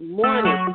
Morning. 0.00 0.74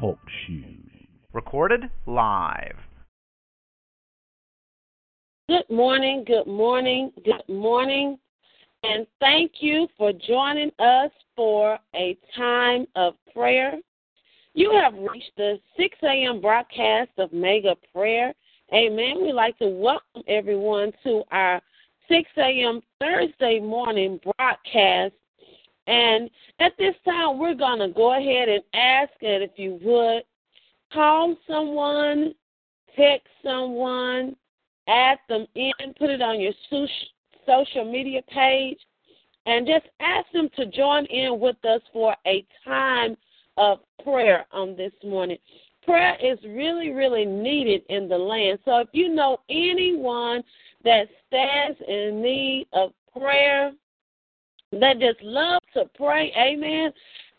Talk 0.00 0.18
shoes. 0.46 0.90
Recorded 1.32 1.82
live. 2.06 2.74
Good 5.48 5.70
morning, 5.70 6.24
good 6.26 6.48
morning, 6.48 7.12
good 7.24 7.48
morning, 7.48 8.18
and 8.82 9.06
thank 9.20 9.52
you 9.60 9.86
for 9.96 10.12
joining 10.12 10.72
us 10.80 11.12
for 11.36 11.78
a 11.94 12.18
time 12.36 12.88
of 12.96 13.14
prayer. 13.32 13.74
You 14.54 14.72
have 14.72 14.94
reached 14.94 15.36
the 15.36 15.60
6 15.76 15.96
a.m. 16.02 16.40
broadcast 16.40 17.10
of 17.18 17.32
Mega 17.32 17.76
Prayer. 17.94 18.34
Amen. 18.72 19.22
We'd 19.22 19.34
like 19.34 19.56
to 19.58 19.68
welcome 19.68 20.22
everyone 20.26 20.90
to 21.04 21.22
our 21.30 21.60
6 22.08 22.28
a.m. 22.38 22.80
Thursday 23.00 23.60
morning 23.60 24.18
broadcast. 24.36 25.14
And 25.86 26.30
at 26.60 26.72
this 26.78 26.94
time, 27.04 27.38
we're 27.38 27.54
going 27.54 27.80
to 27.80 27.88
go 27.88 28.16
ahead 28.16 28.48
and 28.48 28.62
ask 28.72 29.12
that 29.20 29.42
if 29.42 29.50
you 29.56 29.78
would 29.82 30.22
call 30.92 31.36
someone, 31.46 32.34
text 32.96 33.28
someone, 33.42 34.36
add 34.88 35.18
them 35.28 35.46
in, 35.54 35.72
put 35.98 36.10
it 36.10 36.22
on 36.22 36.40
your 36.40 36.52
social 37.46 37.90
media 37.90 38.22
page, 38.32 38.78
and 39.46 39.66
just 39.66 39.86
ask 40.00 40.26
them 40.32 40.48
to 40.56 40.66
join 40.66 41.04
in 41.06 41.38
with 41.38 41.62
us 41.64 41.82
for 41.92 42.14
a 42.26 42.44
time 42.64 43.16
of 43.56 43.80
prayer 44.02 44.46
on 44.52 44.76
this 44.76 44.92
morning. 45.04 45.38
Prayer 45.84 46.16
is 46.22 46.38
really, 46.44 46.90
really 46.90 47.26
needed 47.26 47.82
in 47.90 48.08
the 48.08 48.16
land. 48.16 48.58
So 48.64 48.78
if 48.78 48.88
you 48.92 49.14
know 49.14 49.38
anyone 49.50 50.42
that 50.82 51.08
stands 51.26 51.78
in 51.86 52.22
need 52.22 52.66
of 52.72 52.92
prayer, 53.12 53.72
that 54.80 54.98
just 54.98 55.22
love 55.22 55.62
to 55.74 55.84
pray, 55.96 56.32
amen, 56.36 56.92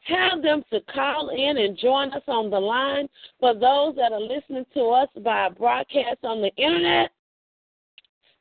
have 0.05 0.41
them 0.41 0.63
to 0.71 0.79
call 0.93 1.29
in 1.29 1.57
and 1.57 1.77
join 1.77 2.11
us 2.13 2.23
on 2.27 2.49
the 2.49 2.59
line. 2.59 3.07
For 3.39 3.53
those 3.53 3.95
that 3.95 4.11
are 4.11 4.21
listening 4.21 4.65
to 4.73 4.89
us 4.89 5.07
by 5.23 5.47
broadcast 5.49 6.19
on 6.23 6.41
the 6.41 6.53
internet, 6.55 7.11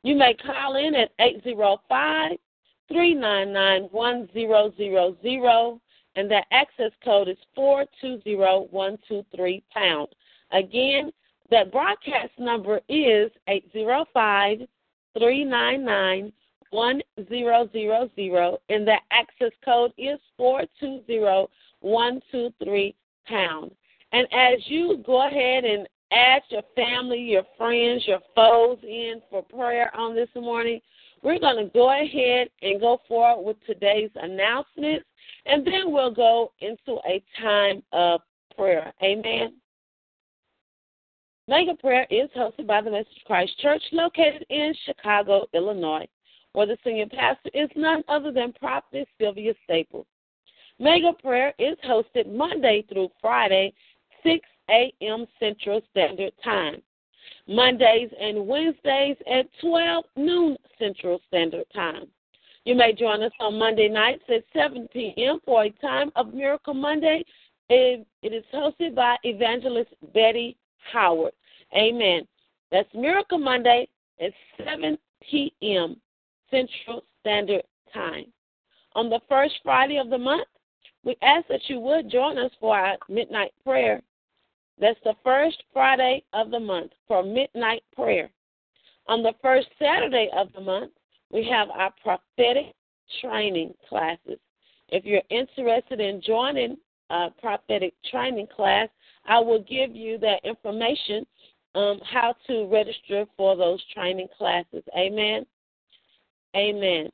you 0.03 0.15
may 0.15 0.33
call 0.35 0.75
in 0.75 0.95
at 0.95 1.11
805 1.19 2.37
399 2.87 3.89
1000, 3.91 5.81
and 6.15 6.31
that 6.31 6.45
access 6.51 6.91
code 7.03 7.27
is 7.27 7.37
420123 7.55 9.63
pound. 9.73 10.07
Again, 10.51 11.11
that 11.49 11.71
broadcast 11.71 12.33
number 12.37 12.79
is 12.87 13.31
805 13.47 14.59
399 15.17 16.31
1000, 16.75 17.03
and 18.69 18.87
the 18.87 18.95
access 19.11 19.51
code 19.63 19.93
is 19.97 20.19
420123 20.37 22.95
pound. 23.27 23.71
And 24.11 24.27
as 24.31 24.59
you 24.67 25.03
go 25.05 25.27
ahead 25.27 25.65
and 25.65 25.87
ask 26.11 26.43
your 26.49 26.63
family, 26.75 27.19
your 27.19 27.43
friends, 27.57 28.03
your 28.07 28.19
foes 28.35 28.77
in 28.83 29.21
for 29.29 29.43
prayer 29.43 29.95
on 29.95 30.15
this 30.15 30.29
morning. 30.35 30.79
We're 31.21 31.39
going 31.39 31.65
to 31.65 31.71
go 31.71 31.91
ahead 31.91 32.49
and 32.61 32.79
go 32.79 32.99
forward 33.07 33.45
with 33.45 33.57
today's 33.65 34.11
announcements, 34.15 35.05
and 35.45 35.65
then 35.65 35.91
we'll 35.91 36.13
go 36.13 36.51
into 36.59 36.99
a 37.07 37.23
time 37.41 37.81
of 37.91 38.21
prayer. 38.55 38.93
Amen. 39.01 39.55
Mega 41.47 41.75
Prayer 41.75 42.07
is 42.09 42.29
hosted 42.35 42.65
by 42.65 42.81
the 42.81 42.89
Message 42.89 43.23
Christ 43.25 43.57
Church 43.59 43.81
located 43.91 44.45
in 44.49 44.73
Chicago, 44.85 45.45
Illinois, 45.53 46.07
where 46.55 46.65
the 46.65 46.77
senior 46.83 47.07
pastor 47.07 47.49
is 47.53 47.69
none 47.75 48.03
other 48.07 48.31
than 48.31 48.53
Prophet 48.53 49.07
Sylvia 49.19 49.53
Staples. 49.65 50.05
Mega 50.79 51.11
Prayer 51.13 51.53
is 51.59 51.77
hosted 51.85 52.33
Monday 52.33 52.85
through 52.89 53.09
Friday, 53.21 53.73
6 54.23 54.39
a.m. 54.69 55.25
Central 55.39 55.81
Standard 55.91 56.31
Time. 56.43 56.81
Mondays 57.47 58.09
and 58.19 58.47
Wednesdays 58.47 59.17
at 59.31 59.47
12 59.61 60.05
noon 60.15 60.57
Central 60.79 61.19
Standard 61.27 61.65
Time. 61.73 62.07
You 62.63 62.75
may 62.75 62.93
join 62.93 63.21
us 63.21 63.31
on 63.39 63.59
Monday 63.59 63.89
nights 63.89 64.23
at 64.29 64.43
7 64.53 64.87
p.m. 64.91 65.39
for 65.45 65.65
a 65.65 65.69
time 65.69 66.11
of 66.15 66.33
Miracle 66.33 66.73
Monday. 66.73 67.23
It 67.69 68.05
is 68.23 68.43
hosted 68.53 68.95
by 68.95 69.17
Evangelist 69.23 69.91
Betty 70.13 70.57
Howard. 70.91 71.33
Amen. 71.75 72.27
That's 72.71 72.89
Miracle 72.93 73.39
Monday 73.39 73.87
at 74.19 74.31
7 74.65 74.97
p.m. 75.29 75.97
Central 76.49 77.03
Standard 77.21 77.63
Time. 77.93 78.25
On 78.93 79.09
the 79.09 79.21
first 79.27 79.55
Friday 79.63 79.97
of 79.97 80.09
the 80.09 80.17
month, 80.17 80.47
we 81.03 81.15
ask 81.21 81.47
that 81.47 81.67
you 81.67 81.79
would 81.79 82.09
join 82.09 82.37
us 82.37 82.51
for 82.59 82.77
our 82.77 82.97
midnight 83.09 83.51
prayer 83.63 84.01
that's 84.79 84.99
the 85.03 85.15
first 85.23 85.63
Friday 85.71 86.23
of 86.33 86.51
the 86.51 86.59
month 86.59 86.91
for 87.07 87.23
midnight 87.23 87.83
prayer. 87.95 88.29
On 89.07 89.23
the 89.23 89.33
first 89.41 89.67
Saturday 89.79 90.29
of 90.35 90.51
the 90.53 90.61
month, 90.61 90.91
we 91.31 91.47
have 91.49 91.69
our 91.69 91.93
prophetic 92.03 92.73
training 93.21 93.73
classes. 93.87 94.39
If 94.89 95.05
you're 95.05 95.21
interested 95.29 95.99
in 95.99 96.21
joining 96.21 96.77
a 97.09 97.29
prophetic 97.39 97.93
training 98.09 98.47
class, 98.53 98.89
I 99.25 99.39
will 99.39 99.61
give 99.61 99.95
you 99.95 100.17
that 100.19 100.43
information 100.43 101.25
um, 101.75 101.99
how 102.03 102.35
to 102.47 102.67
register 102.67 103.25
for 103.37 103.55
those 103.55 103.83
training 103.93 104.27
classes. 104.37 104.83
Amen. 104.97 105.45
Amen. 106.55 107.09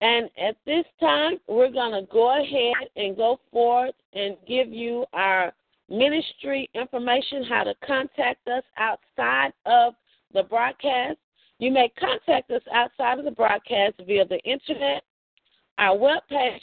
And 0.00 0.30
at 0.40 0.56
this 0.64 0.84
time, 1.00 1.38
we're 1.48 1.72
going 1.72 1.92
to 1.92 2.10
go 2.10 2.40
ahead 2.40 2.88
and 2.96 3.16
go 3.16 3.40
forward 3.52 3.92
and 4.12 4.36
give 4.46 4.72
you 4.72 5.04
our 5.12 5.52
ministry 5.88 6.70
information, 6.74 7.42
how 7.44 7.64
to 7.64 7.74
contact 7.84 8.46
us 8.48 8.62
outside 8.78 9.52
of 9.66 9.94
the 10.32 10.44
broadcast. 10.44 11.18
You 11.58 11.72
may 11.72 11.92
contact 11.98 12.50
us 12.50 12.62
outside 12.72 13.18
of 13.18 13.24
the 13.24 13.32
broadcast 13.32 13.94
via 14.06 14.24
the 14.24 14.38
internet, 14.40 15.02
our 15.78 15.96
webpage, 15.96 16.60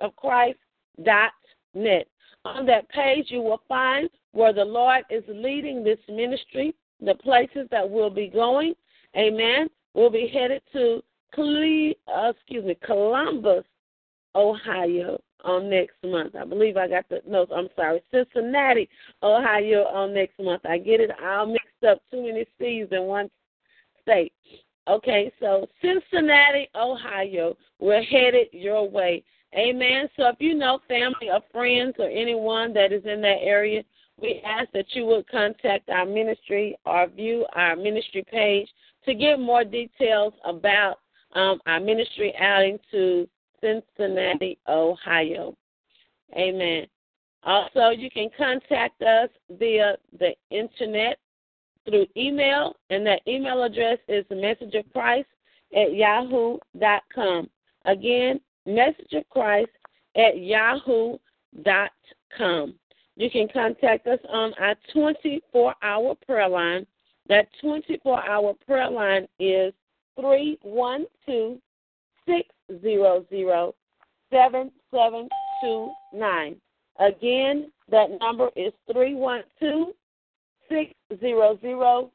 of 0.00 0.14
Christ.net. 0.16 2.06
On 2.44 2.66
that 2.66 2.88
page, 2.90 3.26
you 3.28 3.40
will 3.40 3.62
find 3.68 4.08
where 4.32 4.52
the 4.52 4.64
Lord 4.64 5.04
is 5.10 5.24
leading 5.28 5.82
this 5.82 5.98
ministry, 6.08 6.74
the 7.00 7.14
places 7.14 7.68
that 7.70 7.88
we'll 7.88 8.10
be 8.10 8.28
going. 8.28 8.74
Amen. 9.16 9.68
We'll 9.94 10.10
be 10.10 10.30
headed 10.32 10.62
to 10.72 11.02
Cle- 11.34 11.94
uh, 12.06 12.30
excuse 12.30 12.64
me, 12.64 12.76
Columbus, 12.84 13.64
Ohio 14.34 15.20
on 15.44 15.70
next 15.70 15.96
month. 16.04 16.34
I 16.34 16.44
believe 16.44 16.76
I 16.76 16.88
got 16.88 17.08
the 17.08 17.20
notes. 17.26 17.52
I'm 17.54 17.68
sorry, 17.76 18.02
Cincinnati, 18.10 18.88
Ohio 19.22 19.84
on 19.84 20.14
next 20.14 20.38
month. 20.40 20.62
I 20.66 20.78
get 20.78 21.00
it 21.00 21.10
all 21.22 21.46
mixed 21.46 21.84
up. 21.88 22.00
Too 22.10 22.22
many 22.22 22.46
C's 22.58 22.88
in 22.90 23.02
one 23.02 23.30
state. 24.02 24.32
Okay, 24.88 25.30
so 25.38 25.68
Cincinnati, 25.82 26.68
Ohio, 26.74 27.56
we're 27.78 28.02
headed 28.02 28.48
your 28.52 28.88
way. 28.88 29.22
Amen. 29.54 30.08
So 30.16 30.28
if 30.28 30.36
you 30.40 30.54
know 30.54 30.80
family 30.88 31.30
or 31.32 31.40
friends 31.52 31.94
or 31.98 32.08
anyone 32.08 32.74
that 32.74 32.92
is 32.92 33.04
in 33.04 33.22
that 33.22 33.38
area, 33.40 33.82
we 34.20 34.42
ask 34.44 34.70
that 34.72 34.86
you 34.90 35.06
would 35.06 35.28
contact 35.28 35.88
our 35.88 36.04
ministry 36.04 36.76
or 36.84 37.06
view 37.06 37.46
our 37.54 37.76
ministry 37.76 38.24
page 38.30 38.68
to 39.04 39.14
get 39.14 39.38
more 39.38 39.64
details 39.64 40.34
about 40.44 40.98
um, 41.34 41.60
our 41.66 41.80
ministry 41.80 42.34
outing 42.38 42.78
to 42.90 43.28
Cincinnati, 43.60 44.58
Ohio. 44.68 45.56
Amen. 46.36 46.86
Also, 47.44 47.90
you 47.90 48.10
can 48.10 48.28
contact 48.36 49.00
us 49.02 49.30
via 49.58 49.96
the 50.18 50.34
internet 50.50 51.18
through 51.88 52.06
email, 52.16 52.76
and 52.90 53.06
that 53.06 53.22
email 53.26 53.62
address 53.62 53.98
is 54.08 54.24
messengerchrist 54.26 55.24
at 55.74 55.94
yahoo.com. 55.94 57.48
Again, 57.84 58.40
messengerchrist 58.68 59.66
at 60.16 60.38
yahoo.com. 60.38 61.18
You 63.16 63.30
can 63.30 63.48
contact 63.52 64.06
us 64.06 64.20
on 64.28 64.54
our 64.60 64.76
24 64.92 65.74
hour 65.82 66.14
prayer 66.24 66.48
line 66.48 66.86
That 67.28 67.48
24 67.60 68.28
hour 68.28 68.54
prayer 68.66 68.90
line 68.90 69.28
is 69.38 69.72
312 70.16 71.58
600 72.26 73.74
7729. 74.30 76.56
Again, 77.00 77.70
that 77.90 78.10
number 78.20 78.50
is 78.56 78.72
312 78.92 79.94
600 80.68 82.10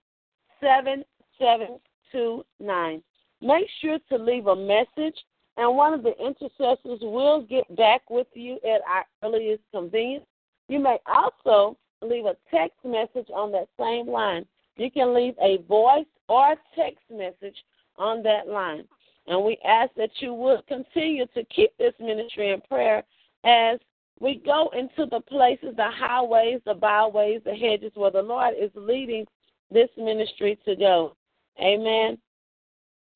7729. 0.61 3.03
Make 3.41 3.65
sure 3.81 3.97
to 4.09 4.17
leave 4.17 4.45
a 4.47 4.55
message, 4.55 5.15
and 5.57 5.75
one 5.75 5.93
of 5.93 6.03
the 6.03 6.13
intercessors 6.19 6.99
will 7.01 7.41
get 7.41 7.75
back 7.75 8.09
with 8.09 8.27
you 8.33 8.59
at 8.63 8.81
our 8.89 9.05
earliest 9.23 9.61
convenience. 9.71 10.25
You 10.67 10.79
may 10.79 10.97
also 11.05 11.77
leave 12.01 12.25
a 12.25 12.35
text 12.49 12.77
message 12.83 13.29
on 13.33 13.51
that 13.51 13.67
same 13.79 14.07
line. 14.07 14.45
You 14.77 14.89
can 14.89 15.13
leave 15.13 15.35
a 15.41 15.57
voice 15.67 16.05
or 16.27 16.55
text 16.75 17.03
message 17.11 17.55
on 17.97 18.23
that 18.23 18.47
line. 18.47 18.85
And 19.27 19.43
we 19.43 19.57
ask 19.65 19.91
that 19.95 20.09
you 20.19 20.33
would 20.33 20.65
continue 20.67 21.25
to 21.27 21.43
keep 21.45 21.77
this 21.77 21.93
ministry 21.99 22.51
in 22.51 22.61
prayer 22.61 23.03
as 23.45 23.79
we 24.19 24.41
go 24.45 24.69
into 24.73 25.09
the 25.09 25.21
places, 25.21 25.75
the 25.75 25.89
highways, 25.89 26.61
the 26.65 26.73
byways, 26.73 27.41
the 27.45 27.53
hedges 27.53 27.91
where 27.95 28.11
the 28.11 28.21
Lord 28.21 28.55
is 28.59 28.71
leading 28.75 29.25
this 29.71 29.89
ministry 29.97 30.57
to 30.65 30.75
go. 30.75 31.15
Amen. 31.61 32.17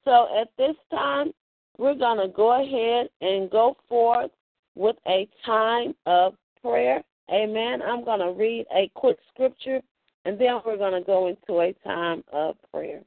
So 0.05 0.27
at 0.39 0.49
this 0.57 0.75
time, 0.91 1.31
we're 1.77 1.95
going 1.95 2.17
to 2.17 2.33
go 2.33 2.61
ahead 2.61 3.09
and 3.21 3.49
go 3.49 3.77
forth 3.87 4.31
with 4.75 4.95
a 5.07 5.27
time 5.45 5.93
of 6.05 6.33
prayer. 6.61 7.03
Amen. 7.31 7.81
I'm 7.81 8.03
going 8.03 8.19
to 8.19 8.31
read 8.31 8.65
a 8.75 8.89
quick 8.95 9.17
scripture 9.33 9.81
and 10.27 10.37
then 10.37 10.59
we're 10.65 10.77
going 10.77 10.93
to 10.93 11.05
go 11.05 11.27
into 11.27 11.61
a 11.61 11.73
time 11.87 12.21
of 12.33 12.57
prayer. 12.71 13.01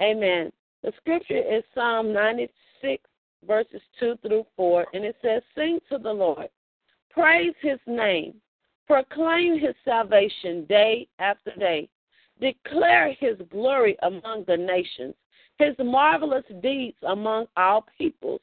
Amen. 0.00 0.52
The 0.84 0.92
scripture 0.98 1.38
is 1.38 1.64
Psalm 1.74 2.12
96, 2.12 3.02
verses 3.46 3.80
2 3.98 4.16
through 4.22 4.46
4, 4.56 4.86
and 4.94 5.04
it 5.04 5.16
says, 5.22 5.42
Sing 5.56 5.80
to 5.90 5.98
the 5.98 6.12
Lord, 6.12 6.48
praise 7.10 7.54
his 7.60 7.80
name, 7.88 8.34
proclaim 8.86 9.58
his 9.58 9.74
salvation 9.84 10.64
day 10.66 11.08
after 11.18 11.50
day, 11.58 11.88
declare 12.40 13.12
his 13.18 13.36
glory 13.50 13.96
among 14.02 14.44
the 14.46 14.56
nations, 14.56 15.14
his 15.58 15.74
marvelous 15.78 16.44
deeds 16.62 16.96
among 17.06 17.46
all 17.56 17.84
peoples. 17.96 18.40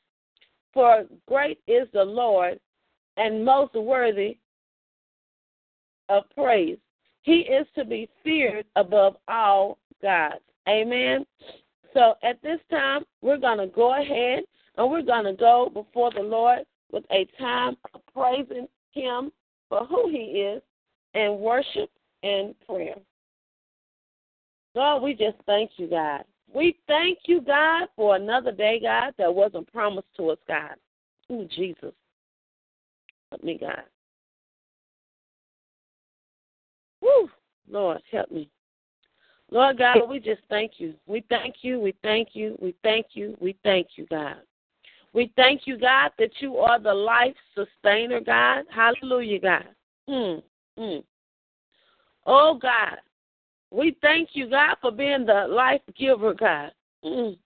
For 0.73 1.05
great 1.27 1.59
is 1.67 1.87
the 1.93 2.03
Lord 2.03 2.59
and 3.17 3.45
most 3.45 3.75
worthy 3.75 4.37
of 6.09 6.23
praise. 6.35 6.77
He 7.21 7.41
is 7.41 7.67
to 7.75 7.85
be 7.85 8.09
feared 8.23 8.65
above 8.75 9.15
all 9.27 9.77
gods. 10.01 10.41
Amen. 10.67 11.25
So 11.93 12.15
at 12.23 12.41
this 12.41 12.59
time, 12.71 13.03
we're 13.21 13.37
going 13.37 13.59
to 13.59 13.67
go 13.67 14.01
ahead 14.01 14.43
and 14.77 14.89
we're 14.89 15.03
going 15.03 15.25
to 15.25 15.33
go 15.33 15.69
before 15.73 16.11
the 16.11 16.21
Lord 16.21 16.59
with 16.91 17.03
a 17.11 17.27
time 17.39 17.77
of 17.93 18.01
praising 18.13 18.67
Him 18.91 19.31
for 19.69 19.85
who 19.85 20.09
He 20.09 20.41
is 20.41 20.61
and 21.13 21.39
worship 21.39 21.89
and 22.23 22.55
prayer. 22.67 22.95
God, 24.75 25.03
we 25.03 25.13
just 25.13 25.37
thank 25.45 25.71
you, 25.77 25.87
God. 25.87 26.23
We 26.53 26.77
thank 26.87 27.19
you, 27.25 27.41
God, 27.41 27.87
for 27.95 28.15
another 28.15 28.51
day, 28.51 28.79
God, 28.81 29.13
that 29.17 29.33
wasn't 29.33 29.71
promised 29.71 30.07
to 30.17 30.29
us, 30.29 30.37
God. 30.47 30.75
Oh, 31.29 31.47
Jesus. 31.55 31.93
Help 33.31 33.43
me, 33.43 33.57
God. 33.59 33.83
Woo! 37.01 37.29
Lord, 37.69 38.01
help 38.11 38.29
me. 38.31 38.49
Lord 39.49 39.77
God, 39.77 40.07
we 40.09 40.19
just 40.19 40.41
thank 40.49 40.73
you. 40.77 40.93
We 41.05 41.23
thank 41.29 41.57
you. 41.61 41.79
We 41.79 41.93
thank 42.01 42.29
you. 42.33 42.57
We 42.61 42.75
thank 42.83 43.07
you. 43.13 43.35
We 43.39 43.55
thank 43.63 43.87
you, 43.95 44.05
God. 44.09 44.37
We 45.13 45.31
thank 45.35 45.61
you, 45.65 45.77
God, 45.77 46.11
that 46.17 46.31
you 46.39 46.57
are 46.57 46.79
the 46.79 46.93
life 46.93 47.35
sustainer, 47.53 48.19
God. 48.19 48.65
Hallelujah, 48.73 49.39
God. 49.39 49.65
Mm, 50.09 50.43
mm. 50.79 51.03
Oh, 52.25 52.57
God. 52.59 52.97
We 53.73 53.97
thank 54.03 54.29
you, 54.33 54.51
God, 54.51 54.75
for 54.81 54.91
being 54.91 55.25
the 55.25 55.47
life 55.49 55.81
giver, 55.97 56.35
God. 56.35 56.71
Mm. 57.03 57.37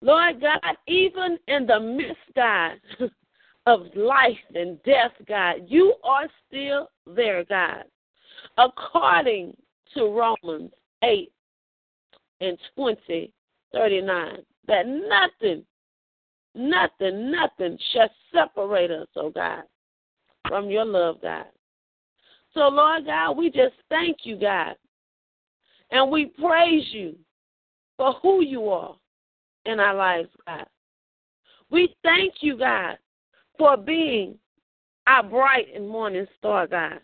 Lord 0.00 0.40
God, 0.40 0.76
even 0.88 1.38
in 1.46 1.66
the 1.66 1.78
midst, 1.78 2.18
God, 2.34 2.72
of 3.66 3.82
life 3.94 4.36
and 4.56 4.82
death, 4.82 5.12
God, 5.28 5.66
you 5.68 5.94
are 6.02 6.26
still 6.48 6.88
there, 7.06 7.44
God. 7.44 7.84
According 8.58 9.56
to 9.94 10.06
Romans 10.06 10.72
8 11.04 11.32
and 12.40 12.58
20, 12.74 13.32
39, 13.72 14.38
that 14.66 14.86
nothing, 14.88 15.64
nothing, 16.56 17.30
nothing 17.30 17.78
shall 17.92 18.10
separate 18.34 18.90
us, 18.90 19.06
oh 19.14 19.30
God, 19.30 19.62
from 20.48 20.70
your 20.70 20.84
love, 20.84 21.22
God. 21.22 21.46
So, 22.54 22.68
Lord 22.68 23.06
God, 23.06 23.36
we 23.36 23.50
just 23.50 23.74
thank 23.88 24.18
you, 24.24 24.36
God, 24.36 24.76
and 25.90 26.10
we 26.10 26.26
praise 26.26 26.86
you 26.90 27.16
for 27.96 28.14
who 28.22 28.42
you 28.42 28.68
are 28.68 28.94
in 29.64 29.80
our 29.80 29.94
lives, 29.94 30.28
God. 30.46 30.66
We 31.70 31.94
thank 32.02 32.34
you, 32.40 32.58
God, 32.58 32.98
for 33.58 33.76
being 33.76 34.36
our 35.06 35.22
bright 35.22 35.68
and 35.74 35.88
morning 35.88 36.26
star, 36.38 36.66
God. 36.66 37.00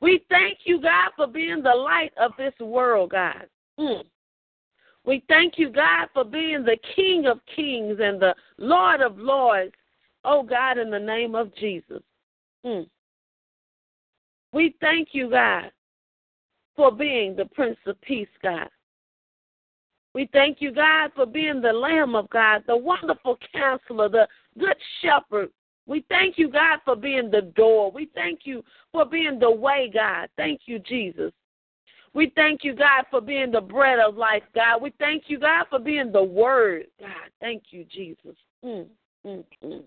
We 0.00 0.24
thank 0.28 0.58
you, 0.64 0.80
God, 0.80 1.10
for 1.16 1.26
being 1.26 1.62
the 1.62 1.74
light 1.74 2.12
of 2.18 2.32
this 2.38 2.54
world, 2.60 3.10
God. 3.10 3.46
Mm. 3.78 4.04
We 5.04 5.22
thank 5.28 5.54
you, 5.56 5.70
God, 5.70 6.08
for 6.12 6.24
being 6.24 6.64
the 6.64 6.76
King 6.94 7.26
of 7.26 7.40
kings 7.54 7.98
and 8.02 8.20
the 8.20 8.34
Lord 8.58 9.00
of 9.00 9.18
lords. 9.18 9.74
Oh, 10.24 10.42
God, 10.42 10.78
in 10.78 10.90
the 10.90 10.98
name 10.98 11.34
of 11.34 11.54
Jesus. 11.56 12.02
Mm. 12.64 12.86
We 14.52 14.74
thank 14.80 15.08
you, 15.12 15.30
God, 15.30 15.70
for 16.74 16.90
being 16.90 17.36
the 17.36 17.46
Prince 17.46 17.78
of 17.86 18.00
Peace, 18.00 18.28
God. 18.42 18.68
We 20.14 20.28
thank 20.32 20.60
you, 20.60 20.72
God, 20.72 21.10
for 21.14 21.26
being 21.26 21.60
the 21.60 21.72
Lamb 21.72 22.14
of 22.14 22.30
God, 22.30 22.62
the 22.66 22.76
wonderful 22.76 23.38
counselor, 23.52 24.08
the 24.08 24.26
good 24.58 24.76
shepherd, 25.02 25.50
we 25.86 26.04
thank 26.08 26.36
you, 26.36 26.48
God, 26.50 26.80
for 26.84 26.96
being 26.96 27.30
the 27.30 27.42
door. 27.42 27.90
We 27.92 28.10
thank 28.14 28.40
you 28.44 28.64
for 28.92 29.04
being 29.04 29.38
the 29.38 29.50
way, 29.50 29.90
God. 29.92 30.28
Thank 30.36 30.62
you, 30.66 30.80
Jesus. 30.80 31.32
We 32.12 32.32
thank 32.34 32.64
you, 32.64 32.74
God, 32.74 33.04
for 33.10 33.20
being 33.20 33.52
the 33.52 33.60
bread 33.60 33.98
of 34.00 34.16
life, 34.16 34.42
God. 34.54 34.82
We 34.82 34.92
thank 34.98 35.24
you, 35.28 35.38
God, 35.38 35.66
for 35.70 35.78
being 35.78 36.10
the 36.10 36.22
word, 36.22 36.86
God. 36.98 37.30
Thank 37.40 37.64
you, 37.70 37.84
Jesus. 37.84 38.36
Mm, 38.64 38.86
mm, 39.24 39.44
mm. 39.62 39.82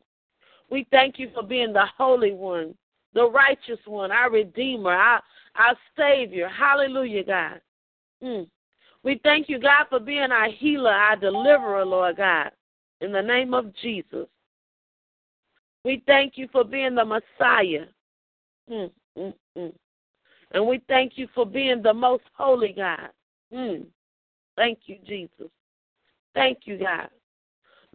We 0.69 0.87
thank 0.91 1.19
you 1.19 1.31
for 1.33 1.43
being 1.43 1.73
the 1.73 1.85
Holy 1.97 2.31
One, 2.31 2.75
the 3.13 3.29
righteous 3.29 3.79
one, 3.85 4.11
our 4.11 4.31
Redeemer, 4.31 4.91
our, 4.91 5.21
our 5.55 5.75
Savior. 5.97 6.47
Hallelujah, 6.47 7.23
God. 7.23 7.61
Mm. 8.23 8.47
We 9.03 9.19
thank 9.23 9.49
you, 9.49 9.59
God, 9.59 9.85
for 9.89 9.99
being 9.99 10.31
our 10.31 10.49
healer, 10.49 10.91
our 10.91 11.15
deliverer, 11.15 11.85
Lord 11.85 12.17
God. 12.17 12.51
In 13.01 13.11
the 13.11 13.21
name 13.21 13.53
of 13.53 13.73
Jesus. 13.81 14.27
We 15.85 16.03
thank 16.05 16.33
you 16.35 16.47
for 16.51 16.63
being 16.63 16.95
the 16.95 17.05
Messiah. 17.05 17.85
Mm, 18.69 18.91
mm, 19.17 19.33
mm. 19.57 19.73
And 20.51 20.67
we 20.67 20.81
thank 20.87 21.13
you 21.15 21.27
for 21.33 21.45
being 21.45 21.81
the 21.81 21.93
most 21.93 22.23
holy 22.33 22.73
God. 22.75 23.09
Mm. 23.53 23.85
Thank 24.57 24.79
you, 24.85 24.97
Jesus. 25.07 25.49
Thank 26.33 26.59
you, 26.65 26.77
God. 26.77 27.09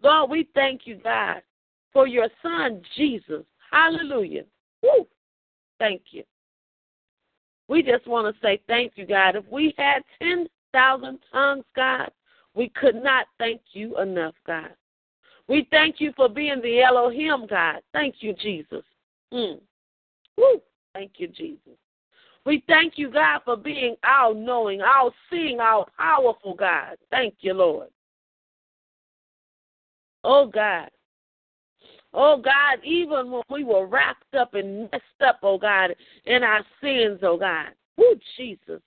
Lord, 0.02 0.30
we 0.30 0.48
thank 0.54 0.82
you, 0.86 0.96
God, 0.96 1.42
for 1.92 2.06
your 2.06 2.28
son, 2.42 2.80
Jesus. 2.96 3.44
Hallelujah. 3.70 4.44
Woo. 4.84 5.06
Thank 5.78 6.02
you. 6.10 6.24
We 7.68 7.82
just 7.82 8.06
want 8.06 8.34
to 8.34 8.40
say 8.42 8.60
thank 8.68 8.92
you, 8.96 9.06
God. 9.06 9.36
If 9.36 9.44
we 9.50 9.74
had 9.78 10.02
10,000 10.20 11.18
tongues, 11.32 11.64
God, 11.74 12.10
we 12.54 12.68
could 12.68 12.96
not 12.96 13.26
thank 13.38 13.62
you 13.72 13.98
enough, 13.98 14.34
God. 14.46 14.70
We 15.48 15.66
thank 15.70 15.96
you 15.98 16.12
for 16.16 16.28
being 16.28 16.60
the 16.62 16.82
Elohim, 16.82 17.46
God. 17.48 17.80
Thank 17.92 18.16
you, 18.20 18.34
Jesus. 18.34 18.84
Mm. 19.32 19.60
Woo. 20.36 20.60
Thank 20.92 21.12
you, 21.16 21.28
Jesus. 21.28 21.78
We 22.44 22.62
thank 22.66 22.94
you, 22.96 23.10
God, 23.10 23.40
for 23.44 23.56
being 23.56 23.96
all 24.06 24.34
knowing, 24.34 24.82
all 24.82 25.12
seeing, 25.30 25.60
all 25.60 25.88
powerful, 25.98 26.54
God. 26.54 26.96
Thank 27.10 27.36
you, 27.40 27.54
Lord. 27.54 27.88
Oh, 30.22 30.46
God. 30.46 30.90
Oh, 32.14 32.36
God, 32.36 32.84
even 32.84 33.32
when 33.32 33.42
we 33.50 33.64
were 33.64 33.86
wrapped 33.86 34.34
up 34.38 34.54
and 34.54 34.82
messed 34.92 35.04
up, 35.26 35.40
oh, 35.42 35.58
God, 35.58 35.94
in 36.26 36.44
our 36.44 36.64
sins, 36.80 37.18
oh, 37.22 37.36
God. 37.36 37.70
Woo, 37.96 38.14
Jesus. 38.36 38.80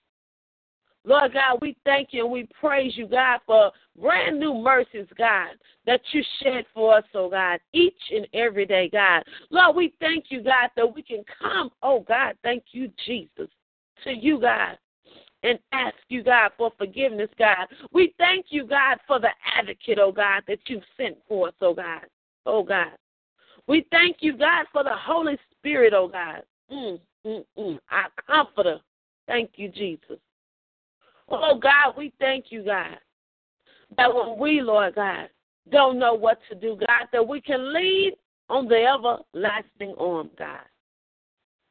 Lord 1.04 1.32
God, 1.32 1.58
we 1.62 1.76
thank 1.84 2.08
you 2.12 2.24
and 2.24 2.32
we 2.32 2.48
praise 2.60 2.92
you, 2.96 3.06
God, 3.06 3.40
for 3.46 3.70
brand 3.98 4.38
new 4.38 4.54
mercies, 4.54 5.06
God, 5.16 5.50
that 5.86 6.00
you 6.12 6.22
shed 6.42 6.64
for 6.74 6.98
us, 6.98 7.04
oh 7.14 7.30
God, 7.30 7.60
each 7.72 7.94
and 8.10 8.26
every 8.34 8.66
day, 8.66 8.90
God. 8.92 9.22
Lord, 9.48 9.76
we 9.76 9.94
thank 10.00 10.26
you, 10.28 10.42
God, 10.42 10.68
that 10.76 10.94
we 10.94 11.02
can 11.02 11.24
come, 11.40 11.70
oh 11.82 12.00
God, 12.00 12.34
thank 12.42 12.64
you, 12.72 12.90
Jesus, 13.06 13.48
to 14.04 14.12
you, 14.12 14.38
God, 14.38 14.76
and 15.44 15.58
ask 15.72 15.96
you, 16.10 16.22
God, 16.22 16.50
for 16.58 16.72
forgiveness, 16.76 17.30
God. 17.38 17.68
We 17.90 18.14
thank 18.18 18.46
you, 18.50 18.66
God, 18.66 18.98
for 19.06 19.18
the 19.18 19.30
advocate, 19.56 19.98
oh 19.98 20.12
God, 20.12 20.42
that 20.46 20.58
you've 20.66 20.82
sent 20.98 21.16
for 21.26 21.48
us, 21.48 21.54
oh 21.62 21.74
God. 21.74 22.02
Oh 22.44 22.62
God. 22.62 22.92
We 23.68 23.86
thank 23.90 24.16
you, 24.20 24.36
God, 24.36 24.64
for 24.72 24.82
the 24.82 24.96
Holy 24.96 25.38
Spirit, 25.52 25.92
oh 25.94 26.08
God. 26.08 26.42
Mm, 26.72 26.98
mm, 27.26 27.44
mm. 27.58 27.78
Our 27.90 28.08
comforter. 28.26 28.78
Thank 29.26 29.52
you, 29.56 29.68
Jesus. 29.68 30.18
Oh 31.28 31.58
God, 31.58 31.94
we 31.96 32.12
thank 32.18 32.46
you, 32.48 32.64
God, 32.64 32.96
that 33.98 34.12
when 34.12 34.38
we, 34.38 34.62
Lord 34.62 34.94
God, 34.94 35.28
don't 35.70 35.98
know 35.98 36.14
what 36.14 36.38
to 36.48 36.54
do, 36.54 36.78
God, 36.86 37.08
that 37.12 37.28
we 37.28 37.42
can 37.42 37.74
lead 37.74 38.14
on 38.48 38.66
the 38.66 38.76
everlasting 38.76 39.94
arm, 39.98 40.30
God. 40.38 40.60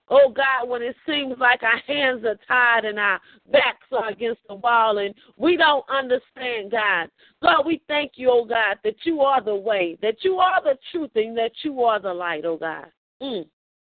Oh 0.09 0.31
God, 0.33 0.69
when 0.69 0.81
it 0.81 0.95
seems 1.05 1.35
like 1.37 1.63
our 1.63 1.79
hands 1.85 2.23
are 2.23 2.39
tied 2.47 2.85
and 2.85 2.97
our 2.97 3.19
backs 3.51 3.85
are 3.91 4.09
against 4.09 4.39
the 4.47 4.55
wall 4.55 4.99
and 4.99 5.13
we 5.35 5.57
don't 5.57 5.85
understand, 5.89 6.71
God. 6.71 7.09
God, 7.43 7.65
we 7.65 7.81
thank 7.87 8.13
you, 8.15 8.29
oh 8.31 8.45
God, 8.45 8.77
that 8.85 8.95
you 9.03 9.19
are 9.21 9.43
the 9.43 9.55
way, 9.55 9.97
that 10.01 10.23
you 10.23 10.37
are 10.37 10.61
the 10.63 10.77
truth, 10.91 11.11
and 11.15 11.37
that 11.37 11.51
you 11.63 11.83
are 11.83 11.99
the 11.99 12.13
light, 12.13 12.45
oh 12.45 12.57
God. 12.57 12.85
Mm, 13.21 13.45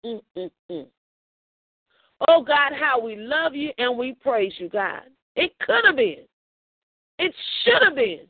mm, 0.04 0.20
mm, 0.36 0.50
mm. 0.70 0.86
Oh 2.28 2.42
God, 2.42 2.72
how 2.78 3.00
we 3.00 3.14
love 3.14 3.54
you 3.54 3.70
and 3.78 3.96
we 3.96 4.14
praise 4.14 4.52
you, 4.58 4.68
God. 4.68 5.02
It 5.36 5.52
could 5.60 5.84
have 5.86 5.96
been. 5.96 6.24
It 7.18 7.34
should 7.62 7.82
have 7.84 7.94
been. 7.94 8.26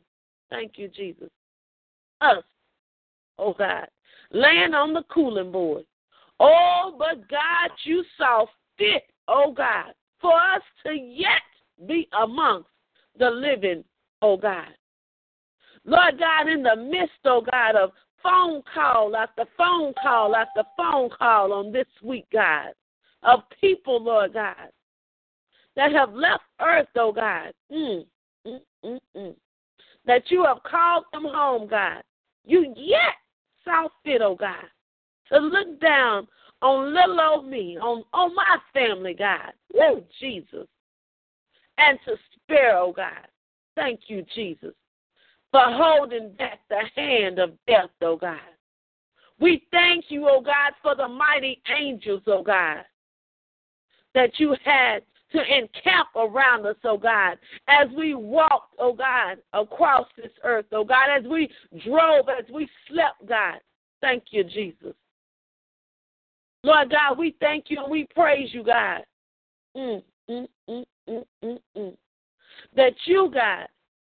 Thank 0.51 0.73
you, 0.77 0.87
Jesus. 0.87 1.29
Us, 2.21 2.43
oh 3.39 3.53
God, 3.57 3.87
laying 4.31 4.75
on 4.75 4.93
the 4.93 5.03
cooling 5.09 5.51
board 5.51 5.85
Oh, 6.43 6.95
but 6.97 7.29
God, 7.29 7.69
you 7.83 8.03
saw 8.17 8.47
fit, 8.75 9.03
oh 9.27 9.53
God, 9.55 9.93
for 10.19 10.33
us 10.33 10.63
to 10.83 10.91
yet 10.91 11.43
be 11.87 12.07
amongst 12.19 12.67
the 13.19 13.29
living, 13.29 13.83
oh 14.23 14.37
God. 14.37 14.69
Lord 15.85 16.17
God, 16.17 16.47
in 16.47 16.63
the 16.63 16.75
midst, 16.75 17.13
oh 17.25 17.43
God, 17.51 17.75
of 17.75 17.91
phone 18.23 18.63
call 18.73 19.15
after 19.15 19.43
phone 19.55 19.93
call 20.01 20.35
after 20.35 20.63
phone 20.75 21.11
call 21.15 21.53
on 21.53 21.71
this 21.71 21.85
week, 22.01 22.25
God, 22.33 22.69
of 23.21 23.41
people, 23.59 24.01
Lord 24.01 24.33
God, 24.33 24.55
that 25.75 25.91
have 25.91 26.11
left 26.11 26.43
earth, 26.59 26.87
oh 26.95 27.11
God, 27.11 27.51
mm, 27.71 28.03
mm, 28.47 28.59
mm, 28.83 28.99
mm, 29.15 29.35
that 30.07 30.23
you 30.31 30.43
have 30.43 30.63
called 30.63 31.05
them 31.13 31.25
home, 31.25 31.67
God. 31.67 32.01
You 32.45 32.73
yet 32.75 33.13
saw 33.63 33.89
fit, 34.03 34.23
oh 34.23 34.33
God, 34.35 34.65
to 35.31 35.39
look 35.39 35.79
down 35.79 36.27
on 36.61 36.93
little 36.93 37.19
old 37.19 37.47
me, 37.47 37.77
on, 37.77 38.03
on 38.13 38.35
my 38.35 38.57
family, 38.73 39.15
God. 39.17 39.53
Woo, 39.73 40.03
Jesus. 40.19 40.67
And 41.77 41.97
to 42.05 42.15
spare, 42.35 42.77
oh 42.77 42.93
God. 42.95 43.27
Thank 43.75 44.01
you, 44.07 44.25
Jesus, 44.35 44.73
for 45.51 45.61
holding 45.63 46.33
back 46.33 46.59
the 46.69 46.81
hand 46.95 47.39
of 47.39 47.51
death, 47.67 47.89
oh 48.01 48.17
God. 48.17 48.39
We 49.39 49.65
thank 49.71 50.05
you, 50.09 50.27
oh 50.29 50.41
God, 50.41 50.73
for 50.83 50.95
the 50.95 51.07
mighty 51.07 51.61
angels, 51.75 52.21
oh 52.27 52.43
God, 52.43 52.83
that 54.13 54.31
you 54.37 54.55
had 54.63 55.01
to 55.31 55.39
encamp 55.39 56.09
around 56.15 56.65
us, 56.65 56.75
oh 56.83 56.97
God, 56.97 57.37
as 57.67 57.87
we 57.97 58.13
walked, 58.13 58.75
oh 58.77 58.93
God, 58.93 59.37
across 59.53 60.05
this 60.17 60.31
earth, 60.43 60.65
oh 60.73 60.83
God, 60.83 61.07
as 61.17 61.23
we 61.23 61.49
drove, 61.85 62.25
as 62.29 62.45
we 62.53 62.69
slept, 62.89 63.25
God. 63.27 63.59
Thank 64.01 64.25
you, 64.31 64.43
Jesus. 64.43 64.93
Lord 66.63 66.91
God, 66.91 67.17
we 67.17 67.35
thank 67.39 67.65
you 67.69 67.81
and 67.81 67.91
we 67.91 68.07
praise 68.13 68.49
you, 68.53 68.63
God. 68.63 69.03
Mm, 69.75 70.03
mm, 70.29 70.47
mm, 70.69 70.85
mm, 71.09 71.23
mm, 71.43 71.59
mm. 71.77 71.97
That 72.75 72.93
you, 73.05 73.31
God, 73.33 73.67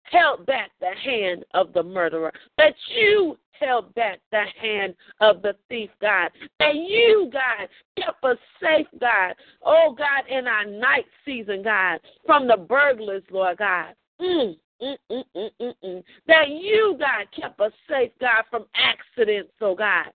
held 0.04 0.44
back 0.46 0.70
the 0.80 0.90
hand 1.02 1.44
of 1.54 1.72
the 1.72 1.82
murderer. 1.82 2.32
That 2.58 2.74
you 2.94 3.38
held 3.52 3.94
back 3.94 4.18
the 4.32 4.44
hand 4.60 4.94
of 5.20 5.42
the 5.42 5.54
thief, 5.68 5.90
God. 6.00 6.30
That 6.58 6.74
you, 6.74 7.30
God, 7.32 7.68
kept 7.96 8.24
us 8.24 8.38
safe, 8.60 8.88
God. 9.00 9.34
Oh, 9.64 9.94
God, 9.96 10.28
in 10.28 10.46
our 10.46 10.64
night 10.66 11.06
season, 11.24 11.62
God, 11.62 12.00
from 12.26 12.48
the 12.48 12.56
burglars, 12.56 13.22
Lord 13.30 13.58
God. 13.58 13.94
Mm, 14.20 14.56
mm, 14.82 14.96
mm. 15.10 16.04
That 16.26 16.48
you, 16.48 16.96
God, 16.98 17.26
kept 17.40 17.60
us 17.60 17.72
safe, 17.88 18.10
God, 18.20 18.44
from 18.50 18.64
accidents, 18.74 19.52
oh 19.60 19.76
God. 19.76 20.06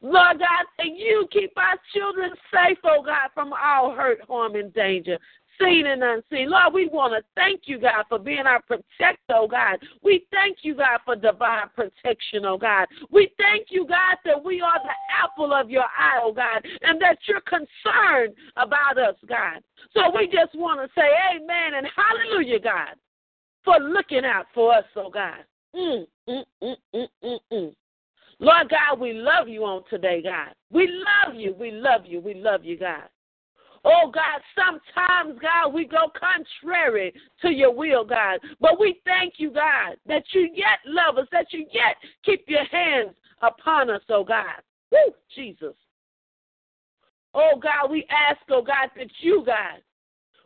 Lord 0.00 0.38
God, 0.38 0.64
that 0.78 0.86
you 0.86 1.26
keep 1.30 1.52
our 1.56 1.78
children 1.94 2.30
safe, 2.52 2.78
oh 2.84 3.02
God, 3.04 3.30
from 3.34 3.52
all 3.52 3.94
hurt, 3.94 4.20
harm, 4.28 4.54
and 4.54 4.72
danger 4.72 5.18
seen 5.60 5.86
and 5.86 6.02
unseen. 6.02 6.50
Lord, 6.50 6.72
we 6.72 6.88
want 6.88 7.12
to 7.14 7.22
thank 7.34 7.62
you, 7.66 7.78
God, 7.78 8.04
for 8.08 8.18
being 8.18 8.46
our 8.46 8.62
protector, 8.62 9.34
oh 9.34 9.48
God. 9.48 9.78
We 10.02 10.26
thank 10.30 10.58
you, 10.62 10.74
God, 10.74 11.00
for 11.04 11.16
divine 11.16 11.68
protection, 11.74 12.44
oh 12.44 12.58
God. 12.58 12.86
We 13.10 13.30
thank 13.38 13.68
you, 13.70 13.86
God, 13.86 14.16
that 14.24 14.42
we 14.42 14.60
are 14.60 14.80
the 14.82 14.94
apple 15.22 15.52
of 15.52 15.70
your 15.70 15.84
eye, 15.84 16.20
oh 16.22 16.32
God, 16.32 16.64
and 16.82 17.00
that 17.00 17.18
you're 17.26 17.42
concerned 17.42 18.34
about 18.56 18.98
us, 18.98 19.16
God. 19.26 19.62
So 19.92 20.00
we 20.16 20.26
just 20.26 20.54
want 20.54 20.80
to 20.80 21.00
say 21.00 21.08
amen 21.34 21.74
and 21.76 21.86
hallelujah, 21.94 22.60
God, 22.60 22.96
for 23.64 23.78
looking 23.78 24.24
out 24.24 24.46
for 24.54 24.74
us, 24.74 24.84
oh 24.96 25.10
God. 25.10 25.44
Mm, 25.74 26.06
mm, 26.28 26.44
mm, 26.62 26.74
mm, 26.94 27.06
mm, 27.24 27.38
mm. 27.52 27.74
Lord 28.40 28.70
God, 28.70 29.00
we 29.00 29.12
love 29.12 29.48
you 29.48 29.64
on 29.64 29.82
today, 29.88 30.22
God. 30.22 30.54
We 30.70 30.88
love 30.88 31.34
you. 31.34 31.54
We 31.58 31.70
love 31.70 32.02
you. 32.06 32.20
We 32.20 32.34
love 32.34 32.64
you, 32.64 32.78
God. 32.78 33.08
Oh, 33.84 34.10
God, 34.10 34.40
sometimes, 34.56 35.38
God, 35.40 35.74
we 35.74 35.84
go 35.84 36.10
contrary 36.18 37.12
to 37.42 37.50
your 37.50 37.74
will, 37.74 38.04
God. 38.04 38.40
But 38.60 38.80
we 38.80 39.00
thank 39.04 39.34
you, 39.36 39.50
God, 39.50 39.96
that 40.06 40.22
you 40.32 40.48
yet 40.54 40.78
love 40.86 41.18
us, 41.18 41.28
that 41.32 41.46
you 41.50 41.66
yet 41.70 41.96
keep 42.24 42.44
your 42.48 42.64
hands 42.64 43.14
upon 43.42 43.90
us, 43.90 44.00
oh, 44.08 44.24
God. 44.24 44.62
Woo, 44.90 45.12
Jesus. 45.34 45.74
Oh, 47.34 47.60
God, 47.62 47.90
we 47.90 48.06
ask, 48.10 48.40
oh, 48.50 48.62
God, 48.62 48.90
that 48.96 49.10
you, 49.20 49.42
God, 49.44 49.82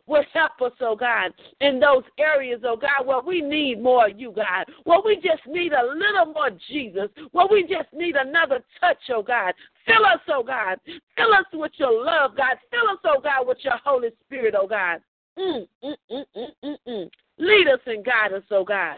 will 0.09 0.25
help 0.33 0.59
us, 0.61 0.75
oh 0.81 0.95
God, 0.95 1.31
in 1.61 1.79
those 1.79 2.03
areas, 2.17 2.61
oh 2.65 2.75
God, 2.75 3.05
where 3.05 3.21
we 3.21 3.41
need 3.41 3.81
more 3.81 4.07
of 4.09 4.19
you, 4.19 4.33
God, 4.35 4.65
where 4.83 4.99
we 5.05 5.15
just 5.15 5.45
need 5.47 5.71
a 5.71 5.85
little 5.85 6.33
more 6.33 6.49
Jesus, 6.67 7.09
where 7.31 7.47
we 7.49 7.61
just 7.61 7.93
need 7.93 8.15
another 8.15 8.61
touch, 8.81 8.97
oh 9.11 9.21
God. 9.21 9.53
Fill 9.85 10.05
us, 10.05 10.19
oh 10.27 10.43
God. 10.43 10.79
Fill 11.15 11.33
us 11.33 11.45
with 11.53 11.71
your 11.77 12.03
love, 12.03 12.35
God. 12.35 12.57
Fill 12.71 12.89
us, 12.91 12.99
oh 13.05 13.21
God, 13.21 13.47
with 13.47 13.59
your 13.61 13.77
Holy 13.85 14.09
Spirit, 14.25 14.55
oh 14.57 14.67
God. 14.67 14.99
Mm, 15.37 15.67
mm, 15.83 15.95
mm, 16.11 16.25
mm, 16.35 16.47
mm, 16.65 16.75
mm. 16.87 17.09
Lead 17.37 17.67
us 17.67 17.79
and 17.85 18.03
guide 18.03 18.33
us, 18.33 18.43
oh 18.51 18.65
God, 18.65 18.97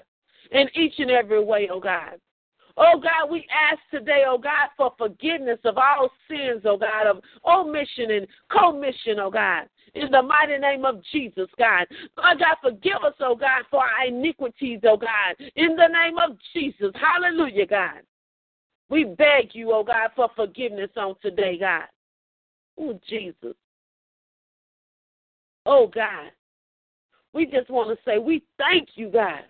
in 0.51 0.67
each 0.73 0.93
and 0.97 1.11
every 1.11 1.43
way, 1.43 1.69
oh 1.71 1.81
God. 1.81 2.19
Oh 2.77 2.99
God, 3.03 3.29
we 3.29 3.45
ask 3.51 3.79
today, 3.91 4.23
oh 4.25 4.37
God, 4.37 4.69
for 4.77 4.93
forgiveness 4.97 5.59
of 5.65 5.77
all 5.77 6.09
sins, 6.29 6.61
oh 6.65 6.77
God, 6.77 7.05
of 7.05 7.21
omission 7.45 8.11
and 8.11 8.27
commission, 8.49 9.19
oh 9.19 9.29
God 9.29 9.67
in 9.93 10.11
the 10.11 10.21
mighty 10.21 10.57
name 10.57 10.85
of 10.85 11.01
Jesus, 11.11 11.47
God. 11.57 11.87
Lord 12.17 12.39
God, 12.39 12.57
forgive 12.61 13.03
us, 13.05 13.13
oh 13.19 13.35
God, 13.35 13.63
for 13.69 13.83
our 13.83 14.07
iniquities, 14.07 14.79
oh 14.83 14.97
God, 14.97 15.35
in 15.55 15.75
the 15.75 15.87
name 15.87 16.17
of 16.17 16.37
Jesus. 16.53 16.91
Hallelujah, 16.95 17.65
God. 17.65 18.01
We 18.89 19.05
beg 19.05 19.53
you, 19.53 19.71
oh 19.73 19.83
God, 19.83 20.09
for 20.15 20.29
forgiveness 20.35 20.91
on 20.97 21.15
today, 21.21 21.57
God. 21.57 21.85
Oh, 22.79 22.99
Jesus. 23.07 23.55
Oh, 25.65 25.87
God. 25.87 26.31
We 27.33 27.45
just 27.45 27.69
want 27.69 27.89
to 27.89 28.03
say, 28.03 28.17
we 28.17 28.43
thank 28.57 28.89
you, 28.95 29.09
God. 29.09 29.43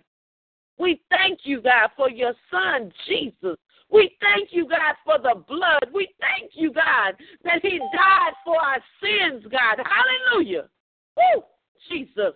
We 0.78 1.00
thank 1.10 1.40
you, 1.44 1.60
God, 1.60 1.90
for 1.96 2.10
your 2.10 2.34
son, 2.50 2.92
Jesus. 3.06 3.56
We 3.90 4.16
thank 4.20 4.48
you, 4.52 4.66
God, 4.66 4.94
for 5.04 5.18
the 5.18 5.40
blood. 5.46 5.92
We 5.92 6.08
thank 6.18 6.52
you, 6.54 6.72
God, 6.72 7.14
that 7.44 7.60
He 7.62 7.78
died 7.78 8.32
for 8.44 8.56
our 8.56 8.82
sins, 9.00 9.44
God. 9.50 9.84
Hallelujah. 9.84 10.68
Woo, 11.16 11.42
Jesus. 11.90 12.34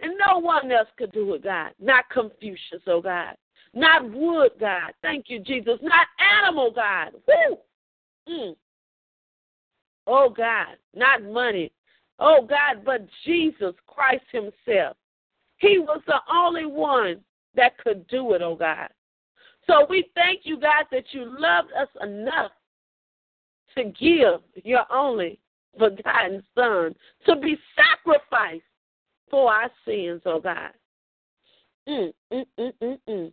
And 0.00 0.14
no 0.26 0.38
one 0.38 0.72
else 0.72 0.88
could 0.96 1.12
do 1.12 1.34
it, 1.34 1.44
God. 1.44 1.72
Not 1.78 2.08
Confucius, 2.10 2.82
oh 2.86 3.02
God. 3.02 3.34
Not 3.74 4.10
wood, 4.10 4.52
God. 4.58 4.92
Thank 5.02 5.26
you, 5.28 5.40
Jesus. 5.40 5.78
Not 5.82 6.06
animal, 6.42 6.72
God. 6.74 7.10
Woo. 7.28 7.58
Mm. 8.28 8.56
Oh, 10.06 10.30
God. 10.30 10.76
Not 10.94 11.22
money. 11.22 11.70
Oh, 12.18 12.46
God, 12.48 12.84
but 12.84 13.06
Jesus 13.24 13.74
Christ 13.86 14.24
Himself. 14.32 14.96
He 15.60 15.78
was 15.78 16.00
the 16.06 16.20
only 16.32 16.66
one 16.66 17.20
that 17.54 17.78
could 17.78 18.06
do 18.08 18.32
it, 18.32 18.42
oh 18.42 18.56
God. 18.56 18.88
So 19.66 19.86
we 19.88 20.10
thank 20.14 20.40
you, 20.44 20.58
God, 20.58 20.86
that 20.90 21.04
you 21.12 21.24
loved 21.24 21.68
us 21.72 21.88
enough 22.02 22.50
to 23.76 23.84
give 23.84 24.64
your 24.64 24.90
only 24.92 25.38
begotten 25.78 26.42
Son 26.54 26.94
to 27.26 27.36
be 27.36 27.56
sacrificed 27.76 28.62
for 29.30 29.52
our 29.52 29.70
sins, 29.84 30.22
oh 30.24 30.40
God. 30.40 30.70
Mm, 31.88 32.12
mm, 32.32 32.44
mm, 32.58 32.72
mm, 32.82 32.98
mm. 33.08 33.32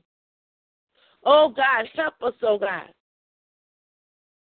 Oh 1.25 1.53
God, 1.55 1.85
help 1.95 2.15
us, 2.21 2.33
oh 2.43 2.59
God, 2.59 2.89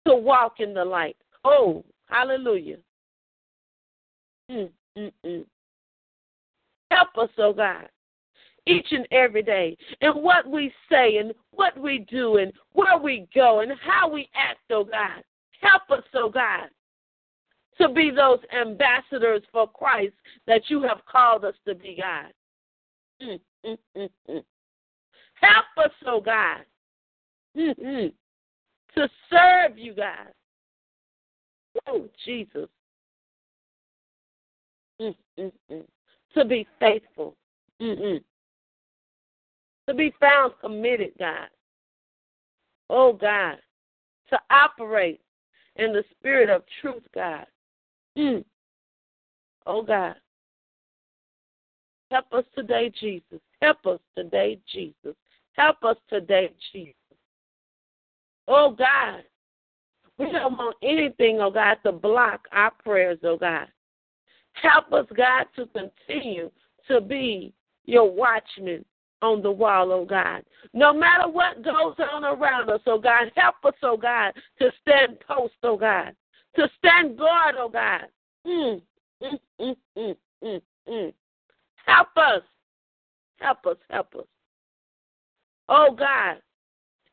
to 0.07 0.15
walk 0.15 0.61
in 0.61 0.75
the 0.75 0.85
light. 0.85 1.17
Oh, 1.45 1.85
hallelujah. 2.09 2.77
Mm, 4.51 4.71
mm, 4.99 5.13
mm. 5.25 5.45
Help 6.91 7.09
us, 7.19 7.31
oh 7.39 7.53
God, 7.53 7.89
each 8.67 8.87
and 8.91 9.07
every 9.11 9.43
day 9.43 9.77
in 10.01 10.11
what 10.13 10.49
we 10.49 10.73
say 10.91 11.17
and 11.19 11.33
what 11.53 11.79
we 11.79 12.07
do 12.11 12.39
and 12.39 12.53
where 12.73 12.99
we 12.99 13.27
go 13.35 13.61
and 13.61 13.73
how 13.81 14.09
we 14.09 14.29
act, 14.35 14.59
oh 14.71 14.85
God. 14.85 15.23
Help 15.61 15.83
us, 15.91 16.05
oh 16.15 16.31
God, 16.31 16.69
to 17.81 17.89
be 17.89 18.11
those 18.11 18.41
ambassadors 18.59 19.43
for 19.53 19.69
Christ 19.69 20.15
that 20.47 20.63
you 20.69 20.83
have 20.83 21.01
called 21.11 21.45
us 21.45 21.55
to 21.67 21.75
be, 21.75 22.01
God. 22.01 22.33
Mm, 23.23 23.39
mm, 23.97 24.09
mm. 24.29 24.45
Help 25.35 25.65
us, 25.87 25.93
oh 26.07 26.21
God, 26.21 26.65
to 27.57 29.09
serve 29.31 29.77
you, 29.79 29.95
God. 29.95 30.29
Oh, 31.87 32.09
Jesus. 32.25 32.69
Mm-mm-mm. 35.01 35.85
To 36.35 36.45
be 36.45 36.67
faithful. 36.79 37.37
Mm-mm. 37.81 38.23
To 39.89 39.95
be 39.95 40.15
found 40.21 40.53
committed, 40.61 41.13
God. 41.19 41.49
Oh, 42.89 43.13
God. 43.13 43.57
To 44.31 44.39
operate 44.51 45.21
in 45.77 45.93
the 45.93 46.05
spirit 46.11 46.51
of 46.51 46.63
truth, 46.81 47.03
God. 47.15 47.47
Mm. 48.17 48.45
Oh, 49.67 49.83
God. 49.83 50.15
Help 52.11 52.27
us 52.33 52.45
today, 52.55 52.93
Jesus. 53.01 53.41
Help 53.63 53.87
us 53.87 54.01
today, 54.17 54.59
Jesus. 54.73 55.17
Help 55.53 55.85
us 55.85 55.97
today, 56.09 56.53
Jesus. 56.73 56.95
Oh, 58.49 58.75
God. 58.77 59.23
We 60.21 60.31
don't 60.31 60.59
want 60.59 60.77
anything, 60.83 61.41
oh 61.41 61.51
God, 61.51 61.79
to 61.85 61.93
block 61.93 62.47
our 62.53 62.73
prayers, 62.85 63.19
oh 63.25 63.39
God. 63.39 63.69
Help 64.53 64.93
us, 64.93 65.07
God, 65.17 65.47
to 65.57 65.67
continue 65.67 66.51
to 66.89 67.01
be 67.01 67.53
your 67.85 68.11
watchman 68.11 68.85
on 69.23 69.43
the 69.43 69.51
wall, 69.51 69.93
oh 69.93 70.05
God. 70.05 70.43
No 70.73 70.93
matter 70.93 71.29
what 71.29 71.63
goes 71.63 71.95
on 72.13 72.25
around 72.25 72.71
us, 72.71 72.81
oh 72.87 72.99
God, 72.99 73.31
help 73.37 73.57
us, 73.65 73.75
oh 73.83 73.97
God, 73.97 74.33
to 74.59 74.71
stand 74.83 75.19
post, 75.21 75.55
oh 75.63 75.77
God, 75.77 76.15
to 76.57 76.69
stand 76.79 77.19
guard, 77.19 77.55
oh 77.59 77.69
God. 77.69 78.07
Mm, 78.47 78.81
mm, 79.23 79.39
mm, 79.61 79.77
mm, 79.97 80.17
mm, 80.43 80.63
mm. 80.89 81.13
Help 81.87 82.09
us. 82.17 82.43
Help 83.41 83.67
us, 83.67 83.77
help 83.89 84.15
us. 84.15 84.27
Oh 85.69 85.95
God, 85.97 86.37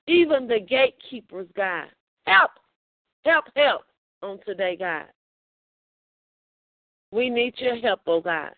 even 0.08 0.48
the 0.48 0.60
gatekeepers, 0.60 1.48
God, 1.56 1.88
help 2.26 2.52
Help, 3.28 3.46
help 3.58 3.82
on 4.24 4.40
today, 4.46 4.78
God. 4.80 5.04
We 7.12 7.30
need 7.30 7.54
your 7.58 7.78
help, 7.78 8.02
oh 8.08 8.22
God. 8.22 8.52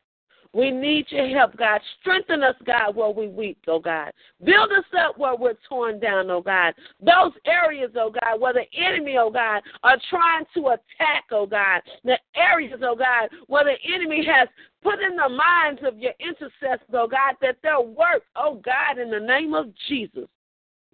We 0.51 0.72
need 0.72 1.06
your 1.10 1.27
help, 1.27 1.56
God. 1.58 1.79
Strengthen 2.01 2.41
us, 2.41 2.56
God, 2.65 2.96
where 2.96 3.12
we 3.12 3.27
weak, 3.27 3.60
oh 3.68 3.79
God. 3.79 4.12
Build 4.44 4.72
us 4.72 4.86
up 5.00 5.18
where 5.18 5.36
we're 5.36 5.58
torn 5.68 6.00
down, 6.00 6.32
oh 6.32 6.41
God. 6.41 6.74
Those 7.00 7.34
areas, 7.46 7.91
oh 7.96 8.12
God, 8.12 8.41
where 8.41 8.53
the 8.53 8.65
enemy, 8.75 9.15
oh 9.20 9.29
God, 9.29 9.62
are 9.84 9.98
trying 10.10 10.46
to 10.56 10.70
attack, 10.70 11.25
oh 11.32 11.46
God. 11.46 11.82
The 12.03 12.18
areas, 12.36 12.79
oh 12.82 12.96
God, 12.96 13.29
where 13.46 13.63
the 13.63 13.77
enemy 13.94 14.25
has 14.25 14.48
put 14.82 15.00
in 15.00 15.15
the 15.15 15.29
minds 15.29 15.82
of 15.86 16.00
your 16.00 16.13
intercessors, 16.20 16.88
oh 16.94 17.08
God, 17.08 17.36
that 17.41 17.58
their 17.62 17.82
work, 17.82 18.24
oh 18.36 18.56
God, 18.65 18.98
in 19.00 19.12
the 19.12 19.20
name 19.20 19.53
of 19.53 19.68
Jesus, 19.88 20.27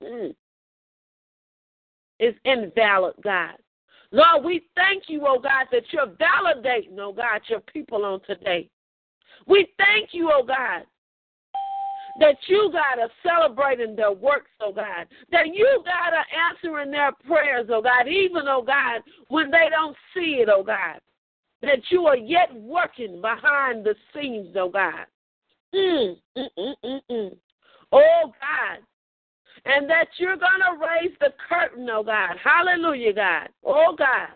mm, 0.03 0.35
is 2.19 2.35
invalid, 2.43 3.15
God. 3.23 3.55
Lord, 4.15 4.45
we 4.45 4.61
thank 4.75 5.03
you, 5.07 5.25
oh 5.27 5.39
God, 5.39 5.65
that 5.73 5.83
you're 5.91 6.07
validating, 6.07 6.97
oh 6.99 7.11
God, 7.11 7.41
your 7.49 7.59
people 7.59 8.05
on 8.05 8.21
today. 8.25 8.69
We 9.45 9.67
thank 9.77 10.13
you, 10.13 10.31
oh 10.33 10.41
God, 10.41 10.83
that 12.21 12.37
you, 12.47 12.71
God, 12.71 13.03
are 13.03 13.11
celebrating 13.21 13.93
their 13.93 14.13
works, 14.13 14.51
oh 14.61 14.71
God. 14.71 15.07
That 15.33 15.47
you, 15.53 15.83
God, 15.83 16.13
are 16.13 16.25
answering 16.49 16.91
their 16.91 17.11
prayers, 17.27 17.67
oh 17.69 17.81
God, 17.81 18.07
even, 18.07 18.43
oh 18.47 18.61
God, 18.61 19.01
when 19.27 19.51
they 19.51 19.67
don't 19.69 19.97
see 20.13 20.37
it, 20.39 20.47
oh 20.49 20.63
God. 20.63 21.01
That 21.61 21.79
you 21.89 22.05
are 22.05 22.15
yet 22.15 22.55
working 22.55 23.19
behind 23.19 23.83
the 23.83 23.95
scenes, 24.13 24.55
oh 24.55 24.69
God. 24.69 25.07
Mm, 25.73 26.15
mm, 26.37 26.47
mm, 26.57 26.73
mm, 26.85 26.99
mm. 27.11 27.37
Oh 27.91 28.21
God, 28.23 28.79
and 29.65 29.89
that 29.89 30.07
you're 30.17 30.37
going 30.37 30.61
to 30.61 30.85
raise 30.85 31.15
the 31.19 31.33
curtain, 31.49 31.87
oh 31.91 32.03
God. 32.03 32.37
Hallelujah, 32.43 33.13
God. 33.13 33.49
Oh 33.65 33.95
God. 33.97 34.29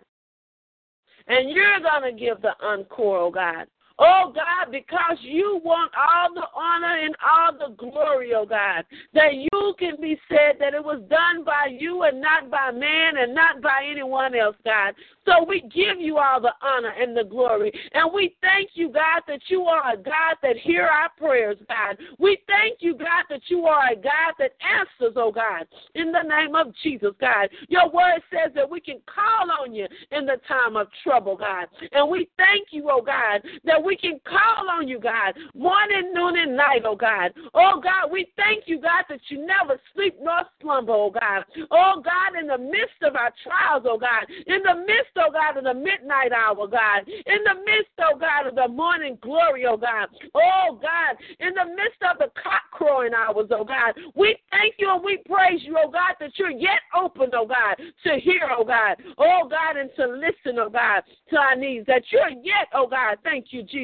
And 1.27 1.51
you're 1.51 1.79
going 1.79 2.11
to 2.11 2.19
give 2.19 2.41
the 2.41 2.53
encore, 2.65 3.19
oh 3.19 3.31
God. 3.31 3.67
Oh 3.99 4.31
God, 4.33 4.71
because 4.71 5.17
you 5.21 5.59
want 5.63 5.91
all 5.93 6.33
the 6.33 6.47
honor 6.55 7.03
and 7.03 7.15
all 7.19 7.51
the 7.51 7.75
glory, 7.75 8.31
oh 8.33 8.45
God, 8.45 8.85
that 9.13 9.33
you 9.33 9.75
can 9.77 9.97
be 9.99 10.17
said 10.29 10.55
that 10.59 10.73
it 10.73 10.83
was 10.83 11.01
done 11.09 11.43
by 11.43 11.67
you 11.69 12.03
and 12.03 12.21
not 12.21 12.49
by 12.49 12.71
man 12.71 13.17
and 13.17 13.35
not 13.35 13.61
by 13.61 13.85
anyone 13.89 14.35
else, 14.35 14.55
God. 14.63 14.93
So 15.25 15.43
we 15.43 15.61
give 15.61 15.99
you 15.99 16.17
all 16.17 16.39
the 16.39 16.53
honor 16.61 16.93
and 16.97 17.15
the 17.15 17.25
glory. 17.25 17.71
And 17.93 18.13
we 18.13 18.35
thank 18.41 18.71
you, 18.73 18.89
God, 18.89 19.23
that 19.27 19.41
you 19.47 19.63
are 19.63 19.93
a 19.93 19.97
God 19.97 20.37
that 20.43 20.55
hear 20.55 20.85
our 20.85 21.09
prayers, 21.17 21.57
God. 21.67 21.97
We 22.17 22.39
thank 22.47 22.77
you, 22.79 22.95
God, 22.95 23.25
that 23.29 23.41
you 23.47 23.65
are 23.65 23.91
a 23.91 23.95
God 23.95 24.33
that 24.39 24.53
answers, 24.63 25.15
oh 25.17 25.31
God, 25.31 25.67
in 25.95 26.11
the 26.11 26.23
name 26.23 26.55
of 26.55 26.73
Jesus, 26.81 27.11
God. 27.19 27.49
Your 27.67 27.89
word 27.91 28.21
says 28.31 28.53
that 28.55 28.69
we 28.69 28.79
can 28.79 28.99
call 29.05 29.51
on 29.61 29.73
you 29.73 29.87
in 30.11 30.25
the 30.25 30.37
time 30.47 30.77
of 30.77 30.87
trouble, 31.03 31.35
God. 31.35 31.67
And 31.91 32.09
we 32.09 32.29
thank 32.37 32.69
you, 32.71 32.89
oh 32.89 33.01
God, 33.01 33.41
that 33.65 33.83
we 33.83 33.88
can 33.95 34.19
call 34.25 34.69
on 34.69 34.87
you, 34.87 34.99
God, 34.99 35.33
morning, 35.55 36.11
noon, 36.13 36.37
and 36.37 36.57
night, 36.57 36.83
oh 36.85 36.95
God. 36.95 37.33
Oh 37.53 37.79
God, 37.81 38.11
we 38.11 38.27
thank 38.35 38.63
you, 38.67 38.81
God, 38.81 39.05
that 39.09 39.19
you 39.29 39.45
never 39.45 39.79
sleep 39.93 40.15
nor 40.21 40.41
slumber, 40.61 40.93
oh 40.93 41.11
God. 41.11 41.45
Oh 41.71 42.01
God, 42.03 42.39
in 42.39 42.47
the 42.47 42.57
midst 42.57 43.01
of 43.03 43.15
our 43.15 43.31
trials, 43.43 43.85
oh 43.87 43.97
God, 43.97 44.25
in 44.47 44.61
the 44.63 44.75
midst 44.75 45.09
oh 45.19 45.31
God, 45.31 45.57
of 45.57 45.63
the 45.63 45.73
midnight 45.73 46.31
hour, 46.31 46.67
God. 46.67 47.07
In 47.07 47.43
the 47.43 47.55
midst, 47.65 47.91
oh 47.99 48.17
God, 48.17 48.47
of 48.47 48.55
the 48.55 48.67
morning 48.67 49.17
glory, 49.21 49.65
oh 49.65 49.77
God. 49.77 50.07
Oh 50.35 50.79
God, 50.81 51.17
in 51.39 51.53
the 51.53 51.65
midst 51.65 52.01
of 52.09 52.17
the 52.19 52.31
cock 52.41 52.63
crowing 52.71 53.13
hours, 53.13 53.47
oh 53.51 53.63
God. 53.63 53.93
We 54.15 54.37
thank 54.51 54.75
you 54.77 54.91
and 54.93 55.03
we 55.03 55.17
praise 55.25 55.61
you, 55.63 55.77
oh 55.83 55.89
God, 55.89 56.15
that 56.19 56.31
you're 56.35 56.51
yet 56.51 56.81
open, 56.95 57.29
oh 57.33 57.47
God, 57.47 57.75
to 57.77 58.19
hear, 58.19 58.49
oh 58.57 58.63
God. 58.63 58.97
Oh 59.17 59.47
God, 59.49 59.77
and 59.77 59.89
to 59.97 60.07
listen, 60.07 60.59
oh 60.59 60.69
God, 60.69 61.03
to 61.29 61.37
our 61.37 61.55
needs. 61.55 61.85
That 61.87 62.03
you're 62.09 62.29
yet, 62.29 62.67
oh 62.73 62.87
God, 62.87 63.17
thank 63.23 63.47
you, 63.49 63.63
Jesus, 63.63 63.78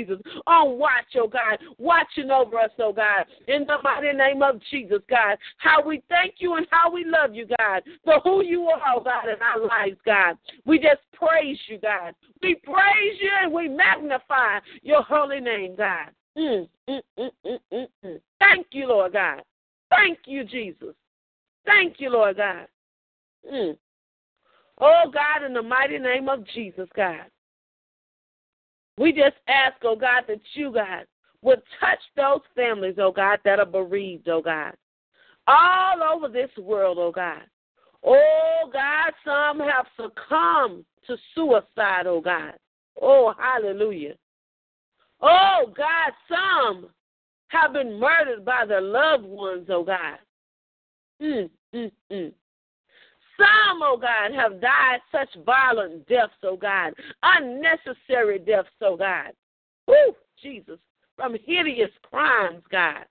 on 0.48 0.78
watch, 0.78 1.16
oh 1.18 1.28
God, 1.28 1.60
watching 1.78 2.32
over 2.32 2.60
us, 2.60 2.72
oh 2.80 2.94
God. 2.94 3.26
In 3.48 3.66
the 3.66 3.78
mighty 3.84 4.12
name 4.14 4.42
of 4.42 4.60
Jesus, 4.72 5.02
God. 5.10 5.38
How 5.58 5.86
we 5.86 6.02
thank 6.10 6.36
you 6.40 6.56
and 6.56 6.68
how 6.72 6.92
we 6.92 7.06
love 7.06 7.34
you, 7.34 7.48
God, 7.60 7.84
for 8.04 8.20
who 8.24 8.44
you 8.44 8.64
are, 8.64 8.82
oh 8.96 9.02
God, 9.02 9.26
in 9.30 9.42
our 9.42 9.66
lives, 9.66 10.00
God. 10.06 10.38
We 10.66 10.78
just 10.78 11.02
praise 11.14 11.58
you, 11.68 11.80
God. 11.80 12.14
We 12.42 12.56
praise 12.56 13.18
you 13.22 13.32
and 13.44 13.54
we 13.54 13.68
magnify 13.68 14.60
your 14.82 15.04
holy 15.04 15.40
name, 15.40 15.76
God. 15.76 16.10
Mm, 16.38 16.68
mm, 16.90 17.02
mm, 17.18 17.30
mm, 17.46 17.58
mm, 17.72 17.88
mm. 18.06 18.20
Thank 18.40 18.68
you, 18.72 18.88
Lord 18.88 19.14
God. 19.14 19.42
Thank 19.90 20.20
you, 20.26 20.44
Jesus. 20.44 20.96
Thank 21.66 21.96
you, 22.00 22.10
Lord 22.10 22.38
God. 22.38 22.68
Mm. 23.52 23.78
Oh, 24.80 25.04
God, 25.14 25.46
in 25.46 25.54
the 25.54 25.62
mighty 25.62 25.98
name 25.98 26.28
of 26.28 26.46
Jesus, 26.54 26.90
God. 26.96 27.26
We 28.98 29.12
just 29.12 29.36
ask, 29.48 29.76
oh 29.84 29.96
God, 29.96 30.24
that 30.28 30.42
you, 30.54 30.72
God, 30.72 31.06
would 31.42 31.62
touch 31.80 32.00
those 32.16 32.42
families, 32.56 32.96
oh 32.98 33.12
God, 33.12 33.40
that 33.46 33.60
are 33.60 33.66
bereaved, 33.66 34.28
oh 34.30 34.42
God. 34.42 34.74
All 35.48 36.02
over 36.16 36.28
this 36.28 36.50
world, 36.58 36.98
oh 37.00 37.12
God. 37.12 37.44
Oh 38.04 38.70
God, 38.72 39.12
some 39.24 39.60
have 39.60 39.86
succumbed 39.96 40.86
to 41.08 41.18
suicide, 41.34 42.08
oh 42.08 42.22
God. 42.22 42.54
Oh, 43.02 43.34
hallelujah. 43.38 44.16
Oh, 45.22 45.74
God, 45.76 46.12
some 46.30 46.90
have 47.48 47.74
been 47.74 48.00
murdered 48.00 48.44
by 48.46 48.66
their 48.66 48.82
loved 48.82 49.26
ones, 49.26 49.68
oh 49.70 49.84
God. 49.84 50.18
Mm, 51.22 51.50
mm, 51.74 51.92
mm. 52.12 52.34
Some, 53.38 53.82
oh 53.82 53.98
God, 53.98 54.34
have 54.34 54.62
died 54.62 55.00
such 55.12 55.30
violent 55.46 56.08
deaths, 56.08 56.34
oh 56.44 56.58
God, 56.58 56.94
unnecessary 57.24 58.40
deaths, 58.40 58.70
oh 58.82 58.98
God. 58.98 59.32
Woo, 59.88 60.16
Jesus, 60.42 60.80
from 61.16 61.36
hideous 61.46 61.92
crimes, 62.10 62.64
God. 62.72 63.06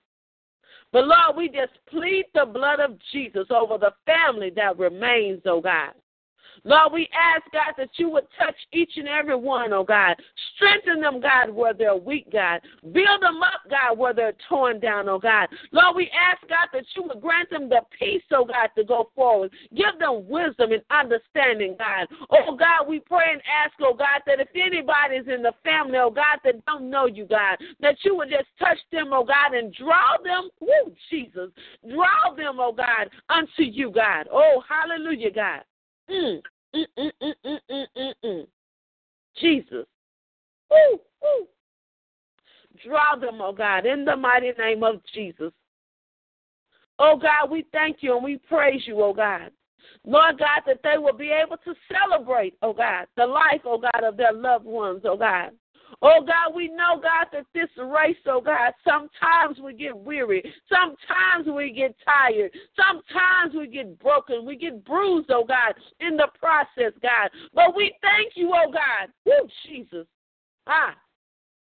But 0.91 1.07
Lord, 1.07 1.35
we 1.35 1.47
just 1.47 1.73
plead 1.89 2.25
the 2.33 2.45
blood 2.45 2.79
of 2.79 2.97
Jesus 3.11 3.47
over 3.49 3.77
the 3.77 3.93
family 4.05 4.51
that 4.55 4.77
remains, 4.77 5.41
oh 5.45 5.61
God. 5.61 5.93
Lord, 6.63 6.93
we 6.93 7.09
ask, 7.13 7.43
God, 7.51 7.73
that 7.77 7.89
you 7.97 8.09
would 8.09 8.27
touch 8.37 8.55
each 8.71 8.93
and 8.97 9.07
every 9.07 9.35
one, 9.35 9.73
oh 9.73 9.83
God. 9.83 10.15
Strengthen 10.55 11.01
them, 11.01 11.19
God, 11.19 11.49
where 11.49 11.73
they're 11.73 11.95
weak, 11.95 12.31
God. 12.31 12.61
Build 12.91 13.21
them 13.21 13.43
up, 13.43 13.61
God, 13.69 13.97
where 13.97 14.13
they're 14.13 14.33
torn 14.47 14.79
down, 14.79 15.09
oh 15.09 15.19
God. 15.19 15.49
Lord, 15.71 15.95
we 15.95 16.09
ask, 16.09 16.41
God, 16.47 16.67
that 16.73 16.85
you 16.95 17.03
would 17.03 17.21
grant 17.21 17.49
them 17.49 17.69
the 17.69 17.81
peace, 17.97 18.23
oh 18.31 18.45
God, 18.45 18.69
to 18.77 18.83
go 18.83 19.09
forward. 19.15 19.51
Give 19.75 19.97
them 19.99 20.27
wisdom 20.27 20.71
and 20.71 20.83
understanding, 20.89 21.75
God. 21.77 22.07
Oh 22.29 22.55
God, 22.55 22.87
we 22.87 22.99
pray 22.99 23.31
and 23.31 23.41
ask, 23.63 23.73
oh 23.81 23.93
God, 23.93 24.21
that 24.25 24.39
if 24.39 24.49
anybody's 24.55 25.27
in 25.27 25.41
the 25.41 25.53
family, 25.63 25.97
oh 25.97 26.11
God, 26.11 26.39
that 26.43 26.65
don't 26.65 26.89
know 26.89 27.05
you, 27.05 27.25
God, 27.25 27.57
that 27.81 27.95
you 28.03 28.15
would 28.15 28.29
just 28.29 28.47
touch 28.59 28.77
them, 28.91 29.09
oh 29.11 29.23
God, 29.23 29.53
and 29.53 29.73
draw 29.73 30.17
them, 30.23 30.49
woo, 30.59 30.93
Jesus, 31.09 31.49
draw 31.87 32.33
them, 32.35 32.57
oh 32.59 32.71
God, 32.71 33.09
unto 33.29 33.63
you, 33.63 33.91
God. 33.91 34.27
Oh, 34.31 34.63
hallelujah, 34.67 35.31
God. 35.31 35.61
Mm, 36.09 36.41
mm, 36.75 36.85
mm, 36.97 37.11
mm, 37.21 37.33
mm, 37.45 37.59
mm, 37.71 37.85
mm, 37.97 38.13
mm. 38.23 38.47
Jesus. 39.37 39.85
Woo, 40.69 40.99
woo. 41.21 41.47
Draw 42.83 43.15
them, 43.19 43.41
oh 43.41 43.53
God, 43.53 43.85
in 43.85 44.05
the 44.05 44.15
mighty 44.15 44.51
name 44.57 44.83
of 44.83 45.01
Jesus. 45.13 45.51
Oh 46.99 47.17
God, 47.17 47.49
we 47.49 47.65
thank 47.71 47.97
you 48.01 48.15
and 48.15 48.23
we 48.23 48.37
praise 48.37 48.81
you, 48.85 49.01
oh 49.01 49.13
God. 49.13 49.51
Lord 50.05 50.39
God, 50.39 50.61
that 50.65 50.79
they 50.83 50.97
will 50.97 51.17
be 51.17 51.31
able 51.31 51.57
to 51.57 51.73
celebrate, 51.91 52.55
oh 52.61 52.73
God, 52.73 53.07
the 53.17 53.25
life, 53.25 53.61
oh 53.65 53.79
God, 53.79 54.03
of 54.03 54.17
their 54.17 54.33
loved 54.33 54.65
ones, 54.65 55.01
oh 55.05 55.17
God. 55.17 55.51
Oh 56.07 56.21
God, 56.21 56.55
we 56.55 56.67
know, 56.67 57.01
God, 57.01 57.27
that 57.31 57.45
this 57.55 57.69
race, 57.77 58.15
oh 58.27 58.39
God, 58.39 58.73
sometimes 58.87 59.57
we 59.59 59.73
get 59.73 59.97
weary. 59.97 60.43
Sometimes 60.69 61.47
we 61.47 61.71
get 61.71 61.95
tired. 62.05 62.51
Sometimes 62.75 63.55
we 63.57 63.65
get 63.65 63.97
broken. 63.99 64.45
We 64.45 64.55
get 64.55 64.85
bruised, 64.85 65.31
oh 65.31 65.45
God, 65.45 65.73
in 65.99 66.15
the 66.15 66.27
process, 66.39 66.93
God. 67.01 67.31
But 67.55 67.75
we 67.75 67.91
thank 68.03 68.33
you, 68.35 68.53
oh 68.53 68.71
God. 68.71 69.09
Woo, 69.25 69.49
Jesus. 69.65 70.05
Ah, 70.67 70.95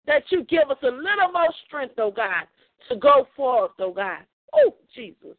that 0.07 0.25
you 0.29 0.45
give 0.45 0.71
us 0.71 0.79
a 0.83 0.87
little 0.87 1.33
more 1.33 1.49
strength, 1.67 1.95
oh 1.97 2.11
God, 2.11 2.45
to 2.91 2.97
go 2.97 3.27
forth, 3.35 3.73
oh 3.79 3.95
God. 3.95 4.25
Oh, 4.53 4.75
Jesus. 4.95 5.37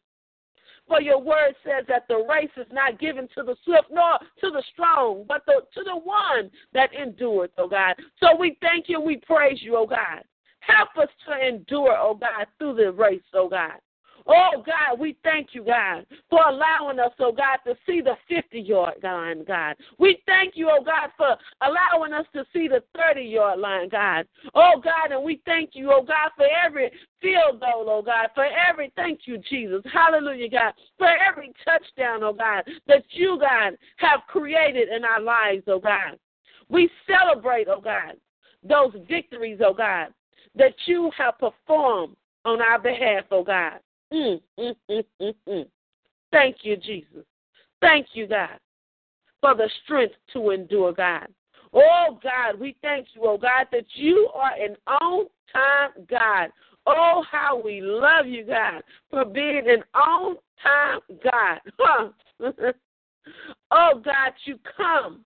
For 0.89 0.99
your 0.99 1.21
word 1.21 1.53
says 1.63 1.85
that 1.87 2.07
the 2.09 2.25
race 2.27 2.49
is 2.57 2.65
not 2.71 2.99
given 2.99 3.29
to 3.37 3.43
the 3.43 3.55
swift 3.63 3.89
nor 3.91 4.17
to 4.41 4.51
the 4.51 4.63
strong, 4.73 5.23
but 5.27 5.43
the, 5.45 5.61
to 5.75 5.83
the 5.83 5.95
one 5.95 6.49
that 6.73 6.89
endures, 6.95 7.51
oh 7.59 7.69
God. 7.69 7.95
So 8.19 8.35
we 8.35 8.57
thank 8.59 8.89
you 8.89 8.99
we 8.99 9.17
praise 9.17 9.61
you, 9.61 9.77
oh 9.77 9.85
God. 9.85 10.23
Help 10.61 10.89
us 10.97 11.09
to 11.27 11.47
endure, 11.47 11.95
oh 11.97 12.15
God, 12.15 12.47
through 12.57 12.75
the 12.75 12.91
race, 12.91 13.21
oh 13.35 13.47
God. 13.47 13.79
Oh, 14.31 14.63
God, 14.63 14.99
we 14.99 15.17
thank 15.23 15.49
you, 15.53 15.63
God, 15.63 16.05
for 16.29 16.39
allowing 16.47 16.99
us, 16.99 17.11
oh, 17.19 17.31
God, 17.31 17.57
to 17.65 17.75
see 17.87 17.99
the 17.99 18.13
50 18.29 18.59
yard 18.59 18.97
line, 19.01 19.43
God. 19.43 19.75
We 19.97 20.21
thank 20.27 20.53
you, 20.55 20.69
oh, 20.71 20.83
God, 20.83 21.09
for 21.17 21.35
allowing 21.61 22.13
us 22.13 22.27
to 22.33 22.45
see 22.53 22.67
the 22.67 22.83
30 22.95 23.21
yard 23.21 23.59
line, 23.59 23.89
God. 23.89 24.27
Oh, 24.53 24.79
God, 24.83 25.11
and 25.11 25.23
we 25.23 25.41
thank 25.45 25.71
you, 25.73 25.91
oh, 25.91 26.03
God, 26.03 26.29
for 26.37 26.45
every 26.45 26.91
field 27.23 27.59
goal, 27.59 27.85
oh, 27.87 28.03
God, 28.03 28.27
for 28.35 28.45
every, 28.45 28.93
thank 28.95 29.21
you, 29.25 29.39
Jesus. 29.49 29.81
Hallelujah, 29.91 30.49
God, 30.49 30.73
for 30.99 31.07
every 31.07 31.51
touchdown, 31.65 32.21
oh, 32.21 32.33
God, 32.33 32.65
that 32.85 33.03
you, 33.09 33.39
God, 33.39 33.77
have 33.97 34.19
created 34.27 34.89
in 34.89 35.03
our 35.05 35.21
lives, 35.21 35.63
oh, 35.65 35.79
God. 35.79 36.19
We 36.69 36.87
celebrate, 37.07 37.67
oh, 37.67 37.81
God, 37.81 38.13
those 38.63 38.93
victories, 39.09 39.59
oh, 39.65 39.73
God, 39.73 40.09
that 40.53 40.75
you 40.85 41.09
have 41.17 41.39
performed 41.39 42.15
on 42.45 42.61
our 42.61 42.77
behalf, 42.77 43.23
oh, 43.31 43.43
God. 43.43 43.79
Mm, 44.13 44.41
mm, 44.59 44.75
mm, 44.89 45.03
mm, 45.21 45.33
mm. 45.47 45.65
Thank 46.31 46.57
you, 46.61 46.77
Jesus. 46.77 47.25
Thank 47.81 48.07
you, 48.13 48.27
God, 48.27 48.59
for 49.41 49.55
the 49.55 49.69
strength 49.83 50.15
to 50.33 50.51
endure, 50.51 50.93
God. 50.93 51.27
Oh, 51.73 52.19
God, 52.21 52.59
we 52.59 52.75
thank 52.81 53.07
you, 53.13 53.21
oh, 53.25 53.37
God, 53.37 53.67
that 53.71 53.85
you 53.93 54.29
are 54.33 54.53
an 54.53 54.75
on 54.87 55.27
time 55.53 56.05
God. 56.09 56.49
Oh, 56.87 57.23
how 57.29 57.61
we 57.63 57.81
love 57.81 58.25
you, 58.25 58.45
God, 58.45 58.81
for 59.11 59.25
being 59.25 59.63
an 59.67 59.83
on 59.93 60.37
time 60.63 60.99
God. 61.23 62.11
Oh, 63.71 64.01
God, 64.03 64.33
you 64.45 64.57
come 64.75 65.23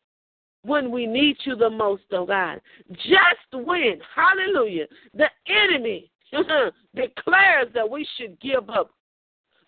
when 0.63 0.91
we 0.91 1.05
need 1.05 1.37
you 1.45 1.55
the 1.55 1.69
most, 1.69 2.03
oh, 2.11 2.25
God. 2.25 2.59
Just 2.91 3.53
when, 3.53 3.99
hallelujah, 4.13 4.87
the 5.13 5.29
enemy 5.47 6.11
declares 6.95 7.67
that 7.73 7.89
we 7.89 8.07
should 8.17 8.39
give 8.39 8.69
up. 8.69 8.91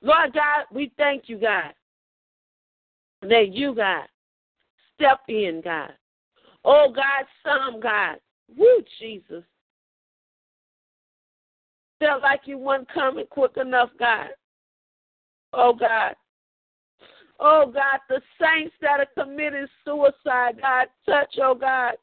Lord 0.02 0.34
God, 0.34 0.66
we 0.72 0.92
thank 0.98 1.24
you, 1.28 1.38
God, 1.40 1.74
that 3.22 3.50
you, 3.52 3.74
God, 3.74 4.06
step 4.96 5.20
in, 5.28 5.62
God. 5.64 5.94
Oh, 6.64 6.92
God, 6.94 7.26
some, 7.44 7.80
God. 7.80 8.18
Woo, 8.56 8.84
Jesus. 9.00 9.44
Felt 12.00 12.22
like 12.22 12.42
you 12.46 12.58
weren't 12.58 12.92
coming 12.94 13.26
quick 13.30 13.58
enough, 13.58 13.90
God. 13.98 14.30
Oh, 15.54 15.74
God. 15.74 16.16
Oh, 17.40 17.72
God, 17.74 18.00
the 18.10 18.22
saints 18.40 18.76
that 18.82 19.00
are 19.00 19.24
committing 19.24 19.68
suicide, 19.84 20.60
God, 20.62 20.88
touch, 21.06 21.36
oh, 21.42 21.56
God. 21.56 21.94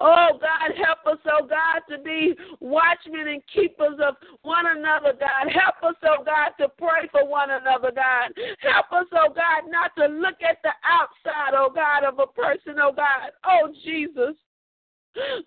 Oh, 0.00 0.38
God, 0.40 0.76
help 0.76 1.04
us, 1.06 1.20
oh, 1.26 1.46
God, 1.46 1.80
to 1.90 2.02
be 2.02 2.34
watchmen 2.60 3.28
and 3.28 3.42
keepers 3.52 3.98
of 4.02 4.14
one 4.42 4.66
another, 4.66 5.12
God. 5.12 5.52
Help 5.52 5.82
us, 5.82 5.98
oh, 6.04 6.24
God, 6.24 6.56
to 6.58 6.68
pray 6.78 7.08
for 7.12 7.28
one 7.28 7.50
another, 7.50 7.92
God. 7.94 8.32
Help 8.60 8.92
us, 8.92 9.06
oh, 9.12 9.28
God, 9.28 9.68
not 9.68 9.92
to 9.96 10.06
look 10.06 10.40
at 10.40 10.58
the 10.62 10.72
outside, 10.84 11.52
oh, 11.54 11.70
God, 11.74 12.04
of 12.04 12.18
a 12.18 12.26
person, 12.26 12.80
oh, 12.80 12.92
God. 12.92 13.32
Oh, 13.44 13.72
Jesus. 13.84 14.36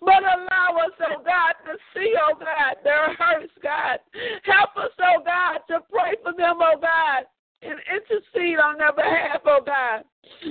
But 0.00 0.22
allow 0.22 0.76
us, 0.84 0.92
oh 1.00 1.24
God, 1.24 1.54
to 1.64 1.78
see, 1.94 2.12
oh 2.20 2.34
God, 2.38 2.76
their 2.84 3.14
hurts, 3.14 3.52
God. 3.62 3.98
Help 4.44 4.76
us, 4.76 4.92
oh 5.00 5.24
God, 5.24 5.60
to 5.68 5.80
pray 5.90 6.16
for 6.22 6.34
them, 6.36 6.58
oh 6.60 6.78
God 6.78 7.24
and 7.64 7.80
intercede 7.88 8.58
on 8.58 8.78
their 8.78 8.92
behalf, 8.92 9.40
oh 9.46 9.60
God. 9.64 10.04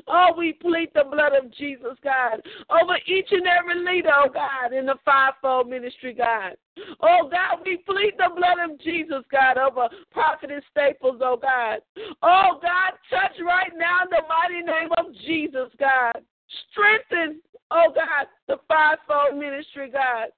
Oh, 0.08 0.34
we 0.38 0.54
plead 0.54 0.89
the 0.93 1.04
blood 1.04 1.34
of 1.34 1.52
Jesus, 1.54 1.97
God, 2.04 2.41
over 2.69 2.97
each 3.08 3.28
and 3.32 3.45
every 3.47 3.84
leader, 3.84 4.12
oh 4.13 4.30
God, 4.32 4.73
in 4.73 4.86
the 4.86 4.95
fivefold 5.04 5.69
ministry, 5.69 6.13
God. 6.13 6.56
Oh 7.02 7.30
God, 7.30 7.63
we 7.65 7.78
plead 7.78 8.13
the 8.17 8.30
blood 8.36 8.58
of 8.69 8.80
Jesus, 8.82 9.23
God, 9.32 9.58
over 9.58 9.89
Prophetess 10.12 10.63
Staples, 10.71 11.21
oh 11.23 11.38
God. 11.41 11.80
Oh 12.21 12.60
God, 12.62 12.93
touch 13.10 13.38
right 13.45 13.71
now 13.78 14.04
in 14.04 14.10
the 14.10 14.23
mighty 14.28 14.63
name 14.65 14.89
of 14.97 15.13
Jesus, 15.26 15.69
God. 15.80 16.23
Strengthen, 16.71 17.41
oh 17.71 17.91
God, 17.93 18.28
the 18.47 18.58
fivefold 18.67 19.39
ministry, 19.39 19.89
God. 19.91 20.30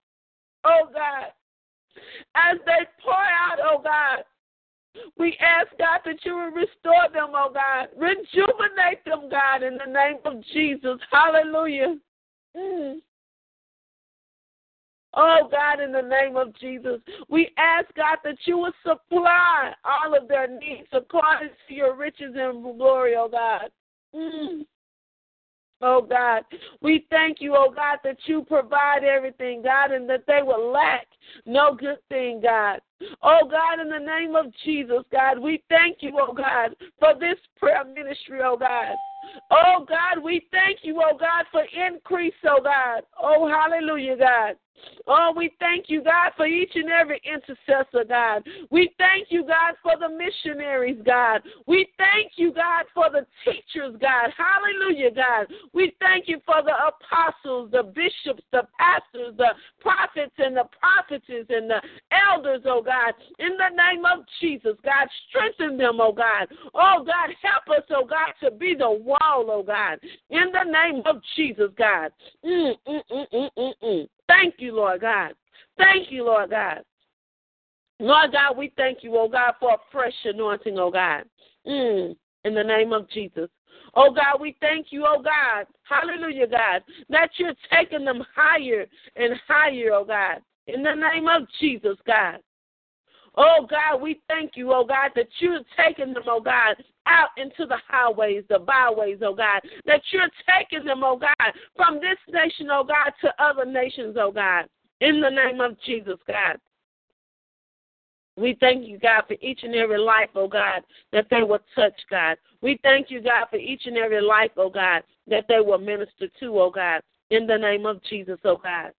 Oh 0.63 0.87
God, 0.93 1.31
as 2.35 2.57
they 2.65 2.85
pour 3.03 3.13
out, 3.13 3.59
oh 3.63 3.81
God, 3.83 4.23
we 5.17 5.37
ask, 5.39 5.69
God, 5.77 5.99
that 6.05 6.23
you 6.23 6.35
will 6.35 6.51
restore 6.51 7.09
them, 7.13 7.29
oh 7.33 7.51
God. 7.53 7.87
Rejuvenate 7.97 9.03
them, 9.05 9.29
God, 9.29 9.63
in 9.63 9.77
the 9.77 9.91
name 9.91 10.17
of 10.25 10.43
Jesus. 10.53 10.99
Hallelujah. 11.11 11.97
Mm. 12.55 12.97
Oh, 15.17 15.47
God, 15.49 15.79
in 15.81 15.93
the 15.93 16.01
name 16.01 16.35
of 16.35 16.53
Jesus, 16.59 16.99
we 17.29 17.49
ask, 17.57 17.87
God, 17.95 18.17
that 18.25 18.37
you 18.45 18.57
will 18.57 18.73
supply 18.83 19.71
all 19.85 20.15
of 20.15 20.27
their 20.27 20.47
needs 20.47 20.89
according 20.91 21.49
to 21.67 21.73
your 21.73 21.95
riches 21.95 22.33
and 22.35 22.61
glory, 22.61 23.15
oh 23.17 23.29
God. 23.29 23.69
Mm. 24.13 24.65
Oh 25.81 26.01
God, 26.01 26.43
we 26.81 27.05
thank 27.09 27.41
you, 27.41 27.53
oh 27.55 27.69
God, 27.73 27.99
that 28.03 28.17
you 28.25 28.43
provide 28.43 29.03
everything, 29.03 29.61
God, 29.61 29.91
and 29.91 30.09
that 30.09 30.23
they 30.25 30.39
will 30.41 30.71
lack 30.71 31.05
no 31.45 31.75
good 31.75 31.97
thing, 32.09 32.41
God. 32.41 32.79
Oh 33.21 33.47
God, 33.49 33.79
in 33.81 33.89
the 33.89 33.99
name 33.99 34.35
of 34.35 34.45
Jesus, 34.63 35.03
God, 35.11 35.39
we 35.39 35.61
thank 35.69 35.97
you, 35.99 36.17
oh 36.19 36.33
God, 36.33 36.75
for 36.99 37.13
this 37.19 37.37
prayer 37.57 37.83
ministry, 37.83 38.39
oh 38.43 38.57
God. 38.57 38.95
Oh 39.51 39.85
God, 39.87 40.23
we 40.23 40.47
thank 40.51 40.79
you, 40.83 41.01
oh 41.03 41.17
God, 41.17 41.45
for 41.51 41.63
increase, 41.65 42.33
oh 42.45 42.61
God. 42.63 43.03
Oh, 43.21 43.47
hallelujah, 43.47 44.17
God. 44.17 44.55
Oh, 45.07 45.33
we 45.35 45.51
thank 45.59 45.85
you, 45.87 46.03
God, 46.03 46.31
for 46.35 46.47
each 46.47 46.71
and 46.75 46.89
every 46.89 47.21
intercessor, 47.25 48.03
God. 48.07 48.43
We 48.71 48.91
thank 48.97 49.27
you, 49.29 49.43
God, 49.43 49.75
for 49.83 49.93
the 49.99 50.09
missionaries, 50.09 50.99
God. 51.05 51.41
We 51.67 51.87
thank 51.97 52.33
you, 52.37 52.51
God, 52.51 52.85
for 52.93 53.09
the 53.11 53.25
teachers, 53.43 53.95
God. 54.01 54.31
Hallelujah, 54.35 55.11
God. 55.11 55.47
We 55.73 55.93
thank 55.99 56.27
you 56.27 56.39
for 56.45 56.63
the 56.63 56.73
apostles, 56.73 57.71
the 57.71 57.83
bishops, 57.83 58.43
the 58.51 58.67
pastors, 58.79 59.35
the 59.37 59.53
prophets, 59.79 60.33
and 60.37 60.57
the 60.57 60.65
prophetess, 60.79 61.45
and 61.49 61.69
the 61.69 61.81
elders, 62.11 62.61
oh 62.65 62.81
God. 62.81 63.13
In 63.39 63.57
the 63.57 63.69
name 63.75 64.05
of 64.05 64.25
Jesus, 64.41 64.75
God, 64.83 65.07
strengthen 65.29 65.77
them, 65.77 65.99
oh 66.01 66.13
God. 66.13 66.47
Oh 66.73 67.03
God, 67.05 67.29
help 67.41 67.77
us, 67.77 67.85
oh 67.91 68.05
God, 68.05 68.33
to 68.43 68.55
be 68.55 68.75
the 68.77 68.89
wall, 68.89 69.45
oh 69.49 69.63
God. 69.63 69.99
In 70.29 70.51
the 70.51 70.63
name 70.63 71.03
of 71.05 71.21
Jesus, 71.35 71.69
God. 71.77 72.11
Mm, 72.43 72.73
mm, 72.87 73.01
mm, 73.11 73.25
mm, 73.33 73.49
mm, 73.57 73.73
mm. 73.83 74.07
Thank 74.27 74.55
you, 74.57 74.75
Lord 74.75 75.01
God. 75.01 75.33
Thank 75.77 76.11
you, 76.11 76.25
Lord 76.25 76.49
God. 76.49 76.81
Lord 77.99 78.31
God, 78.31 78.57
we 78.57 78.73
thank 78.75 79.03
you, 79.03 79.15
oh 79.17 79.29
God, 79.29 79.53
for 79.59 79.73
a 79.73 79.77
fresh 79.91 80.13
anointing, 80.25 80.77
oh 80.77 80.91
God. 80.91 81.23
Mm. 81.67 82.15
in 82.43 82.53
the 82.53 82.63
name 82.63 82.93
of 82.93 83.09
Jesus. 83.09 83.49
Oh 83.95 84.11
God, 84.11 84.39
we 84.39 84.55
thank 84.61 84.87
you, 84.91 85.05
oh 85.07 85.21
God. 85.21 85.65
Hallelujah, 85.83 86.47
God, 86.47 86.83
that 87.09 87.29
you're 87.37 87.53
taking 87.73 88.05
them 88.05 88.23
higher 88.35 88.85
and 89.15 89.33
higher, 89.47 89.93
oh 89.93 90.05
God, 90.05 90.41
in 90.67 90.83
the 90.83 90.93
name 90.93 91.27
of 91.27 91.47
Jesus, 91.59 91.97
God. 92.05 92.37
Oh 93.35 93.67
God, 93.69 94.01
we 94.01 94.21
thank 94.27 94.51
you, 94.55 94.71
oh 94.73 94.85
God, 94.85 95.11
that 95.15 95.27
you're 95.39 95.61
taking 95.77 96.13
them, 96.13 96.23
oh 96.27 96.41
God, 96.41 96.75
out 97.07 97.29
into 97.37 97.65
the 97.65 97.77
highways, 97.87 98.43
the 98.49 98.59
byways, 98.59 99.19
oh 99.21 99.35
God, 99.35 99.61
that 99.85 100.01
you're 100.11 100.29
taking 100.59 100.85
them, 100.85 101.03
oh 101.03 101.17
God, 101.17 101.53
from 101.75 101.95
this 101.95 102.17
nation, 102.29 102.67
oh 102.71 102.83
God, 102.83 103.11
to 103.21 103.43
other 103.43 103.65
nations, 103.65 104.15
oh 104.19 104.31
God, 104.31 104.65
in 105.01 105.21
the 105.21 105.29
name 105.29 105.61
of 105.61 105.77
Jesus, 105.85 106.17
God. 106.27 106.57
We 108.37 108.57
thank 108.59 108.85
you, 108.85 108.99
God, 108.99 109.23
for 109.27 109.37
each 109.41 109.61
and 109.63 109.75
every 109.75 109.97
life, 109.97 110.29
oh 110.35 110.47
God, 110.47 110.81
that 111.13 111.27
they 111.31 111.43
will 111.43 111.59
touch, 111.73 111.93
God. 112.09 112.37
We 112.61 112.77
thank 112.83 113.09
you, 113.09 113.21
God, 113.21 113.45
for 113.49 113.57
each 113.57 113.83
and 113.85 113.97
every 113.97 114.21
life, 114.21 114.51
oh 114.57 114.69
God, 114.69 115.03
that 115.27 115.45
they 115.47 115.61
will 115.61 115.77
minister 115.77 116.27
to, 116.39 116.59
oh 116.59 116.69
God, 116.69 117.01
in 117.29 117.47
the 117.47 117.57
name 117.57 117.85
of 117.85 118.03
Jesus, 118.03 118.39
oh 118.43 118.59
God. 118.61 118.91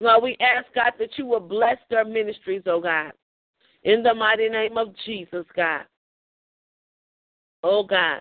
Lord, 0.00 0.22
we 0.22 0.36
ask, 0.40 0.66
God, 0.74 0.92
that 0.98 1.16
you 1.16 1.26
will 1.26 1.40
bless 1.40 1.78
their 1.88 2.04
ministries, 2.04 2.62
oh 2.66 2.80
God, 2.80 3.12
in 3.84 4.02
the 4.02 4.12
mighty 4.12 4.48
name 4.48 4.76
of 4.76 4.88
Jesus, 5.06 5.46
God. 5.56 5.82
Oh 7.62 7.84
God, 7.84 8.20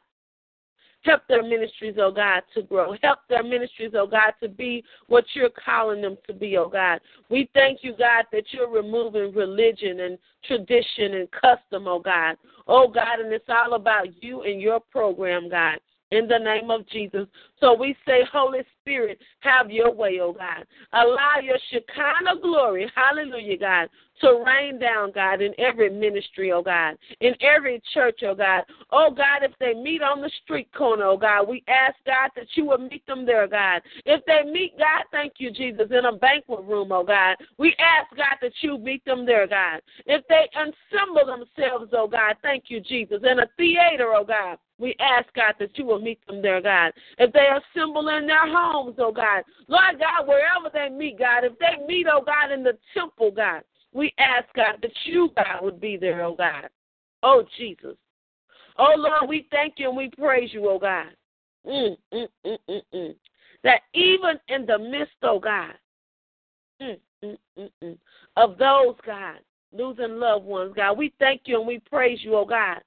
Help 1.04 1.23
their 1.27 1.41
ministries, 1.41 1.95
oh 1.97 2.12
God, 2.12 2.43
to 2.54 2.62
grow. 2.62 2.95
Help 3.01 3.19
their 3.27 3.43
ministries, 3.43 3.91
oh 3.95 4.06
God, 4.06 4.34
to 4.41 4.47
be 4.47 4.84
what 5.08 5.25
you're 5.34 5.49
calling 5.49 6.01
them 6.01 6.15
to 6.27 6.34
be, 6.34 6.58
oh 6.58 6.69
God. 6.69 6.99
We 7.30 7.49
thank 7.56 7.80
you, 7.84 7.93
God, 7.97 8.25
that 8.32 8.43
you're 8.51 8.69
removing 8.69 9.34
religion 9.34 10.01
and 10.01 10.17
tradition 10.45 11.15
and 11.15 11.27
custom, 11.32 11.88
oh 11.88 11.99
God. 11.99 12.38
Oh 12.67 12.88
God, 12.88 13.19
and 13.19 13.34
it's 13.34 13.49
all 13.49 13.73
about 13.73 14.23
you 14.23 14.43
and 14.43 14.62
your 14.62 14.80
program, 14.80 15.49
God 15.49 15.80
in 16.12 16.28
the 16.28 16.38
name 16.38 16.69
of 16.69 16.88
Jesus. 16.88 17.28
So 17.60 17.74
we 17.74 17.95
say, 18.06 18.21
Holy 18.32 18.62
Spirit, 18.82 19.19
have 19.39 19.71
your 19.71 19.93
way, 19.93 20.19
oh 20.21 20.34
God. 20.34 20.65
Allow 20.93 21.39
your 21.41 21.58
Shekinah 21.69 22.41
glory, 22.41 22.91
hallelujah, 22.95 23.58
God, 23.58 23.89
to 24.21 24.43
rain 24.45 24.80
down, 24.80 25.12
God, 25.12 25.41
in 25.41 25.54
every 25.60 25.89
ministry, 25.89 26.52
oh 26.52 26.62
God, 26.62 26.97
in 27.21 27.34
every 27.41 27.82
church, 27.93 28.21
oh 28.24 28.36
God. 28.36 28.63
Oh 28.91 29.10
God, 29.10 29.43
if 29.43 29.52
they 29.60 29.74
meet 29.74 30.02
on 30.02 30.21
the 30.21 30.32
street 30.43 30.69
corner, 30.74 31.06
oh 31.06 31.17
God, 31.17 31.47
we 31.47 31.63
ask, 31.67 31.95
God, 32.06 32.30
that 32.36 32.47
you 32.56 32.65
will 32.65 32.78
meet 32.78 33.06
them 33.08 33.26
there, 33.26 33.47
God. 33.47 33.82
If 34.06 34.24
they 34.26 34.50
meet, 34.50 34.78
God, 34.78 35.06
thank 35.12 35.34
you, 35.38 35.52
Jesus, 35.52 35.88
in 35.91 36.06
a 36.06 36.17
banquet 36.17 36.65
room, 36.65 36.91
oh 36.91 37.04
God, 37.04 37.38
we 37.58 37.76
ask, 37.80 38.15
God, 38.15 38.38
that 38.41 38.54
you 38.62 38.78
meet 38.78 39.04
them 39.06 39.26
there, 39.26 39.47
God. 39.47 39.82
If 40.06 40.26
they 40.28 40.50
assemble 40.56 41.26
themselves, 41.26 41.91
oh 41.93 42.08
God, 42.08 42.36
thank 42.41 42.65
you, 42.67 42.82
Jesus, 42.82 43.21
in 43.24 43.39
a 43.39 43.47
theater, 43.56 44.13
oh 44.13 44.26
God, 44.26 44.58
we 44.82 44.96
ask, 45.00 45.32
God, 45.36 45.54
that 45.60 45.78
you 45.78 45.86
will 45.86 46.02
meet 46.02 46.26
them 46.26 46.41
there, 46.41 46.60
God. 46.60 46.91
If 47.20 47.32
they 47.34 47.48
assemble 47.48 48.10
in 48.10 48.26
their 48.26 48.48
homes, 48.48 48.96
oh 48.98 49.12
God, 49.12 49.44
Lord 49.67 50.00
God, 50.00 50.28
wherever 50.28 50.70
they 50.74 50.89
meet, 50.94 51.20
God, 51.20 51.44
if 51.44 51.54
they 51.60 51.86
meet, 51.86 52.08
oh 52.12 52.24
God, 52.26 52.52
in 52.52 52.63
the 52.63 52.78
temple, 52.94 53.30
God, 53.32 53.62
we 53.94 54.13
ask, 54.17 54.46
God, 54.56 54.78
that 54.82 54.91
you, 55.06 55.30
God, 55.36 55.62
would 55.62 55.80
be 55.80 55.98
there, 55.98 56.24
oh 56.24 56.36
God. 56.36 56.67
Oh, 57.22 57.44
Jesus. 57.58 57.96
Oh, 58.78 58.94
Lord, 58.98 59.30
we 59.30 59.48
thank 59.52 59.76
you 59.78 59.89
and 59.89 59.98
we 59.98 60.10
praise 60.17 60.50
you, 60.52 60.67
oh 60.67 60.80
God. 60.80 61.08
Mm, 61.67 61.96
mm, 62.12 62.28
mm, 62.46 62.58
mm, 62.67 62.82
mm. 62.94 63.15
That 63.63 63.82
even 63.94 64.39
in 64.48 64.65
the 64.65 64.80
midst, 64.80 65.13
oh 65.22 65.39
God, 65.39 65.74
mm, 66.82 66.98
of 68.36 68.58
those, 68.58 68.96
God, 69.06 69.38
losing 69.72 70.17
loved 70.17 70.46
ones, 70.46 70.74
God, 70.76 70.98
we 70.98 71.13
thank 71.20 71.41
you 71.46 71.60
and 71.60 71.67
we 71.67 71.78
praise 71.80 72.20
you, 72.24 72.36
oh 72.36 72.46
God, 72.46 72.80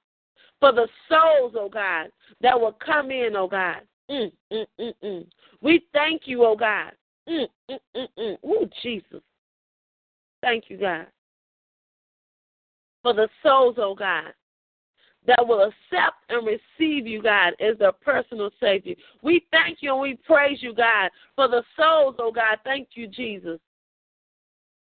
for 0.59 0.71
the 0.71 0.87
souls, 1.09 1.53
oh 1.57 1.69
God, 1.69 2.07
that 2.41 2.59
will 2.59 2.75
come 2.85 3.11
in, 3.11 3.35
oh 3.35 3.47
God. 3.47 3.81
Mm, 4.09 4.31
mm, 4.51 4.65
mm, 4.79 4.93
mm. 5.03 5.25
We 5.61 5.81
thank 5.93 6.23
you, 6.25 6.45
oh 6.45 6.55
God. 6.55 6.91
Mm, 7.27 7.47
mm, 7.69 8.07
mm. 8.17 8.37
Ooh, 8.45 8.69
Jesus. 8.83 9.21
Thank 10.41 10.65
you, 10.69 10.77
God, 10.77 11.07
for 13.01 13.13
the 13.13 13.27
souls, 13.41 13.75
oh 13.79 13.95
God, 13.95 14.31
that 15.25 15.45
will 15.47 15.63
accept 15.63 16.17
and 16.29 16.45
receive 16.45 17.07
you, 17.07 17.21
God, 17.23 17.53
as 17.59 17.77
their 17.79 17.91
personal 17.91 18.51
Savior. 18.59 18.95
We 19.23 19.45
thank 19.51 19.79
you 19.81 19.93
and 19.93 20.01
we 20.01 20.19
praise 20.25 20.61
you, 20.61 20.75
God, 20.75 21.09
for 21.35 21.47
the 21.47 21.63
souls, 21.75 22.15
oh 22.19 22.31
God. 22.31 22.59
Thank 22.63 22.89
you, 22.93 23.07
Jesus, 23.07 23.59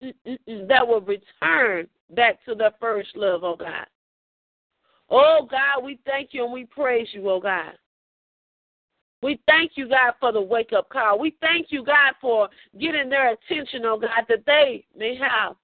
that 0.00 0.86
will 0.86 1.00
return 1.02 1.86
back 2.10 2.44
to 2.44 2.56
their 2.56 2.72
first 2.80 3.16
love, 3.16 3.44
oh 3.44 3.56
God. 3.56 3.86
Oh 5.14 5.46
God, 5.48 5.84
we 5.84 5.98
thank 6.06 6.30
you 6.32 6.44
and 6.44 6.52
we 6.52 6.64
praise 6.64 7.06
you, 7.12 7.28
oh 7.28 7.38
God. 7.38 7.74
We 9.22 9.38
thank 9.46 9.72
you, 9.74 9.86
God, 9.88 10.14
for 10.18 10.32
the 10.32 10.40
wake 10.40 10.72
up 10.72 10.88
call. 10.88 11.18
We 11.18 11.36
thank 11.40 11.66
you, 11.68 11.84
God, 11.84 12.14
for 12.18 12.48
getting 12.80 13.10
their 13.10 13.34
attention, 13.34 13.82
oh 13.84 13.98
God, 13.98 14.24
that 14.28 14.44
they 14.46 14.86
may 14.96 15.14
have. 15.16 15.54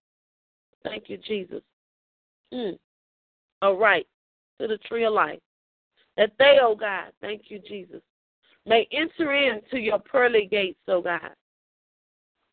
Thank 0.85 1.09
you, 1.09 1.17
Jesus. 1.17 1.63
Mm. 2.53 2.79
All 3.63 3.77
right. 3.77 4.07
To 4.61 4.69
the 4.69 4.77
tree 4.87 5.05
of 5.05 5.15
life. 5.15 5.41
That 6.19 6.33
they, 6.39 6.59
oh 6.61 6.77
God, 6.77 7.13
thank 7.23 7.45
you, 7.49 7.59
Jesus, 7.67 8.03
may 8.67 8.87
enter 8.93 9.33
into 9.33 9.79
your 9.79 9.99
pearly 9.99 10.47
gates, 10.51 10.81
oh 10.89 11.01
God. 11.01 11.31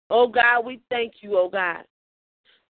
Oh 0.09 0.27
God, 0.27 0.65
we 0.65 0.79
thank 0.89 1.15
you, 1.21 1.37
oh 1.37 1.49
God, 1.49 1.83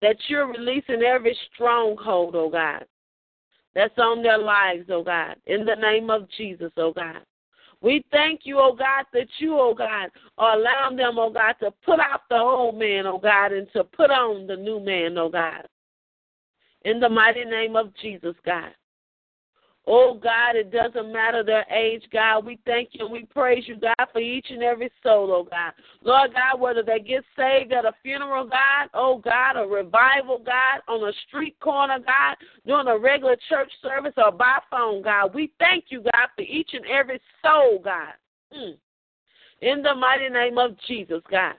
that 0.02 0.16
you're 0.26 0.50
releasing 0.50 1.02
every 1.02 1.36
stronghold, 1.52 2.34
oh 2.34 2.50
God, 2.50 2.86
that's 3.76 3.98
on 3.98 4.22
their 4.22 4.38
lives, 4.38 4.86
oh 4.90 5.04
God, 5.04 5.36
in 5.44 5.66
the 5.66 5.74
name 5.74 6.08
of 6.08 6.26
Jesus, 6.34 6.72
oh 6.78 6.94
God. 6.94 7.20
We 7.82 8.02
thank 8.10 8.40
you, 8.44 8.58
oh 8.58 8.74
God, 8.74 9.04
that 9.12 9.28
you, 9.38 9.60
oh 9.60 9.74
God, 9.74 10.08
are 10.38 10.58
allowing 10.58 10.96
them, 10.96 11.18
oh 11.18 11.30
God, 11.30 11.56
to 11.60 11.70
put 11.84 12.00
out 12.00 12.22
the 12.30 12.36
old 12.36 12.78
man, 12.78 13.06
oh 13.06 13.18
God, 13.18 13.52
and 13.52 13.70
to 13.74 13.84
put 13.84 14.10
on 14.10 14.46
the 14.46 14.56
new 14.56 14.80
man, 14.80 15.18
oh 15.18 15.28
God. 15.28 15.68
In 16.86 17.00
the 17.00 17.08
mighty 17.10 17.44
name 17.44 17.76
of 17.76 17.92
Jesus, 18.00 18.34
God. 18.46 18.70
Oh 19.88 20.18
God, 20.20 20.56
it 20.56 20.72
doesn't 20.72 21.12
matter 21.12 21.44
their 21.44 21.64
age, 21.70 22.02
God. 22.12 22.44
We 22.44 22.58
thank 22.66 22.90
you 22.92 23.04
and 23.04 23.12
we 23.12 23.24
praise 23.26 23.64
you, 23.68 23.76
God, 23.76 24.08
for 24.12 24.18
each 24.18 24.46
and 24.50 24.62
every 24.62 24.90
soul, 25.00 25.30
oh 25.32 25.46
God. 25.48 25.72
Lord 26.02 26.32
God, 26.34 26.60
whether 26.60 26.82
they 26.82 26.98
get 26.98 27.22
saved 27.36 27.72
at 27.72 27.84
a 27.84 27.92
funeral, 28.02 28.46
God, 28.46 28.90
oh 28.94 29.18
God, 29.18 29.56
a 29.56 29.64
revival, 29.64 30.42
God, 30.44 30.80
on 30.88 31.08
a 31.08 31.12
street 31.28 31.58
corner, 31.60 31.98
God, 31.98 32.36
doing 32.66 32.88
a 32.88 32.98
regular 32.98 33.36
church 33.48 33.70
service 33.80 34.14
or 34.16 34.32
by 34.32 34.58
phone, 34.70 35.02
God. 35.02 35.32
We 35.32 35.52
thank 35.60 35.84
you, 35.88 36.02
God, 36.02 36.28
for 36.34 36.42
each 36.42 36.70
and 36.72 36.84
every 36.86 37.20
soul, 37.40 37.80
God. 37.82 38.14
Mm. 38.52 38.74
In 39.60 39.82
the 39.82 39.94
mighty 39.94 40.28
name 40.28 40.58
of 40.58 40.76
Jesus, 40.88 41.22
God. 41.30 41.54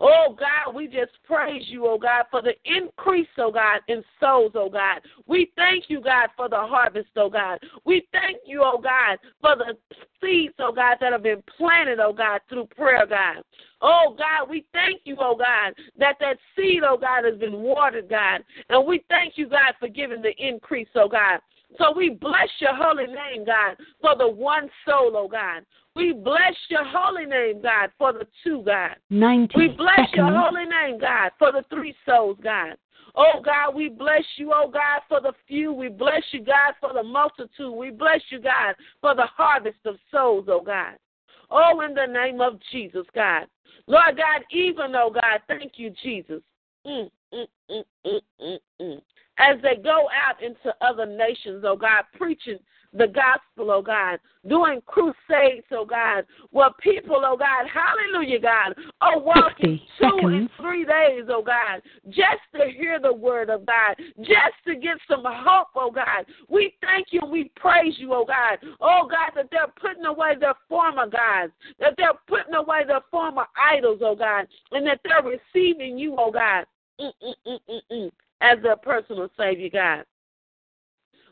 Oh 0.00 0.34
God, 0.38 0.74
we 0.74 0.86
just 0.86 1.12
praise 1.26 1.64
you, 1.66 1.86
oh 1.86 1.98
God, 1.98 2.24
for 2.30 2.40
the 2.40 2.54
increase, 2.64 3.28
oh 3.36 3.52
God, 3.52 3.80
in 3.86 4.02
souls, 4.18 4.52
oh 4.54 4.70
God. 4.70 5.02
We 5.26 5.52
thank 5.56 5.84
you, 5.88 6.00
God, 6.00 6.30
for 6.36 6.48
the 6.48 6.56
harvest, 6.56 7.10
oh 7.16 7.28
God. 7.28 7.58
We 7.84 8.06
thank 8.10 8.38
you, 8.46 8.62
oh 8.64 8.80
God, 8.82 9.18
for 9.42 9.56
the 9.56 9.76
seeds, 10.20 10.54
oh 10.58 10.72
God, 10.72 10.96
that 11.00 11.12
have 11.12 11.22
been 11.22 11.42
planted, 11.58 12.00
oh 12.00 12.14
God, 12.14 12.40
through 12.48 12.66
prayer, 12.74 13.06
God. 13.06 13.42
Oh 13.82 14.16
God, 14.16 14.48
we 14.48 14.64
thank 14.72 15.02
you, 15.04 15.16
oh 15.20 15.36
God, 15.36 15.74
that 15.98 16.16
that 16.20 16.38
seed, 16.56 16.82
oh 16.82 16.96
God, 16.96 17.24
has 17.24 17.38
been 17.38 17.60
watered, 17.60 18.08
God. 18.08 18.42
And 18.70 18.86
we 18.86 19.04
thank 19.10 19.36
you, 19.36 19.48
God, 19.48 19.74
for 19.78 19.88
giving 19.88 20.22
the 20.22 20.32
increase, 20.38 20.88
oh 20.94 21.08
God. 21.08 21.40
So 21.78 21.92
we 21.96 22.10
bless 22.10 22.48
your 22.58 22.74
holy 22.74 23.06
name, 23.06 23.44
God, 23.44 23.76
for 24.00 24.16
the 24.16 24.28
one 24.28 24.68
soul, 24.86 25.12
oh 25.14 25.28
God. 25.28 25.64
We 25.94 26.12
bless 26.12 26.54
your 26.68 26.84
holy 26.84 27.26
name, 27.26 27.62
God, 27.62 27.90
for 27.98 28.12
the 28.12 28.26
two, 28.44 28.62
God. 28.64 28.96
90 29.10 29.54
we 29.56 29.68
bless 29.68 29.96
seconds. 29.96 30.14
your 30.14 30.32
holy 30.32 30.64
name, 30.66 30.98
God, 31.00 31.32
for 31.38 31.52
the 31.52 31.64
three 31.70 31.94
souls, 32.06 32.38
God. 32.42 32.76
Oh 33.16 33.40
God, 33.44 33.74
we 33.74 33.88
bless 33.88 34.22
you, 34.36 34.52
oh 34.54 34.70
God, 34.70 35.00
for 35.08 35.20
the 35.20 35.32
few. 35.48 35.72
We 35.72 35.88
bless 35.88 36.22
you, 36.32 36.44
God, 36.44 36.74
for 36.80 36.92
the 36.92 37.02
multitude. 37.02 37.72
We 37.72 37.90
bless 37.90 38.20
you, 38.30 38.40
God, 38.40 38.74
for 39.00 39.14
the 39.14 39.26
harvest 39.26 39.78
of 39.84 39.96
souls, 40.10 40.46
oh 40.48 40.62
God. 40.64 40.94
Oh, 41.50 41.80
in 41.80 41.94
the 41.94 42.06
name 42.06 42.40
of 42.40 42.60
Jesus, 42.70 43.06
God. 43.14 43.46
Lord 43.86 44.16
God, 44.16 44.44
even 44.52 44.92
though, 44.92 45.10
God, 45.12 45.40
thank 45.48 45.72
you, 45.76 45.92
Jesus. 46.02 46.42
Mm, 46.86 47.10
mm, 47.34 47.46
mm, 47.70 47.82
mm, 48.06 48.20
mm, 48.40 48.58
mm. 48.80 49.00
As 49.40 49.60
they 49.62 49.80
go 49.82 50.08
out 50.10 50.42
into 50.42 50.74
other 50.80 51.06
nations, 51.06 51.64
oh 51.66 51.76
God, 51.76 52.04
preaching 52.16 52.58
the 52.92 53.06
gospel, 53.06 53.70
oh 53.70 53.82
God, 53.82 54.18
doing 54.48 54.80
crusades, 54.86 55.66
oh 55.70 55.84
God, 55.84 56.24
where 56.50 56.70
people, 56.80 57.22
oh 57.24 57.36
God, 57.36 57.66
hallelujah, 57.72 58.40
God, 58.40 58.74
are 59.00 59.18
walking 59.18 59.80
two 59.98 60.18
and 60.22 60.50
three 60.60 60.84
days, 60.84 61.24
oh 61.28 61.42
God, 61.42 61.82
just 62.08 62.42
to 62.56 62.70
hear 62.70 62.98
the 63.00 63.12
word 63.12 63.48
of 63.48 63.64
God, 63.64 63.94
just 64.18 64.58
to 64.66 64.74
get 64.74 64.96
some 65.08 65.22
hope, 65.24 65.68
oh 65.76 65.90
God. 65.90 66.26
We 66.48 66.74
thank 66.80 67.08
you 67.10 67.20
we 67.30 67.50
praise 67.56 67.94
you, 67.98 68.12
oh 68.12 68.24
God. 68.24 68.58
Oh 68.80 69.08
God, 69.08 69.30
that 69.36 69.48
they're 69.50 69.72
putting 69.80 70.04
away 70.04 70.34
their 70.38 70.54
former 70.68 71.06
gods, 71.06 71.52
that 71.78 71.94
they're 71.96 72.18
putting 72.26 72.54
away 72.54 72.80
their 72.86 73.02
former 73.10 73.46
idols, 73.56 74.00
oh 74.02 74.16
God, 74.16 74.46
and 74.72 74.86
that 74.86 75.00
they're 75.04 75.22
receiving 75.22 75.96
you, 75.96 76.16
oh 76.18 76.32
God, 76.32 76.64
mm, 77.00 77.10
mm, 77.22 77.34
mm, 77.46 77.58
mm, 77.68 77.80
mm, 77.92 78.10
as 78.40 78.58
their 78.62 78.76
personal 78.76 79.28
Savior, 79.36 79.70
God. 79.72 80.04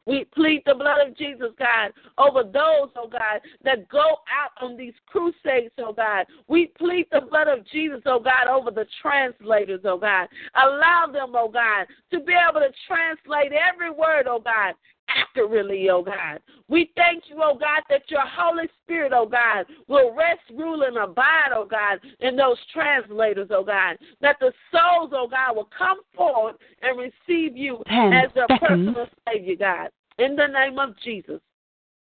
We 0.09 0.25
plead 0.35 0.63
the 0.65 0.75
blood 0.75 1.07
of 1.07 1.15
Jesus, 1.19 1.49
God, 1.59 1.93
over 2.17 2.43
those, 2.43 2.89
oh 2.97 3.11
God, 3.13 3.43
that 3.63 3.91
go 3.91 4.01
out 4.01 4.53
on 4.63 4.75
these 4.75 4.95
crusades, 5.07 5.75
oh 5.77 5.93
God. 5.93 6.25
We 6.49 6.73
plead 6.79 7.09
the 7.13 7.21
blood 7.21 7.47
of 7.47 7.67
Jesus, 7.67 8.01
oh 8.07 8.19
God, 8.19 8.49
over 8.51 8.71
the 8.71 8.87
translators, 9.03 9.83
oh 9.85 9.99
God. 9.99 10.29
Allow 10.55 11.11
them, 11.13 11.35
oh 11.35 11.51
God, 11.51 11.87
to 12.11 12.21
be 12.21 12.33
able 12.33 12.61
to 12.61 12.73
translate 12.87 13.53
every 13.53 13.91
word, 13.91 14.27
oh 14.27 14.41
God, 14.41 14.75
accurately, 15.09 15.89
oh 15.91 16.03
God. 16.03 16.41
We 16.69 16.91
thank 16.97 17.25
you, 17.29 17.37
oh 17.43 17.57
God, 17.59 17.83
that 17.89 18.11
your 18.11 18.27
Holy 18.27 18.69
Spirit, 18.83 19.13
oh 19.15 19.27
God, 19.27 19.67
will 19.87 20.15
rest, 20.15 20.41
rule, 20.55 20.83
and 20.83 20.97
abide, 20.97 21.51
oh 21.55 21.67
God, 21.67 22.01
in 22.21 22.37
those 22.37 22.59
translators, 22.73 23.49
oh 23.51 23.65
God. 23.65 23.97
That 24.21 24.37
the 24.41 24.53
souls, 24.73 25.13
oh 25.15 25.29
God, 25.29 25.57
will 25.57 25.71
come 25.77 26.01
forward 26.15 26.57
and 26.83 26.99
receive 26.99 27.57
you 27.57 27.83
Ten 27.87 28.13
as 28.13 28.31
their 28.35 28.47
seconds. 28.49 28.61
personal 28.61 29.07
Savior, 29.29 29.57
God. 29.57 29.89
In 30.19 30.37
the 30.37 30.47
name 30.47 30.79
of 30.79 30.95
Jesus. 31.03 31.41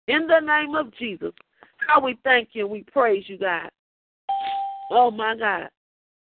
In 0.08 0.26
the 0.26 0.40
name 0.40 0.74
of 0.74 0.92
Jesus. 0.96 1.32
How 1.76 2.00
we 2.00 2.18
thank 2.24 2.50
you 2.52 2.64
and 2.64 2.72
we 2.72 2.82
praise 2.82 3.24
you, 3.26 3.38
God. 3.38 3.70
Oh, 4.90 5.10
my 5.10 5.36
God. 5.36 5.68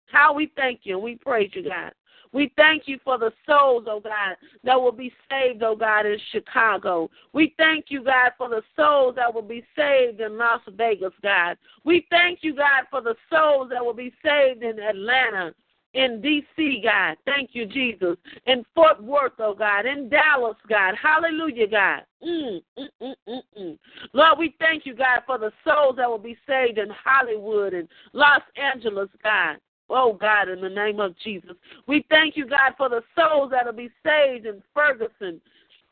How 0.07 0.33
we 0.33 0.51
thank 0.57 0.81
you 0.85 0.95
and 0.95 1.05
we 1.05 1.17
praise 1.17 1.51
you, 1.55 1.65
God. 1.65 1.93
We 2.35 2.53
thank 2.57 2.83
you 2.87 2.99
for 3.05 3.17
the 3.17 3.33
souls, 3.47 3.85
oh 3.89 4.01
God, 4.01 4.37
that 4.65 4.81
will 4.81 4.93
be 4.93 5.13
saved, 5.31 5.63
oh 5.63 5.77
God, 5.77 6.05
in 6.05 6.19
Chicago. 6.33 7.09
We 7.33 7.55
thank 7.57 7.87
you, 7.89 8.03
God, 8.03 8.33
for 8.37 8.49
the 8.49 8.63
souls 8.75 9.15
that 9.15 9.33
will 9.33 9.43
be 9.43 9.65
saved 9.77 10.21
in 10.21 10.37
Las 10.37 10.61
Vegas, 10.77 11.13
God. 11.23 11.57
We 11.85 12.07
thank 12.11 12.41
you, 12.43 12.57
God, 12.57 12.87
for 12.91 13.01
the 13.01 13.15
souls 13.31 13.69
that 13.71 13.85
will 13.85 13.95
be 13.95 14.13
saved 14.25 14.65
in 14.65 14.81
Atlanta, 14.81 15.55
in 15.95 16.21
D.C., 16.21 16.81
God. 16.83 17.17
Thank 17.25 17.51
you, 17.53 17.67
Jesus. 17.67 18.17
In 18.47 18.67
Fort 18.75 19.01
Worth, 19.01 19.35
oh 19.39 19.55
God. 19.55 19.87
In 19.87 20.09
Dallas, 20.09 20.57
God. 20.69 20.97
Hallelujah, 21.01 21.69
God. 21.69 22.01
Mm, 22.21 22.61
mm, 22.77 22.89
mm, 23.01 23.15
mm, 23.29 23.43
mm. 23.61 23.79
Lord, 24.13 24.39
we 24.41 24.57
thank 24.59 24.87
you, 24.87 24.95
God, 24.95 25.21
for 25.25 25.39
the 25.39 25.53
souls 25.65 25.95
that 25.99 26.11
will 26.11 26.19
be 26.19 26.37
saved 26.49 26.79
in 26.79 26.89
Hollywood 26.91 27.75
and 27.75 27.87
Los 28.13 28.43
Angeles, 28.57 29.09
God. 29.23 29.59
Oh, 29.91 30.17
God, 30.19 30.49
in 30.49 30.61
the 30.61 30.69
name 30.69 30.99
of 31.01 31.15
Jesus. 31.19 31.53
We 31.87 32.05
thank 32.09 32.37
you, 32.37 32.47
God, 32.49 32.73
for 32.77 32.89
the 32.89 33.03
souls 33.15 33.51
that 33.51 33.67
will 33.67 33.73
be 33.73 33.91
saved 34.05 34.47
in 34.47 34.63
Ferguson. 34.73 35.41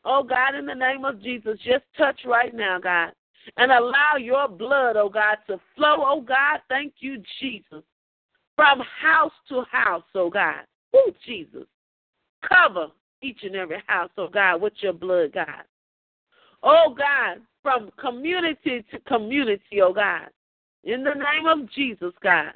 Oh, 0.05 0.23
God, 0.23 0.55
in 0.55 0.65
the 0.65 0.75
name 0.75 1.05
of 1.05 1.21
Jesus, 1.21 1.57
just 1.63 1.83
touch 1.97 2.19
right 2.25 2.53
now, 2.53 2.79
God, 2.79 3.11
and 3.57 3.71
allow 3.71 4.17
your 4.19 4.47
blood, 4.47 4.97
oh, 4.97 5.09
God, 5.09 5.37
to 5.47 5.59
flow, 5.75 5.97
oh, 5.99 6.21
God. 6.21 6.59
Thank 6.69 6.95
you, 6.99 7.21
Jesus. 7.39 7.83
From 8.55 8.81
house 9.01 9.31
to 9.49 9.63
house, 9.71 10.03
oh, 10.15 10.29
God. 10.29 10.61
Oh, 10.93 11.11
Jesus. 11.25 11.65
Cover 12.47 12.87
each 13.21 13.39
and 13.43 13.55
every 13.55 13.81
house, 13.87 14.11
oh, 14.17 14.27
God, 14.27 14.61
with 14.61 14.73
your 14.81 14.93
blood, 14.93 15.33
God. 15.33 15.63
Oh, 16.63 16.95
God, 16.97 17.41
from 17.61 17.91
community 17.99 18.83
to 18.91 18.99
community, 19.01 19.81
oh, 19.81 19.93
God. 19.93 20.27
In 20.83 21.03
the 21.03 21.13
name 21.13 21.45
of 21.47 21.71
Jesus, 21.71 22.13
God. 22.21 22.53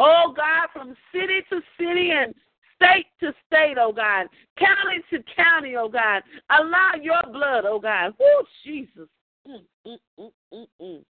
Oh 0.00 0.32
God, 0.34 0.68
from 0.72 0.94
city 1.12 1.40
to 1.50 1.60
city 1.76 2.12
and 2.12 2.32
state 2.76 3.06
to 3.18 3.34
state, 3.48 3.74
oh 3.78 3.92
God, 3.92 4.28
county 4.56 5.02
to 5.10 5.18
county, 5.34 5.74
oh 5.74 5.88
God. 5.88 6.22
Allow 6.50 6.92
your 7.02 7.20
blood, 7.32 7.64
oh 7.66 7.80
God. 7.80 8.14
Oh 8.20 8.44
Jesus. 8.64 9.08
Mm, 9.46 9.64
mm, 9.86 10.30
mm, 10.54 10.66
mm. 10.80 11.04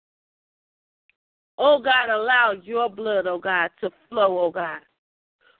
Oh 1.57 1.79
God, 1.79 2.09
allow 2.11 2.53
your 2.63 2.87
blood, 2.87 3.25
oh 3.25 3.39
God, 3.39 3.71
to 3.81 3.89
flow, 4.07 4.37
oh 4.39 4.51
God, 4.51 4.81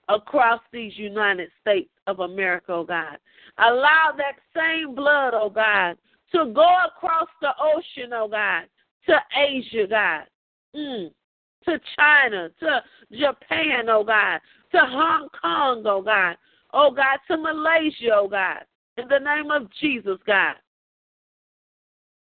across 0.08 0.60
these 0.72 0.96
United 0.96 1.48
States 1.60 1.90
of 2.06 2.20
America, 2.20 2.72
oh 2.72 2.84
God. 2.84 3.18
Allow 3.58 4.12
that 4.16 4.36
same 4.54 4.94
blood, 4.94 5.34
oh 5.34 5.50
God, 5.50 5.96
to 6.32 6.52
go 6.52 6.76
across 6.86 7.28
the 7.40 7.50
ocean, 7.60 8.12
oh 8.12 8.28
God, 8.28 8.66
to 9.06 9.18
Asia, 9.36 9.86
God. 9.90 10.24
Mm 10.76 11.10
to 11.66 11.80
China, 11.98 12.48
to 12.60 12.82
Japan, 13.12 13.88
oh 13.88 14.04
God, 14.04 14.40
to 14.72 14.78
Hong 14.78 15.28
Kong, 15.40 15.82
oh 15.86 16.02
God, 16.02 16.36
oh 16.72 16.90
God, 16.90 17.18
to 17.28 17.36
Malaysia, 17.36 18.10
oh 18.14 18.28
God, 18.28 18.64
in 18.96 19.06
the 19.08 19.18
name 19.18 19.50
of 19.50 19.68
Jesus, 19.80 20.18
God. 20.26 20.54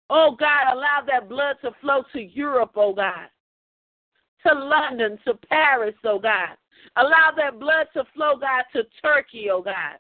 Oh 0.10 0.36
God, 0.40 0.74
allow 0.74 1.02
that 1.08 1.30
blood 1.30 1.56
to 1.64 1.72
flow 1.82 2.04
to 2.14 2.22
Europe, 2.22 2.74
oh 2.76 2.94
God, 2.94 3.28
to 4.46 4.54
London, 4.54 5.18
to 5.26 5.34
Paris, 5.50 5.96
oh 6.04 6.20
God. 6.20 6.58
Allow 6.98 7.32
that 7.38 7.60
blood 7.60 7.88
to 7.94 8.04
flow, 8.14 8.36
God, 8.40 8.64
to 8.74 8.84
Turkey, 9.02 9.50
oh 9.52 9.62
God. 9.62 9.98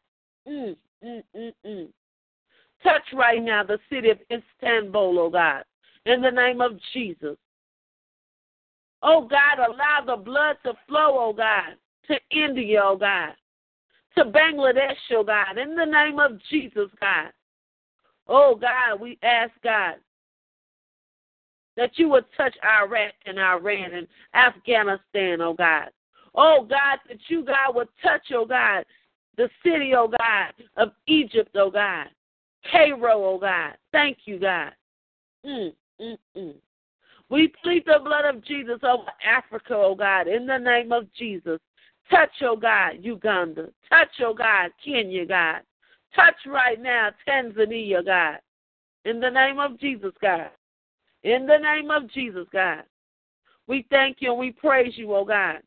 Mm, 0.47 0.75
mm, 1.03 1.23
mm, 1.35 1.51
mm. 1.65 1.87
Touch 2.83 3.01
right 3.13 3.41
now 3.41 3.63
the 3.63 3.79
city 3.89 4.09
of 4.09 4.19
Istanbul, 4.29 5.17
oh 5.19 5.29
God, 5.29 5.63
in 6.05 6.21
the 6.21 6.29
name 6.29 6.61
of 6.61 6.73
Jesus. 6.93 7.37
Oh 9.07 9.21
God, 9.21 9.59
allow 9.59 9.99
the 10.03 10.19
blood 10.19 10.57
to 10.63 10.73
flow, 10.87 11.15
oh 11.19 11.33
God, 11.33 11.75
to 12.07 12.15
India, 12.31 12.81
oh 12.83 12.97
God, 12.97 13.33
to 14.17 14.25
Bangladesh, 14.25 14.95
oh 15.11 15.23
God, 15.23 15.59
in 15.59 15.75
the 15.75 15.85
name 15.85 16.17
of 16.17 16.41
Jesus, 16.49 16.89
God. 16.99 17.31
Oh 18.27 18.55
God, 18.59 18.99
we 18.99 19.19
ask 19.21 19.51
God 19.63 19.97
that 21.77 21.91
you 21.99 22.09
would 22.09 22.25
touch 22.35 22.55
Iraq 22.63 23.13
and 23.27 23.39
Iran 23.39 23.93
and 23.93 24.07
Afghanistan, 24.33 25.39
oh 25.39 25.53
God. 25.53 25.89
Oh 26.33 26.65
God, 26.67 26.97
that 27.07 27.19
you, 27.27 27.45
God, 27.45 27.75
would 27.75 27.89
touch, 28.01 28.23
oh 28.33 28.47
God, 28.47 28.85
the 29.37 29.51
city, 29.63 29.93
oh 29.95 30.07
God, 30.07 30.53
of 30.77 30.93
Egypt, 31.05 31.51
oh 31.53 31.69
God. 31.69 32.07
Cairo, 32.71 33.23
oh 33.23 33.37
God. 33.37 33.73
Thank 33.91 34.17
you, 34.25 34.39
God. 34.39 34.71
Mm, 35.45 35.73
mm, 36.01 36.17
mm. 36.35 36.55
We 37.29 37.51
plead 37.63 37.83
the 37.85 37.99
blood 38.03 38.25
of 38.25 38.43
Jesus 38.45 38.79
over 38.83 39.09
Africa, 39.25 39.73
oh 39.75 39.95
God, 39.95 40.27
in 40.27 40.45
the 40.45 40.57
name 40.57 40.91
of 40.91 41.11
Jesus. 41.13 41.59
Touch, 42.09 42.29
oh 42.43 42.55
God, 42.55 42.97
Uganda. 43.01 43.69
Touch, 43.89 44.09
oh 44.21 44.33
God, 44.33 44.69
Kenya, 44.83 45.25
God. 45.25 45.61
Touch 46.15 46.35
right 46.45 46.79
now, 46.79 47.09
Tanzania, 47.27 48.05
God. 48.05 48.39
In 49.05 49.19
the 49.19 49.29
name 49.29 49.59
of 49.59 49.79
Jesus, 49.79 50.13
God. 50.21 50.51
In 51.23 51.47
the 51.47 51.57
name 51.57 51.89
of 51.89 52.11
Jesus, 52.11 52.47
God. 52.53 52.83
We 53.67 53.87
thank 53.89 54.17
you 54.19 54.29
and 54.31 54.39
we 54.39 54.51
praise 54.51 54.93
you, 54.95 55.15
oh 55.15 55.25
God, 55.25 55.57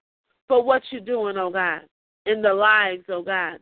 for 0.47 0.62
what 0.62 0.83
you're 0.90 1.01
doing, 1.01 1.37
oh 1.37 1.51
God, 1.51 1.81
in 2.27 2.40
the 2.40 2.55
lives, 2.55 3.05
oh 3.09 3.23
God, 3.23 3.59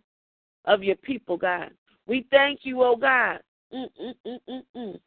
of 0.67 0.83
your 0.83 0.97
people, 0.97 1.39
God. 1.39 1.71
We 2.07 2.27
thank 2.31 2.61
you, 2.63 2.83
oh 2.83 2.97
God. 2.97 3.41
Mm-mm-mm-mm-mm 3.75 5.01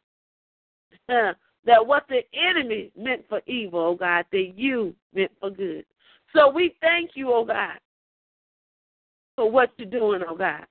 that 1.64 1.86
what 1.86 2.06
the 2.08 2.20
enemy 2.32 2.90
meant 2.96 3.22
for 3.28 3.40
evil, 3.46 3.80
oh 3.80 3.94
God, 3.94 4.24
that 4.32 4.52
you 4.56 4.94
meant 5.14 5.32
for 5.40 5.50
good. 5.50 5.84
So 6.34 6.48
we 6.48 6.76
thank 6.80 7.10
you, 7.14 7.32
oh 7.32 7.44
God, 7.44 7.78
for 9.36 9.50
what 9.50 9.70
you're 9.76 9.88
doing, 9.88 10.22
oh 10.28 10.36
God. 10.36 10.64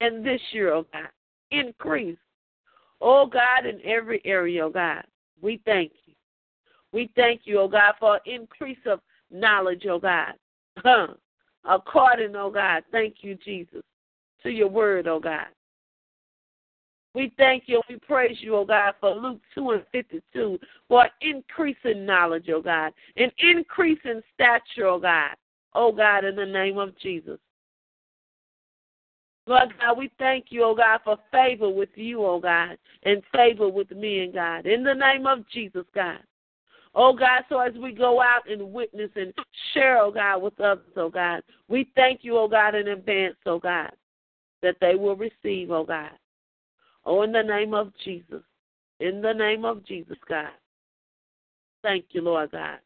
And 0.00 0.24
this 0.24 0.40
year, 0.52 0.72
oh 0.72 0.86
God, 0.92 1.08
increase, 1.50 2.18
oh 3.00 3.26
God, 3.26 3.66
in 3.66 3.80
every 3.84 4.22
area, 4.24 4.66
oh 4.66 4.70
God. 4.70 5.04
We 5.40 5.60
thank 5.64 5.92
you. 6.06 6.14
We 6.92 7.10
thank 7.14 7.42
you, 7.44 7.60
oh 7.60 7.68
God, 7.68 7.94
for 8.00 8.20
increase 8.24 8.78
of 8.86 9.00
knowledge, 9.30 9.84
oh 9.88 9.98
God. 9.98 10.34
According, 11.68 12.34
oh 12.36 12.50
God, 12.50 12.84
thank 12.90 13.16
you, 13.20 13.36
Jesus, 13.44 13.82
to 14.42 14.50
your 14.50 14.68
word, 14.68 15.06
oh 15.06 15.20
God. 15.20 15.46
We 17.18 17.32
thank 17.36 17.64
you. 17.66 17.82
We 17.88 17.96
praise 17.96 18.36
you, 18.38 18.54
oh 18.54 18.64
God, 18.64 18.94
for 19.00 19.10
Luke 19.10 19.40
2 19.56 19.70
and 19.72 19.82
52, 19.90 20.56
for 20.86 21.04
increasing 21.20 22.06
knowledge, 22.06 22.46
oh 22.48 22.62
God, 22.62 22.92
an 23.16 23.32
increase 23.40 23.98
in 24.04 24.22
stature, 24.34 24.86
oh 24.86 25.00
God, 25.00 25.34
oh 25.74 25.90
God, 25.90 26.24
in 26.24 26.36
the 26.36 26.46
name 26.46 26.78
of 26.78 26.96
Jesus. 27.00 27.40
Lord 29.48 29.74
God, 29.80 29.98
we 29.98 30.12
thank 30.16 30.46
you, 30.50 30.62
oh 30.62 30.76
God, 30.76 31.00
for 31.02 31.16
favor 31.32 31.68
with 31.68 31.88
you, 31.96 32.24
oh 32.24 32.38
God, 32.38 32.78
and 33.02 33.20
favor 33.34 33.68
with 33.68 33.90
me 33.90 34.20
and 34.20 34.32
God. 34.32 34.66
In 34.66 34.84
the 34.84 34.94
name 34.94 35.26
of 35.26 35.40
Jesus, 35.52 35.86
God. 35.92 36.20
Oh 36.94 37.12
God, 37.12 37.42
so 37.48 37.58
as 37.58 37.74
we 37.82 37.90
go 37.90 38.22
out 38.22 38.48
and 38.48 38.72
witness 38.72 39.10
and 39.16 39.34
share, 39.74 39.98
oh 39.98 40.12
God, 40.12 40.40
with 40.40 40.60
others, 40.60 40.84
oh 40.96 41.10
God, 41.10 41.42
we 41.66 41.90
thank 41.96 42.20
you, 42.22 42.38
oh 42.38 42.46
God, 42.46 42.76
in 42.76 42.86
advance, 42.86 43.34
oh 43.44 43.58
God, 43.58 43.90
that 44.62 44.76
they 44.80 44.94
will 44.94 45.16
receive, 45.16 45.72
oh 45.72 45.84
God. 45.84 46.10
Oh, 47.10 47.22
in 47.22 47.32
the 47.32 47.42
name 47.42 47.72
of 47.72 47.90
Jesus. 48.04 48.42
In 49.00 49.22
the 49.22 49.32
name 49.32 49.64
of 49.64 49.82
Jesus, 49.86 50.18
God. 50.28 50.50
Thank 51.82 52.04
you, 52.10 52.20
Lord 52.20 52.50
God. 52.50 52.80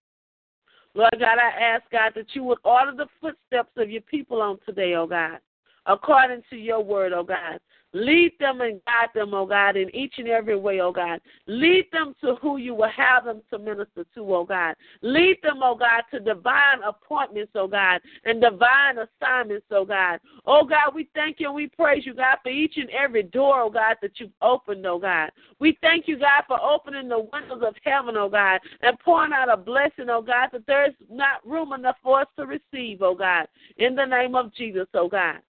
Lord 0.94 1.16
God, 1.18 1.38
I 1.38 1.60
ask, 1.60 1.82
God, 1.90 2.12
that 2.14 2.26
you 2.32 2.44
would 2.44 2.58
order 2.62 2.92
the 2.96 3.06
footsteps 3.20 3.72
of 3.76 3.90
your 3.90 4.02
people 4.02 4.40
on 4.40 4.58
today, 4.64 4.94
oh 4.94 5.08
God. 5.08 5.40
according 5.86 6.42
to 6.50 6.56
your 6.56 6.84
word, 6.84 7.12
oh 7.12 7.24
God. 7.24 7.58
Lead 7.94 8.32
them 8.40 8.62
and 8.62 8.80
guide 8.86 9.08
them, 9.14 9.34
oh 9.34 9.44
God, 9.44 9.76
in 9.76 9.94
each 9.94 10.14
and 10.16 10.28
every 10.28 10.56
way, 10.56 10.80
oh 10.80 10.92
God. 10.92 11.20
Lead 11.46 11.84
them 11.92 12.14
to 12.22 12.36
who 12.36 12.56
you 12.56 12.74
will 12.74 12.90
have 12.90 13.24
them 13.24 13.42
to 13.50 13.58
minister 13.58 14.06
to, 14.14 14.34
oh 14.34 14.44
God. 14.44 14.74
Lead 15.02 15.36
them, 15.42 15.60
oh 15.62 15.74
God, 15.74 16.02
to 16.10 16.20
divine 16.20 16.82
appointments, 16.86 17.52
oh 17.54 17.68
God, 17.68 18.00
and 18.24 18.40
divine 18.40 18.96
assignments, 18.98 19.66
oh 19.70 19.84
God. 19.84 20.20
Oh 20.46 20.64
God, 20.64 20.94
we 20.94 21.08
thank 21.14 21.38
you 21.38 21.48
and 21.48 21.54
we 21.54 21.66
praise 21.66 22.06
you, 22.06 22.14
God, 22.14 22.38
for 22.42 22.48
each 22.48 22.74
and 22.76 22.88
every 22.90 23.24
door, 23.24 23.60
oh 23.62 23.70
God, 23.70 23.96
that 24.00 24.12
you've 24.18 24.30
opened, 24.40 24.86
oh 24.86 24.98
God. 24.98 25.30
We 25.58 25.76
thank 25.82 26.08
you, 26.08 26.18
God, 26.18 26.44
for 26.48 26.58
opening 26.62 27.08
the 27.08 27.18
windows 27.18 27.62
of 27.66 27.74
heaven, 27.84 28.16
oh 28.16 28.30
God, 28.30 28.60
and 28.80 28.98
pouring 29.00 29.32
out 29.34 29.52
a 29.52 29.56
blessing, 29.56 30.08
oh 30.08 30.22
God, 30.22 30.48
that 30.52 30.66
there's 30.66 30.94
not 31.10 31.46
room 31.46 31.74
enough 31.74 31.96
for 32.02 32.22
us 32.22 32.28
to 32.38 32.46
receive, 32.46 33.02
oh 33.02 33.14
God. 33.14 33.46
In 33.76 33.94
the 33.94 34.06
name 34.06 34.34
of 34.34 34.54
Jesus, 34.54 34.86
oh 34.94 35.08
God. 35.08 35.40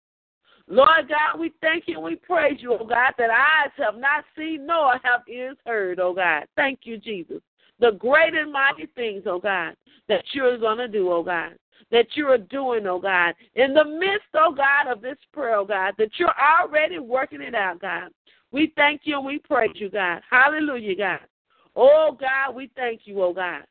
Lord 0.68 1.10
God, 1.10 1.40
we 1.40 1.52
thank 1.62 1.86
you 1.88 1.96
and 1.96 2.04
we 2.04 2.16
praise 2.16 2.58
you, 2.60 2.74
oh 2.74 2.86
God, 2.86 3.14
that 3.18 3.30
eyes 3.30 3.72
have 3.78 3.96
not 3.96 4.24
seen 4.38 4.66
nor 4.66 4.94
have 5.04 5.22
ears 5.28 5.58
heard, 5.66 6.00
oh 6.00 6.14
God. 6.14 6.46
Thank 6.56 6.82
you, 6.84 6.98
Jesus. 6.98 7.42
The 7.80 7.92
great 7.92 8.34
and 8.34 8.52
mighty 8.52 8.88
things, 8.96 9.24
oh 9.26 9.40
God, 9.40 9.76
that 10.08 10.24
you're 10.34 10.58
going 10.58 10.78
to 10.78 10.88
do, 10.88 11.12
oh 11.12 11.24
God, 11.24 11.54
that 11.92 12.08
you 12.14 12.28
are 12.28 12.38
doing, 12.38 12.88
oh 12.88 13.00
God, 13.00 13.34
in 13.56 13.74
the 13.74 13.84
midst, 13.84 14.28
oh 14.36 14.54
God, 14.56 14.92
of 14.92 15.02
this 15.02 15.18
prayer, 15.34 15.58
oh 15.58 15.66
God, 15.66 15.96
that 15.98 16.12
you're 16.18 16.34
already 16.40 17.00
working 17.00 17.42
it 17.42 17.56
out, 17.56 17.82
God. 17.82 18.10
We 18.52 18.72
thank 18.76 19.02
you 19.04 19.18
and 19.18 19.26
we 19.26 19.40
praise 19.40 19.72
you, 19.76 19.90
God. 19.90 20.22
Hallelujah, 20.30 20.96
God. 20.96 21.20
Oh 21.76 22.16
God, 22.18 22.56
we 22.56 22.72
thank 22.76 23.02
you, 23.04 23.22
oh 23.22 23.34
God. 23.34 23.64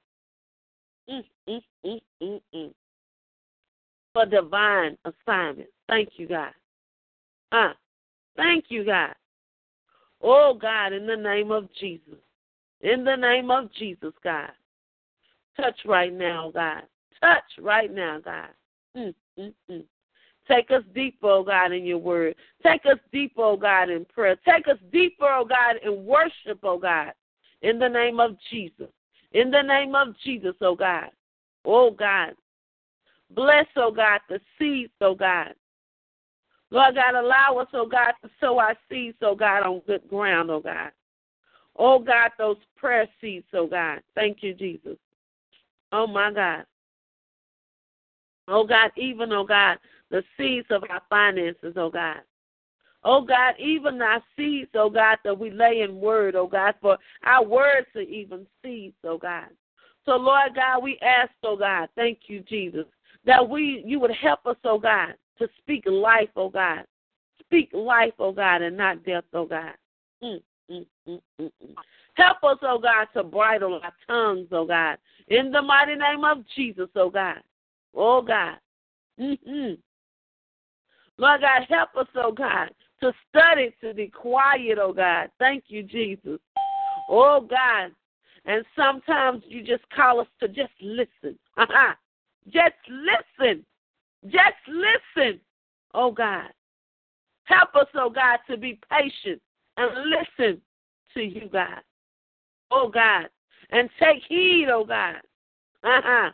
Mm, 1.08 1.22
mm, 1.48 1.60
mm, 1.86 2.00
mm, 2.22 2.40
mm. 2.54 2.72
For 4.12 4.26
divine 4.26 4.98
assignment. 5.04 5.68
Thank 5.88 6.10
you, 6.16 6.28
God. 6.28 6.52
Uh, 7.52 7.72
thank 8.36 8.66
you, 8.68 8.84
God. 8.84 9.14
Oh, 10.22 10.58
God, 10.60 10.92
in 10.92 11.06
the 11.06 11.16
name 11.16 11.50
of 11.50 11.68
Jesus. 11.78 12.18
In 12.80 13.04
the 13.04 13.16
name 13.16 13.50
of 13.50 13.72
Jesus, 13.74 14.12
God. 14.24 14.50
Touch 15.56 15.78
right 15.84 16.12
now, 16.12 16.50
God. 16.52 16.82
Touch 17.20 17.44
right 17.60 17.92
now, 17.92 18.18
God. 18.24 18.48
Mm, 18.96 19.14
mm, 19.38 19.52
mm. 19.70 19.84
Take 20.48 20.70
us 20.70 20.82
deeper, 20.94 21.28
oh 21.28 21.44
God, 21.44 21.72
in 21.72 21.84
your 21.84 21.98
word. 21.98 22.34
Take 22.64 22.84
us 22.86 22.98
deeper, 23.12 23.42
oh 23.42 23.56
God, 23.56 23.90
in 23.90 24.04
prayer. 24.06 24.36
Take 24.44 24.66
us 24.66 24.78
deeper, 24.92 25.26
oh 25.26 25.44
God, 25.44 25.76
in 25.84 26.04
worship, 26.04 26.58
oh 26.64 26.78
God. 26.78 27.12
In 27.62 27.78
the 27.78 27.88
name 27.88 28.18
of 28.18 28.36
Jesus. 28.50 28.88
In 29.32 29.50
the 29.50 29.62
name 29.62 29.94
of 29.94 30.08
Jesus, 30.24 30.54
oh 30.60 30.74
God. 30.74 31.10
Oh 31.64 31.90
God. 31.90 32.34
Bless, 33.30 33.66
oh 33.76 33.92
God, 33.92 34.20
the 34.28 34.40
seeds, 34.58 34.92
oh 35.00 35.14
God. 35.14 35.54
Lord 36.72 36.94
God, 36.94 37.14
allow 37.14 37.58
us, 37.58 37.68
oh 37.74 37.84
God, 37.84 38.14
to 38.22 38.30
sow 38.40 38.58
our 38.58 38.74
seeds, 38.88 39.18
oh 39.20 39.34
God, 39.34 39.62
on 39.62 39.82
good 39.86 40.08
ground, 40.08 40.50
oh 40.50 40.60
God. 40.60 40.90
Oh 41.76 41.98
God, 41.98 42.30
those 42.38 42.56
prayer 42.78 43.06
seeds, 43.20 43.44
oh 43.52 43.66
God. 43.66 44.00
Thank 44.14 44.38
you, 44.42 44.54
Jesus. 44.54 44.96
Oh 45.92 46.06
my 46.06 46.32
God. 46.32 46.64
Oh 48.48 48.66
God, 48.66 48.90
even, 48.96 49.32
oh 49.34 49.44
God, 49.44 49.76
the 50.10 50.22
seeds 50.38 50.66
of 50.70 50.82
our 50.88 51.02
finances, 51.10 51.74
oh 51.76 51.90
God. 51.90 52.22
Oh 53.04 53.20
God, 53.20 53.52
even 53.58 54.00
our 54.00 54.22
seeds, 54.34 54.70
oh 54.74 54.88
God, 54.88 55.18
that 55.24 55.38
we 55.38 55.50
lay 55.50 55.82
in 55.82 56.00
word, 56.00 56.34
oh 56.36 56.46
God, 56.46 56.74
for 56.80 56.96
our 57.22 57.44
words 57.44 57.88
are 57.94 58.00
even 58.00 58.46
seeds, 58.64 58.96
oh 59.04 59.18
God. 59.18 59.48
So 60.06 60.12
Lord 60.12 60.54
God, 60.54 60.82
we 60.82 60.98
ask, 61.02 61.32
oh 61.44 61.56
God, 61.56 61.90
thank 61.96 62.20
you, 62.28 62.40
Jesus, 62.40 62.86
that 63.26 63.46
we 63.46 63.84
you 63.86 64.00
would 64.00 64.14
help 64.14 64.46
us, 64.46 64.56
oh 64.64 64.78
God, 64.78 65.16
to 65.38 65.48
speak 65.58 65.84
life, 65.86 66.30
oh 66.36 66.48
God. 66.48 66.84
Speak 67.40 67.70
life, 67.72 68.14
oh 68.18 68.32
God, 68.32 68.62
and 68.62 68.76
not 68.76 69.04
death, 69.04 69.24
oh 69.32 69.46
God. 69.46 69.74
Mm, 70.22 70.40
mm, 70.70 70.86
mm, 71.08 71.20
mm, 71.40 71.50
mm. 71.64 71.74
Help 72.14 72.38
us, 72.44 72.58
oh 72.62 72.78
God, 72.78 73.06
to 73.14 73.24
bridle 73.24 73.80
our 73.82 73.92
tongues, 74.06 74.48
oh 74.52 74.66
God. 74.66 74.98
In 75.28 75.50
the 75.50 75.62
mighty 75.62 75.94
name 75.94 76.24
of 76.24 76.38
Jesus, 76.54 76.88
oh 76.96 77.10
God. 77.10 77.40
Oh 77.94 78.22
God. 78.22 78.56
Mm-hmm. 79.20 79.74
Lord 81.18 81.40
God, 81.40 81.62
help 81.68 81.90
us, 81.96 82.08
oh 82.16 82.32
God, 82.32 82.70
to 83.00 83.12
study 83.28 83.74
to 83.82 83.94
be 83.94 84.08
quiet, 84.08 84.78
oh 84.80 84.92
God. 84.92 85.30
Thank 85.38 85.64
you, 85.68 85.82
Jesus. 85.82 86.40
Oh 87.08 87.46
God. 87.48 87.92
And 88.44 88.64
sometimes 88.76 89.42
you 89.46 89.62
just 89.62 89.88
call 89.94 90.20
us 90.20 90.26
to 90.40 90.48
just 90.48 90.72
listen. 90.80 91.38
just 92.46 92.74
listen. 92.88 93.64
Just 94.24 94.56
listen, 94.68 95.40
oh 95.94 96.12
God. 96.12 96.48
Help 97.44 97.74
us, 97.74 97.88
oh 97.94 98.10
God, 98.10 98.38
to 98.48 98.56
be 98.56 98.78
patient 98.90 99.40
and 99.76 99.90
listen 100.10 100.60
to 101.14 101.20
you, 101.20 101.48
God. 101.52 101.80
Oh 102.70 102.88
God. 102.88 103.28
And 103.70 103.88
take 104.00 104.22
heed, 104.28 104.66
oh 104.70 104.84
God. 104.84 105.16
Uh-huh. 105.82 106.30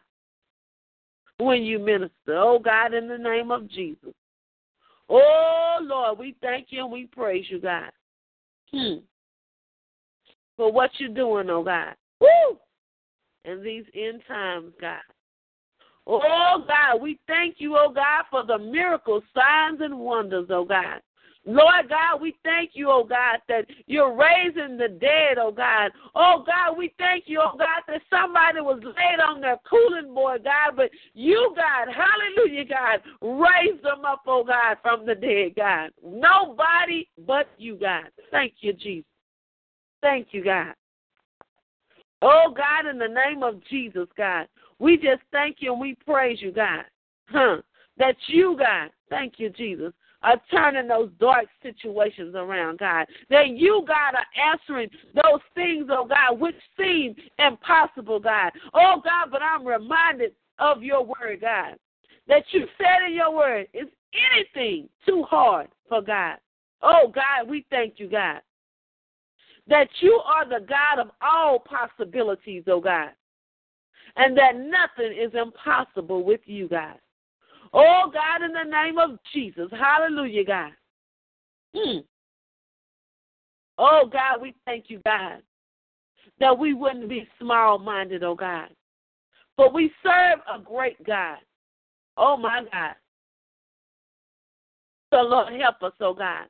When 1.39 1.63
you 1.63 1.79
minister, 1.79 2.37
oh 2.37 2.59
God, 2.59 2.95
in 2.95 3.09
the 3.09 3.19
name 3.19 3.51
of 3.51 3.71
Jesus. 3.71 4.13
Oh 5.09 5.79
Lord, 5.81 6.19
we 6.19 6.37
thank 6.43 6.67
you 6.71 6.83
and 6.83 6.93
we 6.93 7.07
praise 7.07 7.47
you, 7.49 7.61
God. 7.61 7.91
Hmm. 8.71 8.99
For 10.57 10.71
what 10.71 10.91
you're 10.99 11.09
doing, 11.09 11.49
oh 11.49 11.63
God. 11.63 11.95
Woo! 12.21 12.59
In 13.45 13.63
these 13.63 13.85
end 13.95 14.21
times, 14.29 14.73
God. 14.81 15.01
Oh 16.09 16.65
God, 16.67 17.03
we 17.03 17.19
thank 17.27 17.57
you, 17.59 17.77
oh 17.77 17.93
God, 17.93 18.25
for 18.31 18.45
the 18.45 18.59
miracles, 18.59 19.23
signs, 19.35 19.81
and 19.83 19.99
wonders, 19.99 20.47
oh 20.51 20.65
God. 20.65 21.01
Lord 21.45 21.89
God, 21.89 22.21
we 22.21 22.35
thank 22.45 22.71
you, 22.75 22.91
oh 22.91 23.05
God, 23.05 23.39
that 23.49 23.67
you're 23.87 24.15
raising 24.15 24.77
the 24.77 24.89
dead, 24.89 25.39
oh 25.39 25.53
God. 25.53 25.93
Oh 26.15 26.45
God, 26.47 26.79
we 26.79 26.93
thank 26.99 27.25
you, 27.27 27.41
oh 27.43 27.57
God, 27.59 27.83
that 27.89 28.01
somebody 28.11 28.61
was 28.61 28.81
laid 28.83 29.21
on 29.21 29.41
their 29.43 29.59
cooling 29.69 30.15
board, 30.15 30.45
God, 30.45 30.77
but 30.77 30.91
you, 31.13 31.55
God, 31.55 31.93
hallelujah, 31.93 32.65
God, 32.65 33.01
raised 33.21 33.85
them 33.85 34.05
up, 34.07 34.23
oh 34.27 34.45
God, 34.45 34.79
from 34.83 35.05
the 35.05 35.15
dead, 35.15 35.55
God. 35.57 35.91
Nobody 36.03 37.09
but 37.27 37.49
you, 37.59 37.77
God. 37.77 38.05
Thank 38.31 38.55
you, 38.61 38.73
Jesus. 38.73 39.05
Thank 40.01 40.29
you, 40.33 40.43
God. 40.43 40.75
Oh 42.21 42.53
God, 42.57 42.91
in 42.91 42.99
the 42.99 43.09
name 43.09 43.43
of 43.43 43.63
Jesus, 43.71 44.09
God, 44.17 44.49
we 44.79 44.97
just 44.97 45.23
thank 45.33 45.57
you 45.61 45.73
and 45.73 45.81
we 45.81 45.97
praise 46.07 46.41
you, 46.41 46.53
God. 46.53 46.85
Huh? 47.27 47.59
That 47.97 48.17
you, 48.29 48.57
God, 48.59 48.91
thank 49.11 49.35
you, 49.39 49.51
Jesus, 49.51 49.93
are 50.23 50.41
turning 50.51 50.89
those 50.89 51.11
dark 51.21 51.47
situations 51.63 52.35
around, 52.35 52.79
God. 52.79 53.07
That 53.31 53.49
you, 53.49 53.85
God, 53.87 54.15
are 54.15 54.53
answering 54.53 54.89
those 55.15 55.41
things, 55.55 55.89
oh 55.91 56.07
God, 56.07 56.41
which 56.41 56.57
seem 56.79 57.15
impossible, 57.39 58.21
God. 58.21 58.53
Oh 58.73 59.01
God, 59.03 59.31
but 59.31 59.43
I'm 59.43 59.67
reminded 59.67 60.33
of 60.59 60.83
your 60.83 61.05
word, 61.05 61.41
God. 61.41 61.75
That 62.29 62.45
you 62.53 62.67
said 62.77 63.07
in 63.09 63.15
your 63.15 63.35
word, 63.35 63.67
is 63.73 63.89
anything 64.33 64.89
too 65.07 65.25
hard 65.29 65.69
for 65.89 66.03
God? 66.03 66.37
Oh 66.83 67.11
God, 67.13 67.49
we 67.49 67.67
thank 67.71 67.95
you, 67.97 68.09
God. 68.09 68.41
That 69.67 69.89
you 70.01 70.21
are 70.25 70.49
the 70.49 70.65
God 70.67 71.01
of 71.01 71.11
all 71.21 71.59
possibilities, 71.59 72.65
oh 72.69 72.81
God 72.81 73.11
and 74.19 74.37
that 74.37 74.57
nothing 74.57 75.17
is 75.17 75.33
impossible 75.35 76.25
with 76.25 76.41
you, 76.45 76.69
God. 76.69 76.97
Oh, 77.73 78.11
God, 78.13 78.45
in 78.45 78.53
the 78.53 78.71
name 78.71 78.99
of 78.99 79.19
Jesus. 79.33 79.69
Hallelujah, 79.71 80.45
God. 80.45 80.73
Hmm. 81.75 81.99
Oh, 83.79 84.09
God, 84.13 84.43
we 84.43 84.55
thank 84.65 84.87
you, 84.89 85.01
God, 85.07 85.41
that 86.41 86.59
we 86.59 86.75
wouldn't 86.75 87.09
be 87.09 87.29
small 87.39 87.79
minded, 87.79 88.25
oh, 88.25 88.35
God. 88.35 88.69
But 89.57 89.73
we 89.73 89.93
serve 90.03 90.41
a 90.53 90.61
great 90.61 91.03
God. 91.05 91.39
Oh, 92.17 92.37
my 92.37 92.63
God. 92.73 92.95
So, 95.13 95.19
Lord, 95.19 95.53
help 95.61 95.83
us, 95.83 95.93
oh, 96.01 96.15
God, 96.15 96.47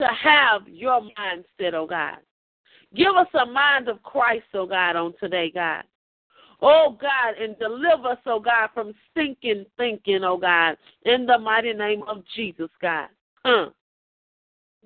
to 0.00 0.06
have 0.06 0.68
your 0.68 1.00
mindset, 1.00 1.74
oh, 1.74 1.86
God. 1.86 2.18
Give 2.94 3.14
us 3.16 3.28
a 3.34 3.46
mind 3.46 3.88
of 3.88 4.02
Christ, 4.02 4.46
oh 4.54 4.66
God, 4.66 4.96
on 4.96 5.14
today, 5.20 5.50
God. 5.54 5.84
Oh 6.60 6.96
God, 7.00 7.40
and 7.40 7.58
deliver 7.58 8.08
us, 8.08 8.18
oh 8.26 8.40
God, 8.40 8.70
from 8.74 8.92
stinking 9.10 9.66
thinking, 9.76 10.24
oh 10.24 10.38
God, 10.38 10.76
in 11.04 11.26
the 11.26 11.38
mighty 11.38 11.72
name 11.72 12.02
of 12.08 12.22
Jesus, 12.34 12.70
God. 12.80 13.08
Huh. 13.44 13.70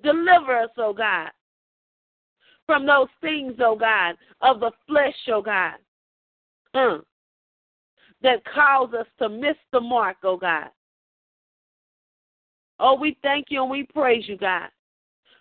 Deliver 0.03 0.59
us, 0.59 0.69
oh 0.77 0.93
God, 0.93 1.29
from 2.65 2.85
those 2.85 3.07
things, 3.21 3.53
oh 3.59 3.75
God, 3.75 4.15
of 4.41 4.59
the 4.59 4.71
flesh, 4.87 5.15
oh 5.31 5.41
God, 5.41 5.75
huh, 6.75 6.97
that 8.21 8.43
cause 8.45 8.93
us 8.93 9.07
to 9.19 9.29
miss 9.29 9.55
the 9.71 9.79
mark, 9.79 10.17
oh 10.23 10.37
God. 10.37 10.69
Oh, 12.79 12.95
we 12.95 13.17
thank 13.23 13.47
you 13.49 13.61
and 13.61 13.71
we 13.71 13.83
praise 13.83 14.27
you, 14.27 14.37
God, 14.37 14.67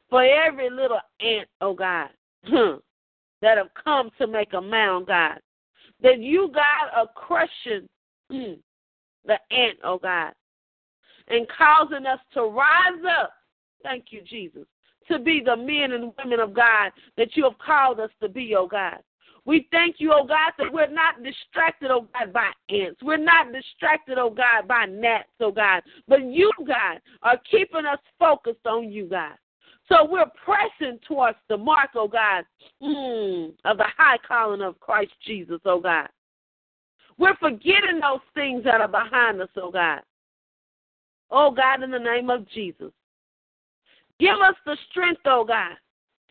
for 0.08 0.22
every 0.22 0.70
little 0.70 1.00
ant, 1.20 1.48
oh 1.60 1.74
God, 1.74 2.08
that 2.44 3.58
have 3.58 3.70
come 3.82 4.10
to 4.18 4.26
make 4.26 4.52
a 4.54 4.60
mound, 4.60 5.06
God. 5.06 5.38
That 6.02 6.20
you, 6.20 6.50
God, 6.52 6.90
are 6.96 7.08
crushing 7.14 7.88
mm, 8.30 8.58
the 9.24 9.38
ant, 9.50 9.78
oh 9.84 9.98
God. 9.98 10.32
and 11.28 11.46
causing 11.56 12.06
us 12.06 12.18
to 12.34 12.42
rise 12.42 13.02
up. 13.20 13.32
Thank 13.82 14.06
you, 14.10 14.22
Jesus. 14.22 14.66
To 15.08 15.18
be 15.18 15.42
the 15.44 15.56
men 15.56 15.92
and 15.92 16.12
women 16.22 16.40
of 16.40 16.54
God 16.54 16.92
that 17.16 17.36
you 17.36 17.44
have 17.44 17.58
called 17.58 18.00
us 18.00 18.10
to 18.20 18.28
be, 18.28 18.54
oh 18.56 18.66
God. 18.66 18.98
We 19.44 19.66
thank 19.72 19.96
you, 19.98 20.12
oh 20.14 20.24
God, 20.24 20.52
that 20.58 20.72
we're 20.72 20.86
not 20.86 21.22
distracted, 21.24 21.90
oh 21.90 22.06
God, 22.14 22.32
by 22.32 22.50
ants. 22.68 23.00
We're 23.02 23.16
not 23.16 23.52
distracted, 23.52 24.16
oh 24.18 24.30
God, 24.30 24.68
by 24.68 24.86
gnats, 24.86 25.30
oh 25.40 25.50
God. 25.50 25.82
But 26.06 26.24
you, 26.24 26.52
God, 26.64 27.00
are 27.22 27.40
keeping 27.50 27.84
us 27.84 27.98
focused 28.18 28.66
on 28.66 28.92
you, 28.92 29.06
God. 29.06 29.34
So 29.92 30.08
we're 30.10 30.24
pressing 30.42 30.98
towards 31.06 31.36
the 31.50 31.56
mark, 31.58 31.90
oh 31.94 32.08
God, 32.08 32.44
mm, 32.82 33.52
of 33.66 33.76
the 33.76 33.84
high 33.98 34.16
calling 34.26 34.62
of 34.62 34.80
Christ 34.80 35.12
Jesus, 35.26 35.60
oh 35.66 35.80
God. 35.80 36.08
We're 37.18 37.36
forgetting 37.36 38.00
those 38.00 38.20
things 38.34 38.64
that 38.64 38.80
are 38.80 38.88
behind 38.88 39.42
us, 39.42 39.50
oh 39.56 39.70
God. 39.70 40.00
Oh 41.30 41.50
God, 41.50 41.82
in 41.82 41.90
the 41.90 41.98
name 41.98 42.30
of 42.30 42.48
Jesus. 42.48 42.90
Give 44.18 44.36
us 44.42 44.54
the 44.64 44.78
strength, 44.90 45.20
oh 45.26 45.44
God, 45.46 45.76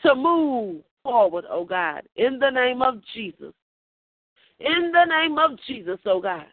to 0.05 0.15
move 0.15 0.81
forward, 1.03 1.45
oh 1.47 1.63
God, 1.65 2.01
in 2.15 2.39
the 2.39 2.49
name 2.49 2.81
of 2.81 2.95
Jesus. 3.13 3.53
In 4.59 4.91
the 4.91 5.05
name 5.05 5.37
of 5.37 5.51
Jesus, 5.67 5.99
oh 6.07 6.19
God. 6.19 6.45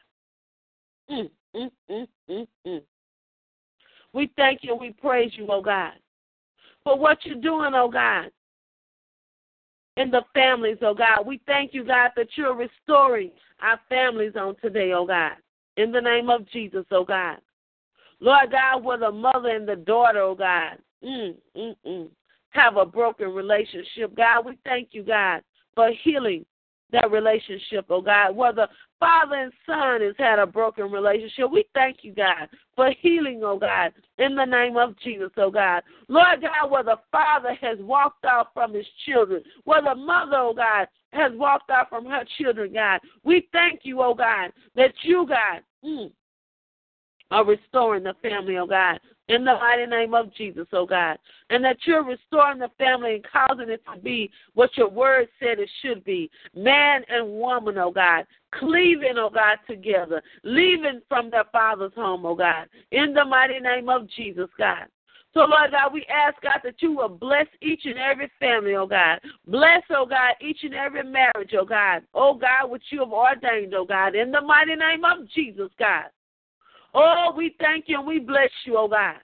Mm, 1.10 1.30
mm, 1.56 1.70
mm, 1.90 2.06
mm, 2.28 2.46
mm. 2.66 2.82
We 4.12 4.30
thank 4.36 4.60
you 4.62 4.74
we 4.74 4.90
praise 4.90 5.32
you, 5.36 5.46
oh 5.48 5.62
God, 5.62 5.92
for 6.88 6.98
what 6.98 7.18
you're 7.24 7.34
doing, 7.34 7.72
oh 7.74 7.90
God, 7.90 8.30
in 9.98 10.10
the 10.10 10.22
families, 10.32 10.78
oh 10.80 10.94
God. 10.94 11.26
We 11.26 11.38
thank 11.46 11.74
you, 11.74 11.84
God, 11.84 12.12
that 12.16 12.28
you're 12.34 12.54
restoring 12.54 13.30
our 13.60 13.78
families 13.90 14.32
on 14.36 14.56
today, 14.62 14.92
oh 14.94 15.04
God, 15.04 15.32
in 15.76 15.92
the 15.92 16.00
name 16.00 16.30
of 16.30 16.48
Jesus, 16.48 16.86
oh 16.90 17.04
God. 17.04 17.36
Lord 18.20 18.52
God, 18.52 18.82
with 18.82 19.00
the 19.00 19.12
mother 19.12 19.50
and 19.50 19.68
the 19.68 19.76
daughter, 19.76 20.20
oh 20.20 20.34
God, 20.34 20.78
mm, 21.04 21.34
mm, 21.54 21.76
mm 21.86 22.08
have 22.52 22.78
a 22.78 22.86
broken 22.86 23.34
relationship. 23.34 24.16
God, 24.16 24.46
we 24.46 24.58
thank 24.64 24.88
you, 24.92 25.02
God, 25.02 25.42
for 25.74 25.90
healing 26.02 26.46
that 26.90 27.10
relationship, 27.10 27.84
oh 27.90 28.00
God. 28.00 28.34
Whether 28.34 28.66
father 29.00 29.36
and 29.36 29.52
son 29.66 30.00
has 30.00 30.14
had 30.18 30.38
a 30.38 30.46
broken 30.46 30.90
relationship, 30.90 31.50
we 31.50 31.64
thank 31.74 31.98
you, 32.02 32.12
God, 32.12 32.48
for 32.76 32.90
healing, 33.00 33.40
oh 33.44 33.58
God, 33.58 33.92
in 34.18 34.34
the 34.34 34.44
name 34.44 34.76
of 34.76 34.98
Jesus, 35.00 35.30
oh 35.36 35.50
God. 35.50 35.82
Lord 36.08 36.42
God, 36.42 36.70
where 36.70 36.82
the 36.82 36.96
father 37.12 37.54
has 37.60 37.78
walked 37.80 38.24
off 38.24 38.48
from 38.54 38.74
his 38.74 38.86
children, 39.06 39.42
where 39.64 39.82
the 39.82 39.94
mother, 39.94 40.36
oh 40.36 40.54
God, 40.54 40.88
has 41.12 41.32
walked 41.34 41.70
off 41.70 41.88
from 41.88 42.06
her 42.06 42.24
children, 42.38 42.72
God, 42.72 43.00
we 43.24 43.48
thank 43.52 43.80
you, 43.82 44.00
oh 44.02 44.14
God, 44.14 44.52
that 44.76 44.92
you, 45.02 45.26
God, 45.28 45.62
mm, 45.84 46.10
are 47.30 47.44
restoring 47.44 48.04
the 48.04 48.14
family, 48.22 48.56
oh 48.56 48.66
God 48.66 48.98
in 49.28 49.44
the 49.44 49.54
mighty 49.54 49.86
name 49.86 50.14
of 50.14 50.34
Jesus, 50.34 50.66
oh 50.72 50.86
God. 50.86 51.18
And 51.50 51.64
that 51.64 51.76
you're 51.84 52.04
restoring 52.04 52.58
the 52.58 52.70
family 52.78 53.14
and 53.14 53.26
causing 53.30 53.70
it 53.70 53.82
to 53.92 54.00
be 54.00 54.30
what 54.54 54.76
your 54.76 54.88
word 54.88 55.28
said 55.38 55.58
it 55.58 55.70
should 55.82 56.04
be. 56.04 56.30
Man 56.54 57.02
and 57.08 57.28
woman, 57.28 57.78
oh 57.78 57.90
God, 57.90 58.26
cleaving, 58.54 59.14
oh 59.16 59.30
God, 59.30 59.58
together, 59.68 60.22
leaving 60.44 61.00
from 61.08 61.30
their 61.30 61.44
father's 61.52 61.94
home, 61.94 62.24
oh 62.26 62.34
God. 62.34 62.68
In 62.90 63.12
the 63.14 63.24
mighty 63.24 63.60
name 63.60 63.88
of 63.88 64.08
Jesus, 64.10 64.48
God. 64.58 64.86
So, 65.34 65.40
Lord 65.40 65.72
God, 65.72 65.92
we 65.92 66.06
ask, 66.06 66.40
God, 66.42 66.60
that 66.64 66.80
you 66.80 66.92
will 66.92 67.08
bless 67.08 67.46
each 67.60 67.82
and 67.84 67.98
every 67.98 68.30
family, 68.40 68.74
oh 68.74 68.86
God. 68.86 69.20
Bless, 69.46 69.82
oh 69.90 70.06
God, 70.06 70.34
each 70.40 70.60
and 70.62 70.74
every 70.74 71.04
marriage, 71.04 71.52
oh 71.58 71.66
God. 71.66 72.02
Oh 72.14 72.34
God, 72.34 72.70
which 72.70 72.84
you 72.90 73.00
have 73.00 73.12
ordained, 73.12 73.74
oh 73.74 73.84
God. 73.84 74.14
In 74.14 74.30
the 74.30 74.40
mighty 74.40 74.74
name 74.74 75.04
of 75.04 75.28
Jesus, 75.30 75.68
God. 75.78 76.06
Oh, 77.00 77.32
we 77.36 77.54
thank 77.60 77.84
you 77.86 77.96
and 77.98 78.06
we 78.08 78.18
bless 78.18 78.50
you, 78.64 78.76
oh 78.76 78.88
God. 78.88 79.14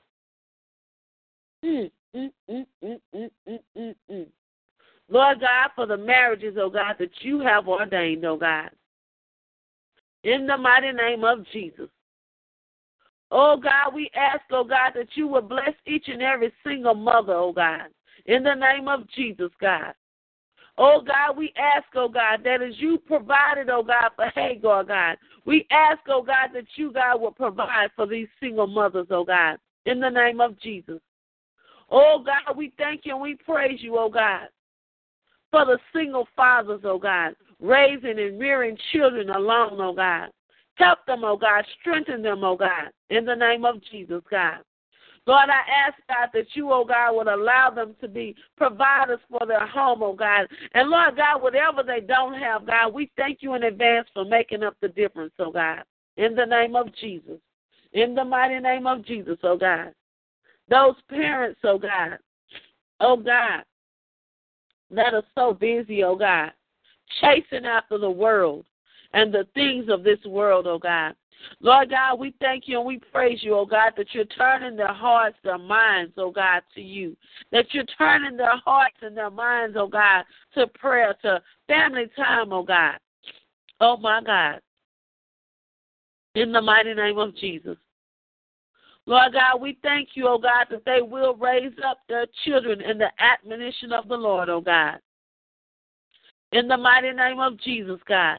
Mm, 1.64 1.90
mm, 2.14 2.30
mm, 2.48 2.66
mm, 2.84 3.00
mm, 3.12 3.30
mm, 3.48 3.58
mm, 3.76 3.94
mm. 4.08 4.26
Lord 5.08 5.40
God, 5.40 5.70
for 5.74 5.84
the 5.84 5.96
marriages, 5.96 6.56
oh 6.56 6.70
God, 6.70 6.94
that 7.00 7.10
you 7.22 7.40
have 7.40 7.66
ordained, 7.66 8.24
oh 8.24 8.36
God. 8.36 8.70
In 10.22 10.46
the 10.46 10.56
mighty 10.56 10.92
name 10.92 11.24
of 11.24 11.44
Jesus. 11.52 11.88
Oh 13.32 13.56
God, 13.56 13.92
we 13.92 14.08
ask, 14.14 14.42
oh 14.52 14.62
God, 14.62 14.92
that 14.94 15.08
you 15.16 15.26
will 15.26 15.42
bless 15.42 15.74
each 15.84 16.06
and 16.06 16.22
every 16.22 16.52
single 16.64 16.94
mother, 16.94 17.34
oh 17.34 17.52
God. 17.52 17.88
In 18.26 18.44
the 18.44 18.54
name 18.54 18.86
of 18.86 19.10
Jesus, 19.16 19.50
God. 19.60 19.94
Oh 20.78 21.02
God, 21.04 21.36
we 21.36 21.52
ask, 21.56 21.86
oh 21.96 22.08
God, 22.08 22.42
that 22.44 22.62
as 22.62 22.74
you 22.78 22.98
provided, 22.98 23.68
oh 23.68 23.82
God, 23.82 24.10
for 24.14 24.30
Hagar, 24.36 24.84
God, 24.84 25.16
we 25.46 25.66
ask, 25.70 26.00
oh 26.08 26.22
God, 26.22 26.50
that 26.54 26.66
you, 26.76 26.92
God, 26.92 27.20
will 27.20 27.32
provide 27.32 27.90
for 27.94 28.06
these 28.06 28.28
single 28.40 28.66
mothers, 28.66 29.08
oh 29.10 29.24
God, 29.24 29.58
in 29.86 30.00
the 30.00 30.08
name 30.08 30.40
of 30.40 30.58
Jesus. 30.60 31.00
Oh 31.90 32.24
God, 32.24 32.56
we 32.56 32.72
thank 32.78 33.02
you 33.04 33.12
and 33.12 33.22
we 33.22 33.36
praise 33.36 33.80
you, 33.82 33.98
oh 33.98 34.08
God, 34.08 34.48
for 35.50 35.64
the 35.66 35.78
single 35.94 36.26
fathers, 36.34 36.80
oh 36.84 36.98
God, 36.98 37.36
raising 37.60 38.18
and 38.18 38.40
rearing 38.40 38.76
children 38.92 39.30
alone, 39.30 39.78
oh 39.80 39.94
God. 39.94 40.30
Help 40.76 41.04
them, 41.06 41.24
oh 41.24 41.36
God, 41.36 41.64
strengthen 41.80 42.22
them, 42.22 42.42
oh 42.42 42.56
God, 42.56 42.90
in 43.10 43.24
the 43.24 43.34
name 43.34 43.64
of 43.64 43.76
Jesus, 43.90 44.22
God. 44.30 44.58
Lord, 45.26 45.48
I 45.48 45.86
ask, 45.86 45.96
God, 46.06 46.28
that 46.34 46.54
you, 46.54 46.70
oh 46.70 46.84
God, 46.84 47.16
would 47.16 47.28
allow 47.28 47.70
them 47.70 47.94
to 48.00 48.08
be 48.08 48.36
providers 48.56 49.20
for 49.30 49.46
their 49.46 49.66
home, 49.66 50.02
oh 50.02 50.14
God. 50.14 50.46
And 50.74 50.90
Lord 50.90 51.16
God, 51.16 51.42
whatever 51.42 51.82
they 51.82 52.00
don't 52.00 52.34
have, 52.34 52.66
God, 52.66 52.92
we 52.92 53.10
thank 53.16 53.38
you 53.40 53.54
in 53.54 53.62
advance 53.62 54.06
for 54.12 54.24
making 54.24 54.62
up 54.62 54.76
the 54.82 54.88
difference, 54.88 55.32
oh 55.38 55.50
God. 55.50 55.82
In 56.16 56.34
the 56.34 56.44
name 56.44 56.76
of 56.76 56.94
Jesus. 56.96 57.40
In 57.92 58.14
the 58.14 58.24
mighty 58.24 58.60
name 58.60 58.86
of 58.86 59.04
Jesus, 59.06 59.38
oh 59.42 59.56
God. 59.56 59.92
Those 60.68 60.94
parents, 61.08 61.60
oh 61.64 61.78
God. 61.78 62.18
Oh 63.00 63.16
God. 63.16 63.64
That 64.90 65.14
are 65.14 65.24
so 65.34 65.54
busy, 65.54 66.04
oh 66.04 66.16
God. 66.16 66.52
Chasing 67.20 67.64
after 67.64 67.96
the 67.96 68.10
world 68.10 68.66
and 69.14 69.32
the 69.32 69.46
things 69.54 69.86
of 69.88 70.02
this 70.02 70.18
world, 70.26 70.66
oh 70.66 70.78
God. 70.78 71.14
Lord 71.60 71.90
God, 71.90 72.18
we 72.18 72.34
thank 72.40 72.64
you 72.66 72.78
and 72.78 72.86
we 72.86 72.98
praise 73.12 73.38
you, 73.42 73.54
oh 73.54 73.64
God, 73.64 73.92
that 73.96 74.08
you're 74.12 74.24
turning 74.24 74.76
their 74.76 74.92
hearts, 74.92 75.36
their 75.44 75.58
minds, 75.58 76.12
oh 76.18 76.30
God, 76.30 76.62
to 76.74 76.82
you. 76.82 77.16
That 77.52 77.66
you're 77.72 77.84
turning 77.96 78.36
their 78.36 78.56
hearts 78.64 78.96
and 79.02 79.16
their 79.16 79.30
minds, 79.30 79.76
oh 79.78 79.86
God, 79.86 80.24
to 80.54 80.66
prayer, 80.66 81.14
to 81.22 81.40
family 81.68 82.06
time, 82.16 82.52
oh 82.52 82.64
God. 82.64 82.96
Oh 83.80 83.96
my 83.96 84.20
God. 84.24 84.60
In 86.34 86.50
the 86.50 86.60
mighty 86.60 86.94
name 86.94 87.18
of 87.18 87.36
Jesus. 87.36 87.76
Lord 89.06 89.34
God, 89.34 89.60
we 89.60 89.78
thank 89.82 90.10
you, 90.14 90.26
oh 90.26 90.38
God, 90.38 90.66
that 90.70 90.84
they 90.84 91.02
will 91.02 91.36
raise 91.36 91.74
up 91.86 91.98
their 92.08 92.26
children 92.44 92.80
in 92.80 92.98
the 92.98 93.10
admonition 93.20 93.92
of 93.92 94.08
the 94.08 94.16
Lord, 94.16 94.48
oh 94.48 94.60
God. 94.60 94.98
In 96.52 96.66
the 96.68 96.76
mighty 96.76 97.12
name 97.12 97.38
of 97.38 97.60
Jesus, 97.60 98.00
God. 98.08 98.38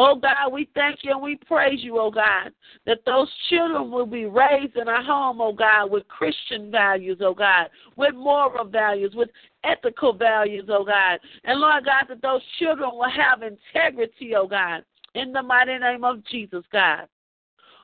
Oh 0.00 0.14
God, 0.14 0.52
we 0.52 0.68
thank 0.76 1.00
you 1.02 1.10
and 1.10 1.20
we 1.20 1.34
praise 1.34 1.82
you, 1.82 1.98
oh 1.98 2.12
God, 2.12 2.52
that 2.86 2.98
those 3.04 3.28
children 3.50 3.90
will 3.90 4.06
be 4.06 4.26
raised 4.26 4.76
in 4.76 4.86
a 4.86 5.02
home, 5.02 5.40
oh 5.40 5.52
God, 5.52 5.90
with 5.90 6.06
Christian 6.06 6.70
values, 6.70 7.18
oh 7.20 7.34
God, 7.34 7.66
with 7.96 8.14
moral 8.14 8.64
values, 8.64 9.14
with 9.16 9.28
ethical 9.64 10.12
values, 10.12 10.66
oh 10.68 10.84
God. 10.84 11.18
And 11.42 11.58
Lord 11.58 11.84
God, 11.84 12.04
that 12.10 12.22
those 12.22 12.42
children 12.60 12.90
will 12.92 13.10
have 13.10 13.42
integrity, 13.42 14.36
oh 14.36 14.46
God, 14.46 14.84
in 15.16 15.32
the 15.32 15.42
mighty 15.42 15.76
name 15.76 16.04
of 16.04 16.24
Jesus, 16.26 16.62
God. 16.70 17.08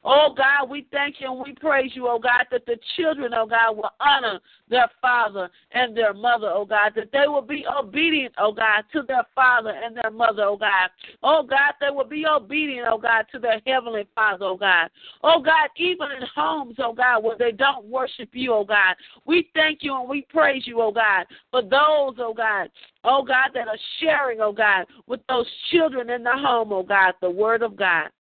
Oh 0.07 0.35
God, 0.37 0.69
we 0.69 0.87
thank 0.93 1.17
you 1.19 1.31
and 1.31 1.43
we 1.43 1.55
praise 1.55 1.93
you, 1.95 2.09
oh 2.09 2.19
God, 2.19 2.45
that 2.51 2.67
the 2.67 2.77
children, 2.97 3.33
oh 3.35 3.47
God, 3.47 3.75
will 3.75 3.91
honor 4.01 4.39
their 4.69 4.89
father 5.01 5.49
and 5.73 5.97
their 5.97 6.13
mother, 6.13 6.51
oh 6.53 6.67
God, 6.67 6.93
that 6.97 7.11
they 7.11 7.27
will 7.27 7.43
be 7.43 7.65
obedient, 7.67 8.35
oh 8.37 8.53
God, 8.53 8.85
to 8.93 9.03
their 9.09 9.25
father 9.35 9.71
and 9.71 9.97
their 9.97 10.11
mother, 10.11 10.43
oh 10.43 10.59
God. 10.59 10.91
Oh 11.23 11.43
God, 11.43 11.73
they 11.81 11.89
will 11.91 12.05
be 12.05 12.27
obedient, 12.27 12.87
oh 12.91 12.99
God, 12.99 13.25
to 13.33 13.39
their 13.39 13.63
heavenly 13.67 14.07
father, 14.15 14.45
oh 14.45 14.59
God. 14.59 14.91
Oh 15.23 15.41
God, 15.41 15.71
even 15.79 16.09
in 16.11 16.27
homes, 16.35 16.77
oh 16.81 16.93
God, 16.93 17.25
where 17.25 17.39
they 17.39 17.53
don't 17.53 17.87
worship 17.87 18.29
you, 18.33 18.53
oh 18.53 18.65
God. 18.65 18.97
We 19.25 19.49
thank 19.55 19.79
you 19.83 19.99
and 19.99 20.09
we 20.09 20.27
praise 20.29 20.67
you, 20.67 20.83
oh 20.83 20.93
God, 20.93 21.25
for 21.51 21.63
those, 21.63 22.17
oh 22.19 22.35
God, 22.37 22.69
oh 23.05 23.23
God, 23.23 23.51
that 23.55 23.69
are 23.69 23.79
sharing, 24.01 24.43
oh 24.43 24.53
God, 24.53 24.85
with 25.07 25.21
those 25.31 25.47
children 25.73 26.11
in 26.11 26.25
the 26.25 26.37
home, 26.37 26.75
oh 26.75 26.83
God, 26.83 27.15
the 27.23 27.31
word 27.31 27.63
of 27.63 27.75
God. 27.75 28.11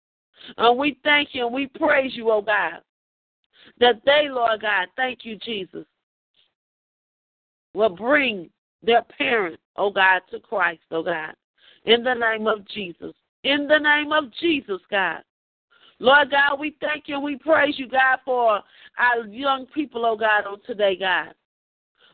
And 0.56 0.78
we 0.78 0.98
thank 1.04 1.30
you 1.32 1.46
and 1.46 1.54
we 1.54 1.66
praise 1.66 2.12
you, 2.14 2.30
oh 2.30 2.42
God, 2.42 2.80
that 3.80 4.02
they, 4.04 4.28
Lord 4.28 4.60
God, 4.62 4.88
thank 4.96 5.20
you, 5.24 5.36
Jesus, 5.36 5.86
will 7.72 7.94
bring 7.94 8.50
their 8.82 9.02
parent, 9.18 9.58
oh 9.76 9.90
God, 9.90 10.22
to 10.30 10.40
Christ, 10.40 10.82
oh 10.90 11.02
God, 11.02 11.34
in 11.84 12.02
the 12.02 12.14
name 12.14 12.46
of 12.46 12.66
Jesus. 12.68 13.14
In 13.42 13.66
the 13.66 13.78
name 13.78 14.12
of 14.12 14.24
Jesus, 14.40 14.80
God. 14.90 15.22
Lord 15.98 16.30
God, 16.30 16.58
we 16.58 16.76
thank 16.80 17.04
you 17.06 17.14
and 17.14 17.24
we 17.24 17.36
praise 17.36 17.74
you, 17.78 17.88
God, 17.88 18.18
for 18.24 18.60
our 18.98 19.26
young 19.26 19.66
people, 19.66 20.04
oh 20.04 20.16
God, 20.16 20.46
on 20.46 20.60
today, 20.66 20.96
God. 20.96 21.34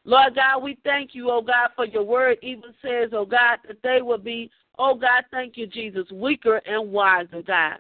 Lord 0.05 0.35
God, 0.35 0.63
we 0.63 0.79
thank 0.85 1.15
you, 1.15 1.31
oh 1.31 1.43
God, 1.43 1.71
for 1.77 1.87
your 1.87 2.03
word 2.03 2.39
even 2.43 2.75
says, 2.83 3.11
oh 3.13 3.27
God, 3.27 3.59
that 3.67 3.83
they 3.83 4.01
will 4.03 4.19
be, 4.19 4.51
oh 4.79 4.95
God, 4.95 5.25
thank 5.31 5.57
you, 5.57 5.67
Jesus, 5.67 6.11
weaker 6.13 6.61
and 6.67 6.91
wiser, 6.91 7.43
God. 7.43 7.79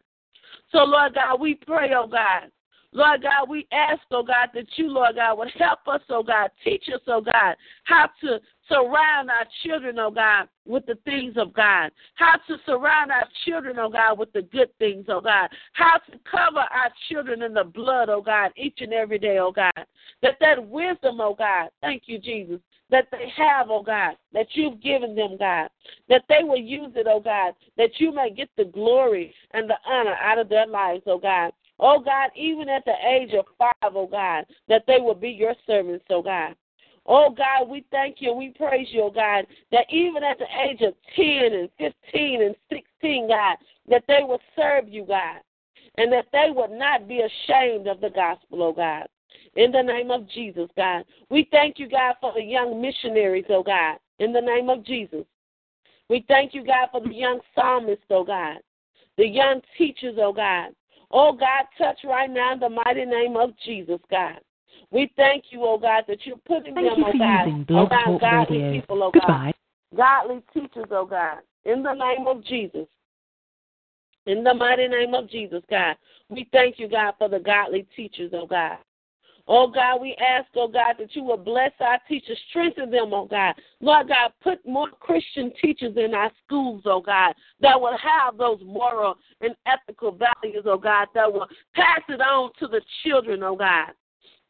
So, 0.73 0.85
Lord 0.85 1.14
God, 1.14 1.41
we 1.41 1.55
pray, 1.55 1.91
oh 1.97 2.07
God, 2.07 2.51
Lord 2.93 3.22
God, 3.22 3.49
we 3.49 3.68
ask, 3.72 4.01
oh 4.11 4.24
God, 4.24 4.49
that 4.55 4.66
you, 4.76 4.88
Lord 4.88 5.14
God, 5.16 5.38
would 5.38 5.51
help 5.57 5.80
us, 5.86 6.01
oh 6.09 6.24
God, 6.24 6.51
teach 6.64 6.84
us, 6.93 7.01
oh 7.07 7.20
God, 7.20 7.55
how 7.84 8.09
to 8.20 8.41
surround 8.68 9.30
our 9.30 9.47
children, 9.64 9.99
oh 9.99 10.11
God, 10.11 10.49
with 10.66 10.86
the 10.86 10.97
things 11.05 11.34
of 11.36 11.53
God. 11.53 11.91
How 12.14 12.34
to 12.49 12.57
surround 12.66 13.12
our 13.12 13.28
children, 13.45 13.78
oh 13.78 13.91
God, 13.91 14.18
with 14.18 14.32
the 14.32 14.43
good 14.43 14.76
things, 14.78 15.07
oh 15.09 15.20
God. 15.20 15.51
How 15.72 15.99
to 16.11 16.18
cover 16.28 16.61
our 16.61 16.91
children 17.09 17.43
in 17.43 17.55
the 17.55 17.64
blood, 17.64 18.09
oh 18.09 18.22
God, 18.22 18.51
each 18.57 18.78
and 18.80 18.93
every 18.93 19.18
day, 19.18 19.38
oh 19.38 19.53
God. 19.53 19.86
That 20.22 20.36
that 20.41 20.66
wisdom, 20.66 21.20
oh 21.20 21.34
God, 21.38 21.70
thank 21.80 22.05
you, 22.07 22.18
Jesus, 22.18 22.61
that 22.91 23.07
they 23.12 23.32
have, 23.36 23.70
oh 23.70 23.82
God, 23.84 24.14
that 24.32 24.47
you've 24.55 24.82
given 24.82 25.14
them, 25.14 25.36
God, 25.38 25.68
that 26.09 26.24
they 26.28 26.43
will 26.43 26.59
use 26.59 26.93
it, 26.97 27.07
oh 27.09 27.20
God, 27.20 27.55
that 27.76 27.91
you 27.99 28.12
may 28.12 28.30
get 28.30 28.49
the 28.57 28.64
glory 28.64 29.32
and 29.53 29.70
the 29.70 29.76
honor 29.88 30.16
out 30.20 30.38
of 30.38 30.49
their 30.49 30.66
lives, 30.66 31.03
oh 31.07 31.18
God. 31.18 31.53
Oh 31.81 31.99
God, 31.99 32.31
even 32.37 32.68
at 32.68 32.85
the 32.85 32.95
age 33.09 33.33
of 33.33 33.47
five, 33.59 33.95
oh 33.95 34.07
God, 34.07 34.45
that 34.68 34.85
they 34.87 34.99
will 34.99 35.14
be 35.14 35.31
your 35.31 35.55
servants, 35.66 36.05
oh 36.11 36.22
God. 36.22 36.55
Oh 37.07 37.31
God, 37.31 37.68
we 37.68 37.87
thank 37.91 38.16
you. 38.18 38.35
We 38.35 38.51
praise 38.51 38.89
you, 38.91 39.05
oh 39.05 39.11
God, 39.11 39.47
that 39.72 39.87
even 39.91 40.22
at 40.22 40.39
the 40.39 40.45
age 40.68 40.83
of 40.83 40.95
10 41.16 41.59
and 41.59 41.70
15 41.78 42.43
and 42.43 42.55
16, 42.70 43.28
God, 43.28 43.57
that 43.89 44.05
they 44.07 44.20
will 44.22 44.41
serve 44.55 44.89
you, 44.89 45.07
God, 45.07 45.39
and 45.97 46.12
that 46.12 46.26
they 46.33 46.49
would 46.55 46.70
not 46.70 47.09
be 47.09 47.20
ashamed 47.20 47.87
of 47.87 48.01
the 48.03 48.11
gospel, 48.11 48.62
oh 48.62 48.72
God. 48.72 49.07
In 49.57 49.72
the 49.72 49.83
name 49.83 50.11
of 50.11 50.28
Jesus, 50.28 50.68
God. 50.76 51.05
We 51.31 51.49
thank 51.51 51.78
you, 51.78 51.89
God, 51.89 52.16
for 52.20 52.33
the 52.35 52.43
young 52.43 52.81
missionaries, 52.81 53.47
oh 53.49 53.62
God, 53.62 53.97
in 54.18 54.33
the 54.33 54.41
name 54.41 54.68
of 54.68 54.85
Jesus. 54.85 55.24
We 56.11 56.26
thank 56.28 56.53
you, 56.53 56.64
God, 56.64 56.89
for 56.93 57.01
the 57.01 57.14
young 57.14 57.41
psalmists, 57.55 58.05
oh 58.11 58.24
God, 58.24 58.59
the 59.16 59.26
young 59.26 59.62
teachers, 59.78 60.16
oh 60.18 60.35
God. 60.35 60.72
Oh 61.11 61.33
God, 61.33 61.65
touch 61.77 61.99
right 62.05 62.31
now 62.31 62.53
in 62.53 62.61
the 62.61 62.69
mighty 62.69 63.05
name 63.05 63.37
of 63.37 63.51
Jesus, 63.65 64.01
God. 64.11 64.39
We 64.91 65.13
thank 65.17 65.45
you, 65.51 65.63
oh 65.65 65.79
God, 65.79 66.05
that 66.09 66.25
you're 66.25 66.37
putting 66.39 66.75
thank 66.75 66.89
them, 66.89 66.99
you 66.99 67.05
oh 67.05 67.19
God, 67.19 67.91
around 67.91 68.13
Talk 68.13 68.21
godly 68.21 68.59
Radio. 68.59 68.81
people, 68.81 69.03
oh 69.03 69.11
Goodbye. 69.13 69.53
God. 69.93 69.97
Godly 69.97 70.43
teachers, 70.55 70.87
oh 70.91 71.07
God. 71.07 71.39
In 71.65 71.83
the 71.83 71.95
name 71.95 72.27
of 72.27 72.45
Jesus. 72.45 72.87
In 74.27 74.45
the 74.45 74.55
mighty 74.55 74.87
name 74.87 75.15
of 75.15 75.29
Jesus, 75.29 75.63
God. 75.69 75.97
We 76.29 76.49
thank 76.53 76.79
you, 76.79 76.89
God, 76.89 77.15
for 77.19 77.29
the 77.29 77.41
godly 77.41 77.87
teachers, 77.97 78.31
oh 78.35 78.47
God. 78.47 78.79
Oh 79.49 79.68
God, 79.68 80.01
we 80.01 80.16
ask, 80.16 80.47
oh 80.57 80.68
God, 80.68 80.95
that 80.99 81.14
you 81.14 81.24
will 81.24 81.36
bless 81.36 81.72
our 81.80 81.99
teachers, 82.09 82.38
strengthen 82.51 82.91
them, 82.91 83.12
oh 83.12 83.26
God. 83.26 83.55
Lord 83.80 84.09
God, 84.09 84.32
put 84.43 84.64
more 84.66 84.88
Christian 85.01 85.53
teachers 85.61 85.97
in 85.97 86.14
our 86.14 86.30
schools, 86.45 86.82
oh 86.84 87.01
God, 87.01 87.34
that 87.61 87.80
will 87.80 87.97
have 87.99 88.36
those 88.36 88.61
moral 88.64 89.16
and 89.41 89.55
ethical 89.66 90.12
values, 90.12 90.64
oh 90.66 90.78
God, 90.78 91.09
that 91.14 91.32
will 91.32 91.47
pass 91.74 92.01
it 92.09 92.20
on 92.20 92.51
to 92.59 92.66
the 92.66 92.80
children, 93.05 93.43
oh 93.43 93.57
God. 93.57 93.91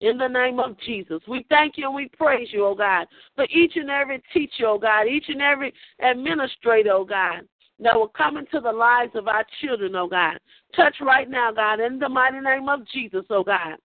In 0.00 0.16
the 0.16 0.28
name 0.28 0.58
of 0.60 0.78
Jesus, 0.80 1.20
we 1.28 1.44
thank 1.50 1.76
you 1.76 1.86
and 1.86 1.94
we 1.94 2.08
praise 2.16 2.48
you, 2.52 2.64
oh 2.64 2.74
God, 2.74 3.06
for 3.36 3.46
each 3.50 3.72
and 3.76 3.90
every 3.90 4.22
teacher, 4.32 4.66
oh 4.66 4.78
God, 4.78 5.06
each 5.06 5.26
and 5.28 5.42
every 5.42 5.74
administrator, 6.02 6.92
oh 6.92 7.04
God, 7.04 7.42
that 7.80 7.94
will 7.94 8.08
come 8.08 8.38
into 8.38 8.60
the 8.60 8.72
lives 8.72 9.12
of 9.14 9.28
our 9.28 9.44
children, 9.60 9.94
oh 9.96 10.08
God. 10.08 10.38
Touch 10.74 10.96
right 11.00 11.28
now, 11.28 11.52
God, 11.52 11.80
in 11.80 11.98
the 11.98 12.08
mighty 12.08 12.40
name 12.40 12.68
of 12.68 12.86
Jesus, 12.88 13.24
oh 13.28 13.44
God. 13.44 13.76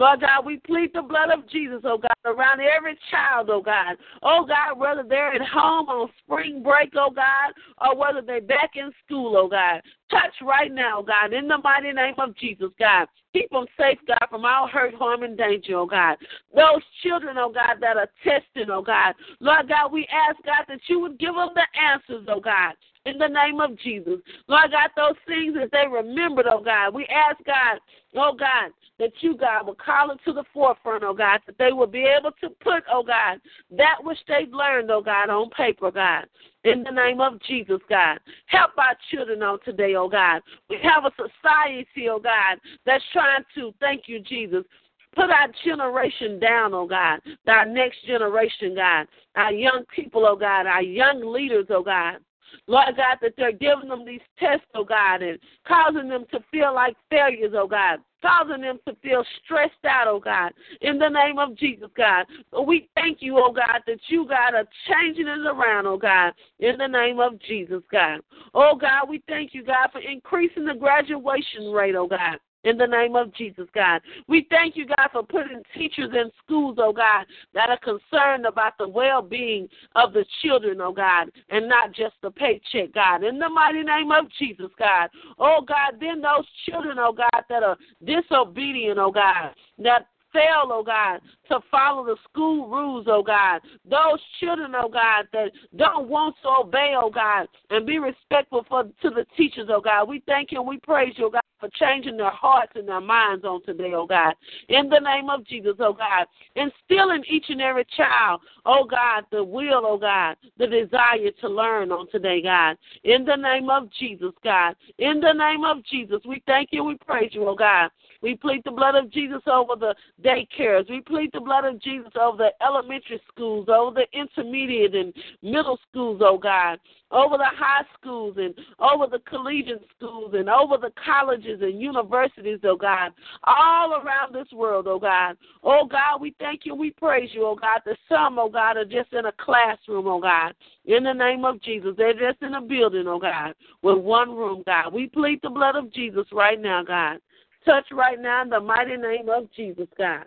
Lord 0.00 0.22
God, 0.22 0.46
we 0.46 0.56
plead 0.56 0.92
the 0.94 1.02
blood 1.02 1.28
of 1.30 1.46
Jesus, 1.50 1.82
oh 1.84 1.98
God, 1.98 2.16
around 2.24 2.62
every 2.62 2.98
child, 3.10 3.50
oh 3.50 3.60
God. 3.60 3.98
Oh 4.22 4.46
God, 4.48 4.78
whether 4.78 5.02
they're 5.06 5.34
at 5.34 5.46
home 5.46 5.90
on 5.90 6.08
spring 6.24 6.62
break, 6.62 6.94
oh 6.96 7.10
God, 7.14 7.52
or 7.82 7.94
whether 7.94 8.22
they're 8.22 8.40
back 8.40 8.70
in 8.76 8.90
school, 9.04 9.36
oh 9.36 9.46
God. 9.46 9.82
Touch 10.10 10.32
right 10.40 10.72
now, 10.72 11.02
God, 11.02 11.34
in 11.34 11.46
the 11.46 11.58
mighty 11.58 11.92
name 11.92 12.14
of 12.16 12.34
Jesus, 12.38 12.70
God. 12.78 13.08
Keep 13.34 13.50
them 13.50 13.66
safe, 13.78 13.98
God, 14.08 14.26
from 14.30 14.46
all 14.46 14.66
hurt, 14.68 14.94
harm, 14.94 15.22
and 15.22 15.36
danger, 15.36 15.76
oh 15.76 15.86
God. 15.86 16.16
Those 16.56 16.80
children, 17.02 17.36
oh 17.36 17.52
God, 17.52 17.76
that 17.82 17.98
are 17.98 18.08
testing, 18.24 18.70
oh 18.70 18.80
God. 18.80 19.14
Lord 19.38 19.68
God, 19.68 19.92
we 19.92 20.08
ask, 20.10 20.42
God, 20.46 20.64
that 20.68 20.80
you 20.86 21.00
would 21.00 21.18
give 21.18 21.34
them 21.34 21.50
the 21.54 21.66
answers, 21.78 22.26
oh 22.26 22.40
God 22.40 22.72
in 23.06 23.16
the 23.16 23.26
name 23.26 23.60
of 23.60 23.78
Jesus. 23.78 24.20
Lord 24.46 24.72
God, 24.72 24.90
those 24.94 25.16
things 25.26 25.54
that 25.54 25.70
they 25.72 25.88
remembered, 25.90 26.46
oh 26.46 26.62
God, 26.62 26.94
we 26.94 27.06
ask 27.06 27.38
God, 27.46 27.80
oh 28.14 28.34
God, 28.38 28.72
that 29.00 29.12
you, 29.20 29.36
God, 29.36 29.66
will 29.66 29.74
call 29.74 30.12
it 30.12 30.18
to 30.26 30.32
the 30.32 30.44
forefront, 30.54 31.02
oh 31.02 31.14
God, 31.14 31.40
that 31.46 31.58
they 31.58 31.72
will 31.72 31.88
be 31.88 32.06
able 32.06 32.30
to 32.40 32.50
put, 32.62 32.84
oh 32.92 33.02
God, 33.02 33.40
that 33.76 33.96
which 34.02 34.18
they've 34.28 34.52
learned, 34.52 34.90
oh 34.90 35.02
God, 35.02 35.30
on 35.30 35.50
paper, 35.50 35.90
God. 35.90 36.26
In 36.62 36.84
the 36.84 36.90
name 36.90 37.20
of 37.20 37.40
Jesus, 37.42 37.80
God. 37.88 38.18
Help 38.46 38.72
our 38.78 38.94
children 39.10 39.42
on 39.42 39.58
today, 39.64 39.94
oh 39.96 40.08
God. 40.08 40.42
We 40.68 40.78
have 40.82 41.04
a 41.04 41.10
society, 41.16 42.08
oh 42.08 42.20
God, 42.20 42.58
that's 42.86 43.02
trying 43.12 43.44
to, 43.56 43.74
thank 43.80 44.02
you, 44.06 44.20
Jesus, 44.20 44.64
Put 45.12 45.24
our 45.24 45.48
generation 45.64 46.38
down, 46.38 46.72
oh 46.72 46.86
God, 46.86 47.18
our 47.48 47.66
next 47.66 47.96
generation, 48.06 48.76
God, 48.76 49.08
our 49.34 49.50
young 49.50 49.82
people, 49.94 50.24
oh 50.24 50.36
God, 50.36 50.66
our 50.66 50.82
young 50.82 51.32
leaders, 51.32 51.66
oh 51.70 51.82
God. 51.82 52.18
Lord 52.66 52.96
God, 52.96 53.18
that 53.22 53.32
they're 53.36 53.52
giving 53.52 53.88
them 53.88 54.04
these 54.04 54.20
tests, 54.38 54.66
oh 54.74 54.84
God, 54.84 55.22
and 55.22 55.38
causing 55.66 56.08
them 56.08 56.24
to 56.32 56.40
feel 56.50 56.74
like 56.74 56.96
failures, 57.10 57.52
oh 57.54 57.66
God, 57.66 57.98
causing 58.22 58.62
them 58.62 58.78
to 58.86 58.94
feel 59.02 59.24
stressed 59.44 59.84
out, 59.84 60.08
oh 60.08 60.20
God, 60.20 60.52
in 60.80 60.98
the 60.98 61.08
name 61.08 61.38
of 61.38 61.56
Jesus, 61.56 61.88
God. 61.96 62.26
We 62.66 62.88
thank 62.94 63.18
you, 63.20 63.38
oh 63.38 63.52
God, 63.52 63.80
that 63.86 64.00
you, 64.08 64.26
God, 64.26 64.54
are 64.54 64.68
changing 64.88 65.26
it 65.26 65.46
around, 65.46 65.86
oh 65.86 65.98
God, 65.98 66.32
in 66.58 66.76
the 66.78 66.86
name 66.86 67.20
of 67.20 67.40
Jesus, 67.40 67.82
God. 67.90 68.20
Oh 68.54 68.76
God, 68.80 69.08
we 69.08 69.22
thank 69.28 69.54
you, 69.54 69.64
God, 69.64 69.88
for 69.92 70.00
increasing 70.00 70.64
the 70.64 70.74
graduation 70.74 71.70
rate, 71.72 71.94
oh 71.94 72.06
God 72.06 72.38
in 72.64 72.76
the 72.76 72.86
name 72.86 73.16
of 73.16 73.34
Jesus, 73.34 73.66
God. 73.74 74.00
We 74.28 74.46
thank 74.50 74.76
you, 74.76 74.86
God, 74.86 75.08
for 75.12 75.22
putting 75.22 75.62
teachers 75.76 76.10
in 76.12 76.30
schools, 76.44 76.78
oh 76.80 76.92
God, 76.92 77.26
that 77.54 77.70
are 77.70 77.78
concerned 77.78 78.46
about 78.46 78.74
the 78.78 78.88
well 78.88 79.22
being 79.22 79.68
of 79.94 80.12
the 80.12 80.24
children, 80.42 80.80
oh 80.80 80.92
God, 80.92 81.30
and 81.48 81.68
not 81.68 81.92
just 81.92 82.14
the 82.22 82.30
paycheck, 82.30 82.92
God. 82.94 83.24
In 83.24 83.38
the 83.38 83.48
mighty 83.48 83.82
name 83.82 84.10
of 84.10 84.26
Jesus, 84.38 84.70
God. 84.78 85.08
Oh 85.38 85.60
God, 85.66 85.98
then 86.00 86.20
those 86.20 86.46
children, 86.68 86.98
oh 86.98 87.12
God, 87.12 87.44
that 87.48 87.62
are 87.62 87.76
disobedient, 88.04 88.98
oh 88.98 89.10
God, 89.10 89.54
that 89.78 90.06
fail, 90.32 90.70
oh 90.70 90.82
God, 90.84 91.20
to 91.48 91.58
follow 91.70 92.04
the 92.04 92.16
school 92.28 92.68
rules, 92.68 93.06
oh 93.08 93.22
God. 93.22 93.60
Those 93.88 94.20
children, 94.40 94.72
oh 94.74 94.88
God, 94.88 95.26
that 95.32 95.50
don't 95.76 96.08
want 96.08 96.36
to 96.42 96.48
obey, 96.60 96.94
oh 97.00 97.10
God, 97.10 97.48
and 97.70 97.86
be 97.86 97.98
respectful 97.98 98.64
for 98.68 98.84
to 98.84 99.10
the 99.10 99.24
teachers, 99.36 99.68
oh 99.70 99.80
God. 99.80 100.08
We 100.08 100.22
thank 100.26 100.52
you 100.52 100.60
and 100.60 100.68
we 100.68 100.78
praise 100.78 101.14
you, 101.16 101.26
oh 101.26 101.30
God, 101.30 101.40
for 101.60 101.68
changing 101.78 102.16
their 102.16 102.30
hearts 102.30 102.72
and 102.74 102.88
their 102.88 103.00
minds 103.00 103.44
on 103.44 103.62
today, 103.64 103.92
oh 103.94 104.06
God. 104.06 104.34
In 104.68 104.88
the 104.88 104.98
name 104.98 105.30
of 105.30 105.46
Jesus, 105.46 105.74
oh 105.78 105.92
God. 105.92 106.26
Instilling 106.56 107.22
each 107.28 107.46
and 107.48 107.60
every 107.60 107.86
child, 107.96 108.40
oh 108.66 108.84
God, 108.84 109.24
the 109.30 109.44
will, 109.44 109.82
oh 109.84 109.98
God, 109.98 110.36
the 110.58 110.66
desire 110.66 111.30
to 111.40 111.48
learn 111.48 111.92
on 111.92 112.10
today, 112.10 112.42
God. 112.42 112.76
In 113.04 113.24
the 113.24 113.36
name 113.36 113.70
of 113.70 113.88
Jesus, 113.98 114.32
God. 114.42 114.74
In 114.98 115.20
the 115.20 115.32
name 115.32 115.64
of 115.64 115.84
Jesus, 115.84 116.20
we 116.26 116.42
thank 116.46 116.70
you 116.72 116.84
we 116.84 116.96
praise 116.96 117.30
you, 117.32 117.46
oh 117.46 117.54
God. 117.54 117.90
We 118.22 118.34
plead 118.34 118.62
the 118.64 118.70
blood 118.70 118.94
of 118.94 119.10
Jesus 119.10 119.40
over 119.46 119.76
the 119.76 119.94
daycares. 120.22 120.88
We 120.90 121.00
plead 121.00 121.30
the 121.32 121.40
blood 121.40 121.64
of 121.64 121.80
Jesus 121.80 122.12
over 122.20 122.36
the 122.36 122.64
elementary 122.64 123.20
schools, 123.32 123.68
over 123.68 123.92
the 123.92 124.18
intermediate 124.18 124.94
and 124.94 125.14
middle 125.42 125.78
schools, 125.88 126.20
oh 126.22 126.36
God, 126.36 126.78
over 127.10 127.38
the 127.38 127.44
high 127.44 127.84
schools 127.98 128.36
and 128.38 128.54
over 128.78 129.06
the 129.06 129.20
collegiate 129.20 129.84
schools 129.96 130.34
and 130.34 130.48
over 130.48 130.76
the 130.76 130.92
colleges 131.02 131.60
and 131.62 131.80
universities, 131.80 132.58
oh 132.64 132.76
God, 132.76 133.12
all 133.44 133.94
around 133.94 134.34
this 134.34 134.50
world, 134.52 134.86
oh 134.86 134.98
God. 134.98 135.36
Oh 135.62 135.86
God, 135.90 136.20
we 136.20 136.34
thank 136.38 136.66
you, 136.66 136.74
we 136.74 136.90
praise 136.90 137.30
you, 137.32 137.46
oh 137.46 137.56
God. 137.56 137.80
The 137.84 137.96
some, 138.08 138.38
oh 138.38 138.50
God, 138.50 138.76
are 138.76 138.84
just 138.84 139.12
in 139.12 139.26
a 139.26 139.32
classroom, 139.32 140.06
oh 140.06 140.20
God. 140.20 140.54
In 140.84 141.04
the 141.04 141.12
name 141.12 141.44
of 141.44 141.62
Jesus, 141.62 141.94
they're 141.96 142.12
just 142.12 142.42
in 142.42 142.54
a 142.54 142.60
building, 142.60 143.06
oh 143.06 143.18
God, 143.18 143.54
with 143.82 143.98
one 143.98 144.36
room, 144.36 144.62
God. 144.66 144.92
We 144.92 145.08
plead 145.08 145.40
the 145.42 145.50
blood 145.50 145.76
of 145.76 145.92
Jesus 145.92 146.26
right 146.32 146.60
now, 146.60 146.84
God. 146.84 147.18
Touch 147.64 147.86
right 147.92 148.20
now 148.20 148.42
in 148.42 148.50
the 148.50 148.60
mighty 148.60 148.96
name 148.96 149.28
of 149.28 149.52
Jesus, 149.52 149.88
God. 149.98 150.24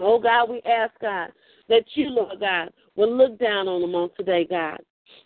Oh, 0.00 0.18
God, 0.18 0.50
we 0.50 0.60
ask, 0.62 0.92
God, 1.00 1.30
that 1.68 1.84
you, 1.94 2.08
Lord 2.10 2.40
God, 2.40 2.70
will 2.96 3.14
look 3.14 3.38
down 3.38 3.68
on 3.68 3.80
them 3.80 3.94
on 3.94 4.10
today, 4.16 4.46
God, 4.48 4.78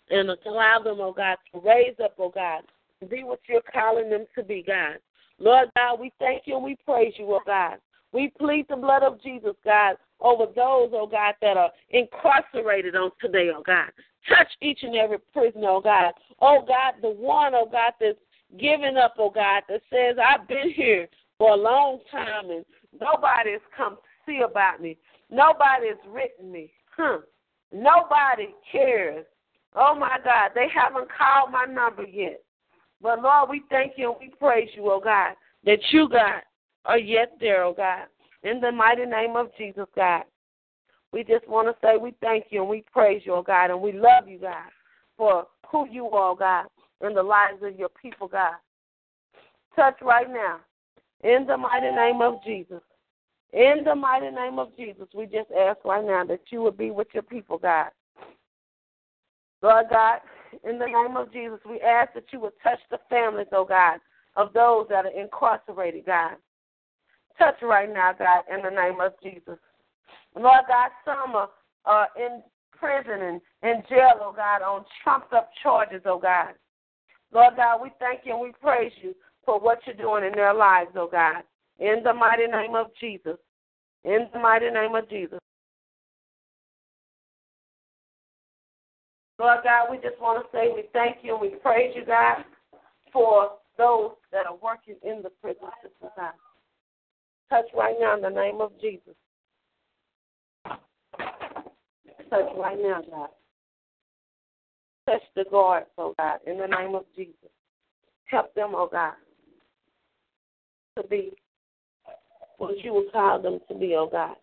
and 0.09 0.29
allow 0.45 0.79
them, 0.83 0.97
oh 0.99 1.13
God, 1.13 1.37
to 1.53 1.59
raise 1.59 1.95
up, 2.03 2.13
oh 2.19 2.29
God, 2.29 2.61
to 2.99 3.05
be 3.05 3.23
what 3.23 3.39
you're 3.47 3.61
calling 3.73 4.09
them 4.09 4.25
to 4.35 4.43
be, 4.43 4.63
God. 4.65 4.97
Lord 5.39 5.69
God, 5.75 5.99
we 5.99 6.11
thank 6.19 6.43
you 6.45 6.55
and 6.55 6.63
we 6.63 6.77
praise 6.85 7.13
you, 7.17 7.25
oh 7.33 7.41
God. 7.45 7.77
We 8.11 8.31
plead 8.37 8.65
the 8.69 8.75
blood 8.75 9.03
of 9.03 9.21
Jesus, 9.21 9.55
God, 9.63 9.95
over 10.19 10.45
those, 10.45 10.91
oh 10.93 11.07
God, 11.09 11.35
that 11.41 11.57
are 11.57 11.71
incarcerated 11.89 12.95
on 12.95 13.11
today, 13.21 13.49
oh 13.55 13.63
God. 13.65 13.89
Touch 14.27 14.47
each 14.61 14.79
and 14.83 14.95
every 14.95 15.19
prisoner, 15.33 15.69
oh 15.69 15.81
God. 15.81 16.13
Oh 16.41 16.63
God, 16.67 16.95
the 17.01 17.09
one, 17.09 17.53
oh 17.55 17.67
God, 17.71 17.93
that's 17.99 18.17
giving 18.57 18.97
up, 18.97 19.15
oh 19.17 19.29
God, 19.29 19.63
that 19.69 19.81
says, 19.89 20.17
I've 20.17 20.47
been 20.47 20.71
here 20.75 21.07
for 21.37 21.51
a 21.51 21.57
long 21.57 21.99
time 22.11 22.49
and 22.49 22.65
nobody 22.99 23.51
has 23.51 23.61
come 23.75 23.95
to 23.95 24.01
see 24.25 24.41
about 24.41 24.81
me. 24.81 24.97
Nobody 25.29 25.87
has 25.89 25.97
written 26.09 26.51
me. 26.51 26.71
Huh. 26.95 27.19
Nobody 27.71 28.49
cares. 28.71 29.25
Oh 29.75 29.95
my 29.95 30.17
God, 30.23 30.51
they 30.55 30.67
haven't 30.73 31.07
called 31.15 31.51
my 31.51 31.65
number 31.65 32.03
yet. 32.03 32.41
But 33.01 33.21
Lord, 33.21 33.49
we 33.49 33.61
thank 33.69 33.93
you 33.95 34.11
and 34.11 34.19
we 34.19 34.33
praise 34.37 34.69
you, 34.75 34.89
oh 34.91 34.99
God, 34.99 35.35
that 35.65 35.79
you, 35.91 36.09
God, 36.09 36.41
are 36.85 36.97
yet 36.97 37.33
there, 37.39 37.63
oh 37.63 37.73
God. 37.73 38.07
In 38.43 38.59
the 38.59 38.71
mighty 38.71 39.05
name 39.05 39.35
of 39.35 39.49
Jesus, 39.57 39.85
God. 39.95 40.23
We 41.11 41.23
just 41.23 41.47
want 41.47 41.67
to 41.67 41.75
say 41.85 41.97
we 41.97 42.13
thank 42.21 42.45
you 42.49 42.61
and 42.61 42.69
we 42.69 42.83
praise 42.91 43.21
you, 43.25 43.33
oh 43.35 43.41
God, 43.41 43.71
and 43.71 43.81
we 43.81 43.91
love 43.91 44.27
you, 44.27 44.39
God, 44.39 44.69
for 45.17 45.47
who 45.71 45.87
you 45.89 46.07
are, 46.09 46.35
God, 46.35 46.65
in 47.05 47.13
the 47.13 47.23
lives 47.23 47.61
of 47.61 47.77
your 47.77 47.89
people, 47.89 48.27
God. 48.27 48.55
Touch 49.75 49.95
right 50.01 50.29
now. 50.29 50.59
In 51.23 51.45
the 51.45 51.57
mighty 51.57 51.91
name 51.91 52.21
of 52.21 52.43
Jesus. 52.43 52.81
In 53.51 53.83
the 53.83 53.95
mighty 53.95 54.29
name 54.29 54.59
of 54.59 54.75
Jesus, 54.77 55.07
we 55.13 55.25
just 55.25 55.49
ask 55.57 55.83
right 55.83 56.05
now 56.05 56.23
that 56.25 56.41
you 56.51 56.61
would 56.61 56.77
be 56.77 56.91
with 56.91 57.07
your 57.13 57.23
people, 57.23 57.57
God. 57.57 57.89
Lord 59.61 59.87
God, 59.89 60.19
in 60.63 60.79
the 60.79 60.85
name 60.85 61.17
of 61.17 61.33
Jesus, 61.33 61.59
we 61.67 61.81
ask 61.81 62.13
that 62.13 62.25
you 62.31 62.39
would 62.41 62.53
touch 62.63 62.79
the 62.91 62.99
families, 63.09 63.47
oh 63.51 63.65
God, 63.65 63.99
of 64.35 64.53
those 64.53 64.85
that 64.89 65.05
are 65.05 65.19
incarcerated, 65.19 66.05
God. 66.05 66.35
Touch 67.37 67.55
right 67.61 67.91
now, 67.91 68.13
God, 68.13 68.43
in 68.53 68.61
the 68.61 68.69
name 68.69 69.01
of 69.01 69.13
Jesus. 69.23 69.57
Lord 70.35 70.61
God, 70.67 70.91
some 71.03 71.35
are 71.35 71.49
uh, 71.85 72.05
in 72.17 72.43
prison 72.77 73.21
and 73.21 73.41
in 73.63 73.83
jail, 73.89 74.13
oh 74.21 74.33
God, 74.35 74.61
on 74.61 74.85
trumped 75.03 75.33
up 75.33 75.49
charges, 75.61 76.01
oh 76.05 76.19
God. 76.19 76.53
Lord 77.33 77.55
God, 77.55 77.81
we 77.81 77.91
thank 77.99 78.21
you 78.25 78.33
and 78.33 78.41
we 78.41 78.51
praise 78.61 78.91
you 79.01 79.15
for 79.45 79.59
what 79.59 79.79
you're 79.85 79.95
doing 79.95 80.23
in 80.23 80.33
their 80.33 80.53
lives, 80.53 80.91
oh 80.95 81.09
God. 81.11 81.43
In 81.79 82.01
the 82.03 82.13
mighty 82.13 82.47
name 82.47 82.75
of 82.75 82.87
Jesus. 82.99 83.37
In 84.03 84.27
the 84.33 84.39
mighty 84.39 84.69
name 84.69 84.95
of 84.95 85.09
Jesus. 85.09 85.39
Lord 89.39 89.59
God, 89.63 89.87
we 89.89 89.97
just 89.97 90.19
want 90.19 90.43
to 90.43 90.57
say 90.57 90.67
we 90.73 90.83
thank 90.91 91.17
you 91.21 91.33
and 91.33 91.41
we 91.41 91.57
praise 91.59 91.93
you, 91.95 92.05
God, 92.05 92.43
for 93.13 93.51
those 93.77 94.11
that 94.33 94.45
are 94.45 94.57
working 94.61 94.95
in 95.03 95.21
the 95.23 95.29
prison 95.41 95.69
system, 95.81 96.09
God. 96.17 96.33
Touch 97.49 97.65
right 97.75 97.95
now 97.99 98.15
in 98.15 98.21
the 98.21 98.29
name 98.29 98.59
of 98.59 98.71
Jesus. 98.81 99.15
Touch 102.29 102.49
right 102.57 102.77
now, 102.79 103.01
God. 103.09 103.29
Touch 105.09 105.23
the 105.35 105.45
guards, 105.49 105.87
oh 105.97 106.13
God, 106.19 106.39
in 106.45 106.59
the 106.59 106.67
name 106.67 106.93
of 106.93 107.03
Jesus. 107.15 107.33
Help 108.25 108.53
them, 108.53 108.73
oh 108.75 108.87
God, 108.91 109.13
to 110.95 111.07
be 111.07 111.31
what 112.59 112.77
you 112.83 112.93
will 112.93 113.09
call 113.11 113.41
them 113.41 113.57
to 113.67 113.73
be, 113.73 113.95
oh 113.95 114.07
God. 114.07 114.35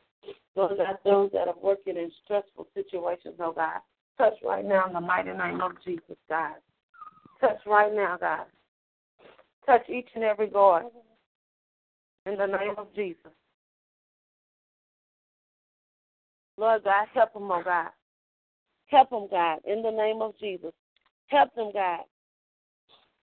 Lord 0.57 0.79
God, 0.79 0.97
those 1.05 1.31
that 1.35 1.47
are 1.47 1.55
working 1.63 1.97
in 1.97 2.11
stressful 2.25 2.67
situations, 2.75 3.37
oh 3.39 3.53
God. 3.53 3.79
Touch 4.19 4.35
right 4.45 4.65
now 4.65 4.89
in 4.89 4.95
the 4.95 5.01
mighty 5.01 5.31
name 5.31 5.61
of 5.61 5.73
Jesus, 5.85 6.17
God. 6.29 6.55
Touch 7.41 7.59
right 7.65 7.95
now, 7.95 8.17
God. 8.19 8.47
Touch 9.67 9.89
each 9.89 10.09
and 10.17 10.25
every 10.25 10.49
guard 10.49 10.87
in 12.25 12.37
the 12.39 12.47
name 12.47 12.75
of 12.77 12.89
Jesus. 12.97 13.31
Lord 16.59 16.83
God, 16.83 17.07
help 17.15 17.35
them, 17.35 17.53
oh 17.53 17.63
God. 17.65 17.91
Help 18.87 19.11
them, 19.11 19.27
God, 19.31 19.59
in 19.65 19.83
the 19.83 19.91
name 19.91 20.23
of 20.23 20.39
Jesus. 20.39 20.73
Help 21.27 21.55
them, 21.55 21.71
God. 21.73 22.01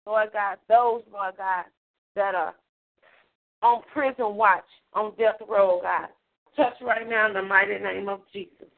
Lord 0.07 0.31
God, 0.33 0.59
those, 0.69 1.03
Lord 1.13 1.35
God, 1.37 1.65
that 2.17 2.35
are 2.35 2.55
on 3.63 3.83
prison 3.93 4.37
watch, 4.37 4.65
on 4.95 5.13
death 5.19 5.37
row, 5.49 5.81
God. 5.83 6.09
Touch 6.57 6.75
right 6.83 7.09
now 7.09 7.29
in 7.29 7.35
the 7.35 7.43
mighty 7.43 7.79
name 7.79 8.09
of 8.09 8.21
Jesus. 8.33 8.69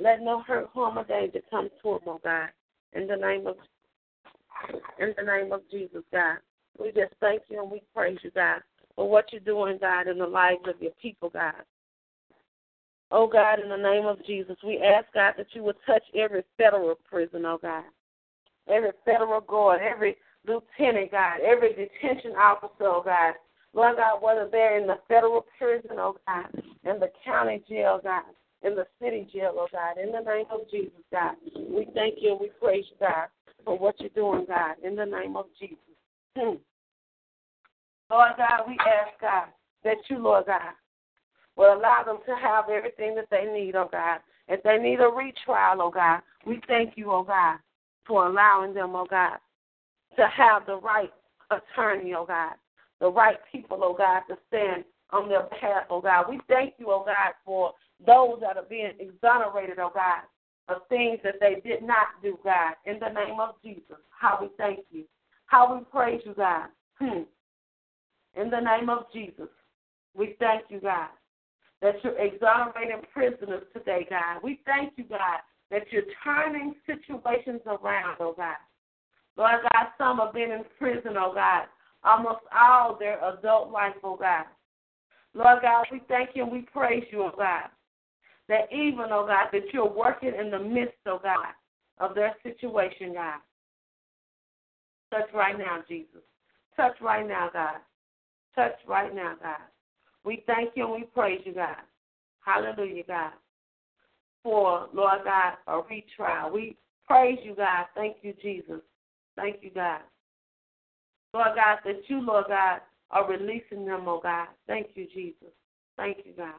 Let 0.00 0.20
no 0.20 0.42
hurt, 0.42 0.68
harm, 0.72 0.98
or 0.98 1.04
danger 1.04 1.40
come 1.50 1.68
to 1.82 1.90
them, 1.90 2.00
oh 2.06 2.20
God. 2.22 2.48
In 2.92 3.06
the 3.06 3.16
name 3.16 3.46
of 3.46 3.56
in 4.98 5.12
the 5.16 5.22
name 5.22 5.52
of 5.52 5.62
Jesus, 5.70 6.02
God. 6.12 6.38
We 6.78 6.88
just 6.88 7.12
thank 7.20 7.42
you 7.48 7.62
and 7.62 7.70
we 7.70 7.82
praise 7.94 8.18
you, 8.22 8.30
God, 8.30 8.60
for 8.94 9.08
what 9.08 9.26
you're 9.32 9.40
doing, 9.40 9.78
God, 9.80 10.08
in 10.08 10.18
the 10.18 10.26
lives 10.26 10.62
of 10.66 10.80
your 10.80 10.92
people, 11.00 11.30
God. 11.30 11.54
Oh 13.10 13.28
God, 13.28 13.60
in 13.60 13.68
the 13.68 13.76
name 13.76 14.06
of 14.06 14.24
Jesus, 14.26 14.56
we 14.64 14.78
ask 14.78 15.06
God 15.14 15.34
that 15.36 15.46
you 15.52 15.62
would 15.62 15.76
touch 15.86 16.02
every 16.14 16.42
federal 16.56 16.96
prison, 17.08 17.44
oh 17.44 17.58
God. 17.60 17.84
Every 18.68 18.90
federal 19.04 19.40
guard, 19.40 19.80
every 19.80 20.16
lieutenant, 20.46 21.12
God, 21.12 21.40
every 21.40 21.70
detention 21.70 22.32
officer, 22.32 22.84
oh 22.84 23.02
God. 23.04 23.34
Lord 23.74 23.96
God, 23.96 24.22
whether 24.22 24.48
they're 24.50 24.80
in 24.80 24.86
the 24.86 24.98
federal 25.06 25.44
prison, 25.58 25.92
oh 25.98 26.16
God, 26.26 26.46
in 26.84 26.98
the 26.98 27.10
county 27.24 27.62
jail, 27.68 28.00
God, 28.02 28.24
in 28.62 28.74
the 28.74 28.86
city 29.00 29.28
jail, 29.32 29.52
oh 29.54 29.68
God, 29.70 30.02
in 30.02 30.10
the 30.10 30.20
name 30.20 30.46
of 30.50 30.68
Jesus, 30.70 30.90
God. 31.12 31.36
We 31.54 31.86
thank 31.94 32.16
you 32.20 32.32
and 32.32 32.40
we 32.40 32.50
praise 32.60 32.84
you, 32.90 32.96
God, 32.98 33.28
for 33.64 33.78
what 33.78 34.00
you're 34.00 34.10
doing, 34.10 34.46
God, 34.48 34.76
in 34.82 34.96
the 34.96 35.06
name 35.06 35.36
of 35.36 35.46
Jesus. 35.60 35.78
Hmm. 36.36 36.56
Lord 38.10 38.32
God, 38.36 38.64
we 38.66 38.76
ask, 38.80 39.20
God, 39.20 39.48
that 39.84 39.96
you, 40.08 40.18
Lord 40.18 40.46
God, 40.46 40.72
will 41.56 41.74
allow 41.74 42.02
them 42.04 42.18
to 42.26 42.36
have 42.36 42.68
everything 42.68 43.14
that 43.16 43.28
they 43.30 43.44
need, 43.44 43.74
oh 43.74 43.88
God. 43.90 44.20
If 44.48 44.62
they 44.62 44.78
need 44.78 45.00
a 45.00 45.08
retrial, 45.08 45.82
oh 45.82 45.90
God, 45.90 46.20
we 46.46 46.60
thank 46.68 46.96
you, 46.96 47.10
oh 47.10 47.24
God, 47.24 47.58
for 48.06 48.26
allowing 48.26 48.74
them, 48.74 48.94
oh 48.94 49.06
God, 49.08 49.38
to 50.16 50.26
have 50.28 50.66
the 50.66 50.76
right 50.76 51.12
attorney, 51.50 52.14
oh 52.14 52.26
God, 52.26 52.54
the 53.00 53.10
right 53.10 53.38
people, 53.50 53.80
oh 53.82 53.94
God, 53.96 54.22
to 54.28 54.36
stand 54.48 54.84
on 55.10 55.28
their 55.28 55.44
behalf, 55.44 55.84
oh 55.90 56.00
God. 56.00 56.26
We 56.28 56.40
thank 56.48 56.74
you, 56.78 56.86
oh 56.90 57.04
God, 57.04 57.32
for 57.44 57.72
those 58.06 58.38
that 58.40 58.56
are 58.56 58.68
being 58.68 58.92
exonerated, 58.98 59.78
oh 59.78 59.90
God, 59.92 60.22
of 60.68 60.82
things 60.88 61.18
that 61.24 61.36
they 61.40 61.60
did 61.68 61.82
not 61.82 62.08
do, 62.22 62.38
God. 62.44 62.74
In 62.84 62.98
the 62.98 63.08
name 63.08 63.40
of 63.40 63.54
Jesus, 63.64 63.96
how 64.10 64.38
we 64.40 64.48
thank 64.58 64.80
you. 64.90 65.04
How 65.46 65.74
we 65.74 65.84
praise 65.84 66.20
you, 66.24 66.34
God. 66.34 66.68
Hmm. 66.98 67.22
In 68.34 68.50
the 68.50 68.60
name 68.60 68.90
of 68.90 69.04
Jesus, 69.12 69.48
we 70.14 70.34
thank 70.38 70.64
you, 70.68 70.80
God, 70.80 71.08
that 71.86 72.02
you're 72.02 72.18
exonerating 72.18 73.00
prisoners 73.14 73.62
today, 73.72 74.04
God. 74.10 74.40
We 74.42 74.58
thank 74.66 74.94
you, 74.96 75.04
God, 75.04 75.38
that 75.70 75.82
you're 75.92 76.02
turning 76.24 76.74
situations 76.84 77.60
around, 77.64 78.16
oh 78.18 78.34
God. 78.36 78.56
Lord 79.36 79.60
God, 79.62 79.86
some 79.96 80.18
have 80.18 80.34
been 80.34 80.50
in 80.50 80.64
prison, 80.80 81.12
oh 81.16 81.32
God, 81.32 81.66
almost 82.02 82.40
all 82.52 82.96
their 82.98 83.20
adult 83.24 83.70
life, 83.70 83.94
oh 84.02 84.16
God. 84.16 84.46
Lord 85.32 85.62
God, 85.62 85.86
we 85.92 86.02
thank 86.08 86.30
you 86.34 86.42
and 86.42 86.50
we 86.50 86.62
praise 86.62 87.04
you, 87.12 87.22
oh 87.22 87.32
God, 87.36 87.68
that 88.48 88.72
even, 88.72 89.06
oh 89.12 89.24
God, 89.28 89.50
that 89.52 89.72
you're 89.72 89.88
working 89.88 90.32
in 90.36 90.50
the 90.50 90.58
midst, 90.58 90.96
oh 91.06 91.20
God, 91.22 91.54
of 91.98 92.16
their 92.16 92.34
situation, 92.42 93.14
God. 93.14 93.38
Touch 95.12 95.32
right 95.32 95.56
now, 95.56 95.84
Jesus. 95.88 96.22
Touch 96.74 96.96
right 97.00 97.26
now, 97.26 97.48
God. 97.52 97.76
Touch 98.56 98.74
right 98.88 99.14
now, 99.14 99.36
God. 99.40 99.60
We 100.26 100.42
thank 100.44 100.72
you 100.74 100.84
and 100.84 100.92
we 100.92 101.04
praise 101.04 101.40
you, 101.44 101.54
God. 101.54 101.76
Hallelujah, 102.44 103.04
God. 103.06 103.30
For, 104.42 104.88
Lord 104.92 105.20
God, 105.24 105.54
a 105.68 105.80
retrial. 105.88 106.52
We 106.52 106.76
praise 107.06 107.38
you, 107.44 107.54
God. 107.54 107.86
Thank 107.94 108.16
you, 108.22 108.34
Jesus. 108.42 108.80
Thank 109.36 109.58
you, 109.62 109.70
God. 109.70 110.00
Lord 111.32 111.50
God, 111.54 111.78
that 111.84 112.02
you, 112.08 112.20
Lord 112.20 112.46
God, 112.48 112.80
are 113.12 113.30
releasing 113.30 113.86
them, 113.86 114.08
oh 114.08 114.20
God. 114.20 114.48
Thank 114.66 114.88
you, 114.94 115.06
Jesus. 115.14 115.54
Thank 115.96 116.18
you, 116.24 116.32
God. 116.36 116.54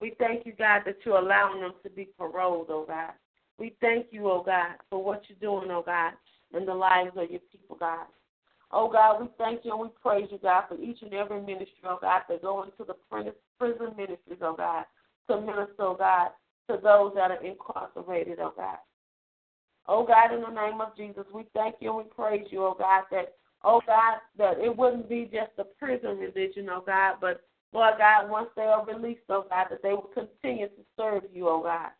We 0.00 0.14
thank 0.18 0.44
you, 0.44 0.52
God, 0.52 0.82
that 0.86 0.96
you're 1.04 1.18
allowing 1.18 1.60
them 1.60 1.74
to 1.84 1.90
be 1.90 2.08
paroled, 2.18 2.66
oh 2.70 2.84
God. 2.86 3.12
We 3.58 3.76
thank 3.80 4.06
you, 4.10 4.28
oh 4.28 4.42
God, 4.44 4.74
for 4.90 5.02
what 5.02 5.22
you're 5.28 5.38
doing, 5.38 5.70
oh 5.70 5.84
God, 5.86 6.14
in 6.52 6.66
the 6.66 6.74
lives 6.74 7.12
of 7.16 7.30
your 7.30 7.40
people, 7.52 7.76
God. 7.78 8.06
Oh 8.72 8.90
God, 8.90 9.20
we 9.20 9.28
thank 9.38 9.64
you 9.64 9.72
and 9.72 9.80
we 9.80 9.88
praise 10.02 10.28
you, 10.30 10.38
God, 10.42 10.64
for 10.68 10.76
each 10.80 10.98
and 11.02 11.14
every 11.14 11.40
ministry, 11.40 11.84
oh 11.84 11.98
God, 12.00 12.22
that 12.28 12.42
go 12.42 12.64
into 12.64 12.84
the 12.84 12.94
prison 13.58 13.96
ministries, 13.96 14.38
oh 14.42 14.56
God, 14.56 14.84
to 15.30 15.40
minister, 15.40 15.74
oh 15.80 15.96
God, 15.96 16.30
to 16.68 16.80
those 16.82 17.12
that 17.14 17.30
are 17.30 17.44
incarcerated, 17.44 18.38
oh 18.40 18.52
God. 18.56 18.78
Oh 19.88 20.04
God, 20.04 20.34
in 20.34 20.40
the 20.40 20.50
name 20.50 20.80
of 20.80 20.96
Jesus, 20.96 21.24
we 21.32 21.44
thank 21.54 21.76
you 21.80 21.90
and 21.90 21.98
we 21.98 22.04
praise 22.04 22.46
you, 22.50 22.64
oh 22.64 22.76
God, 22.76 23.04
that 23.12 23.34
oh 23.62 23.80
God, 23.86 24.18
that 24.36 24.58
it 24.58 24.76
wouldn't 24.76 25.08
be 25.08 25.30
just 25.32 25.52
a 25.58 25.64
prison 25.64 26.18
religion, 26.18 26.68
oh 26.70 26.82
God, 26.84 27.16
but 27.20 27.42
Lord 27.72 27.94
God, 27.98 28.30
once 28.30 28.48
they 28.56 28.62
are 28.62 28.84
released, 28.84 29.20
oh 29.28 29.46
God, 29.48 29.66
that 29.70 29.82
they 29.82 29.90
will 29.90 30.10
continue 30.12 30.68
to 30.68 30.82
serve 30.96 31.22
you, 31.32 31.48
oh 31.48 31.62
God. 31.62 31.90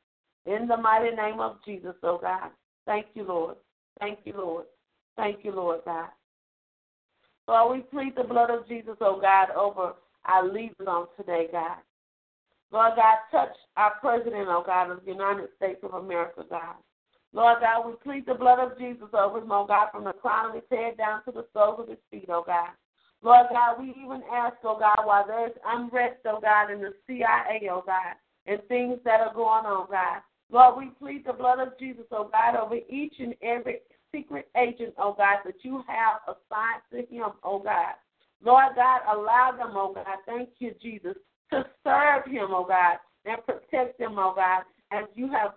In 0.47 0.67
the 0.67 0.77
mighty 0.77 1.15
name 1.15 1.39
of 1.39 1.59
Jesus, 1.65 1.95
oh 2.03 2.19
God. 2.21 2.51
Thank 2.87 3.07
you, 3.15 3.25
Lord. 3.25 3.57
Thank 4.01 4.21
you, 4.25 4.35
Lord. 4.37 4.67
Thank 5.17 5.45
you, 5.45 5.53
Lord 5.53 5.81
God. 5.85 6.09
Lord, 7.49 7.77
we 7.77 7.83
plead 7.83 8.15
the 8.17 8.25
blood 8.25 8.51
of 8.51 8.67
Jesus, 8.67 8.97
oh 9.01 9.21
God, 9.21 9.51
over 9.51 9.95
our 10.25 10.53
leaders 10.53 10.87
on 10.87 11.07
today, 11.17 11.47
God. 11.53 11.79
Lord 12.73 12.95
God, 12.97 13.17
touch 13.31 13.57
our 13.77 13.95
president, 14.01 14.49
oh 14.49 14.65
God, 14.67 14.91
of 14.91 15.05
the 15.05 15.13
United 15.13 15.49
States 15.57 15.79
of 15.85 15.95
America, 15.95 16.45
God. 16.51 16.75
Lord 17.33 17.59
God, 17.61 17.87
we 17.87 17.93
plead 18.03 18.27
the 18.27 18.35
blood 18.35 18.59
of 18.59 18.79
Jesus 18.79 19.09
over 19.13 19.39
him, 19.39 19.53
oh 19.53 19.67
God, 19.67 19.89
from 19.93 20.05
the 20.05 20.13
crown 20.13 20.49
of 20.51 20.55
his 20.55 20.65
head 20.71 20.97
down 20.97 21.23
to 21.25 21.33
the 21.33 21.47
soles 21.53 21.81
of 21.81 21.89
his 21.89 21.99
feet, 22.11 22.27
oh 22.29 22.43
God. 22.45 22.71
Lord 23.23 23.47
God, 23.51 23.81
we 23.81 23.91
even 23.91 24.23
ask, 24.33 24.57
oh 24.65 24.79
God, 24.79 25.05
while 25.05 25.27
there's 25.27 25.53
unrest, 25.65 26.21
oh 26.27 26.41
God, 26.41 26.71
in 26.71 26.81
the 26.81 26.95
CIA, 27.07 27.69
oh 27.71 27.85
God, 27.87 28.17
and 28.47 28.61
things 28.69 28.99
that 29.05 29.21
are 29.21 29.35
going 29.35 29.67
on, 29.67 29.87
God. 29.91 30.23
Lord, 30.51 30.79
we 30.79 30.87
plead 30.99 31.25
the 31.27 31.33
blood 31.33 31.61
of 31.61 31.79
Jesus, 31.79 32.05
oh 32.11 32.31
God, 32.33 32.57
over 32.57 32.77
each 32.89 33.15
and 33.19 33.35
every 33.43 33.79
secret 34.17 34.49
agent, 34.57 34.95
oh 34.99 35.15
God, 35.17 35.39
that 35.45 35.57
you 35.63 35.83
have 35.87 36.21
assigned 36.27 36.83
to 36.93 37.15
him, 37.15 37.31
oh 37.45 37.59
God. 37.59 37.95
Lord 38.45 38.75
God, 38.75 39.01
allow 39.13 39.53
them, 39.57 39.73
oh 39.75 39.93
God, 39.95 40.07
thank 40.27 40.51
you, 40.59 40.75
Jesus, 40.81 41.17
to 41.51 41.65
serve 41.85 42.27
him, 42.27 42.49
oh 42.51 42.67
God, 42.67 42.99
and 43.25 43.45
protect 43.45 43.99
them, 43.99 44.17
oh 44.19 44.35
God, 44.35 44.63
as 44.93 45.05
you 45.15 45.31
have 45.31 45.53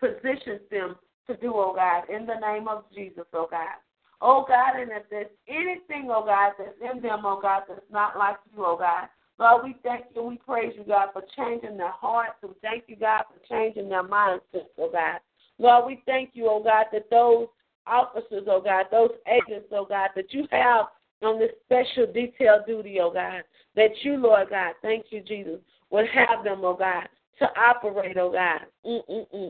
positioned 0.00 0.60
them 0.70 0.96
to 1.26 1.36
do, 1.36 1.52
oh 1.54 1.74
God, 1.74 2.08
in 2.14 2.26
the 2.26 2.34
name 2.40 2.68
of 2.68 2.84
Jesus, 2.94 3.24
oh 3.32 3.48
God. 3.50 3.76
Oh 4.20 4.44
God, 4.46 4.80
and 4.80 4.90
if 4.90 5.02
there's 5.10 5.26
anything, 5.48 6.08
oh 6.10 6.24
God, 6.24 6.52
that's 6.58 6.94
in 6.94 7.02
them, 7.02 7.22
oh 7.24 7.40
God, 7.40 7.62
that's 7.68 7.80
not 7.90 8.16
like 8.16 8.36
you, 8.54 8.64
oh 8.64 8.76
God, 8.78 9.08
Lord, 9.38 9.64
we 9.64 9.76
thank 9.82 10.04
you. 10.14 10.22
We 10.22 10.36
praise 10.36 10.72
you, 10.76 10.84
God, 10.84 11.08
for 11.12 11.22
changing 11.36 11.76
their 11.76 11.90
hearts. 11.90 12.34
We 12.42 12.50
thank 12.62 12.84
you, 12.86 12.96
God, 12.96 13.24
for 13.28 13.40
changing 13.48 13.88
their 13.88 14.04
mindsets, 14.04 14.70
oh 14.78 14.90
God. 14.92 15.18
Lord, 15.58 15.86
we 15.86 16.02
thank 16.06 16.30
you, 16.34 16.48
oh 16.48 16.62
God, 16.62 16.86
that 16.92 17.10
those 17.10 17.48
officers, 17.86 18.44
oh 18.48 18.60
God, 18.60 18.86
those 18.90 19.10
agents, 19.26 19.68
oh 19.72 19.86
God, 19.88 20.10
that 20.16 20.32
you 20.32 20.46
have 20.50 20.86
on 21.22 21.38
this 21.38 21.50
special 21.64 22.12
detail 22.12 22.60
duty, 22.66 22.98
oh 23.00 23.12
God, 23.12 23.42
that 23.76 23.90
you, 24.02 24.16
Lord 24.16 24.50
God, 24.50 24.74
thank 24.82 25.06
you, 25.10 25.20
Jesus, 25.22 25.60
would 25.90 26.06
have 26.08 26.44
them, 26.44 26.60
oh 26.62 26.76
God, 26.76 27.08
to 27.38 27.46
operate, 27.58 28.16
oh 28.16 28.32
God, 28.32 28.60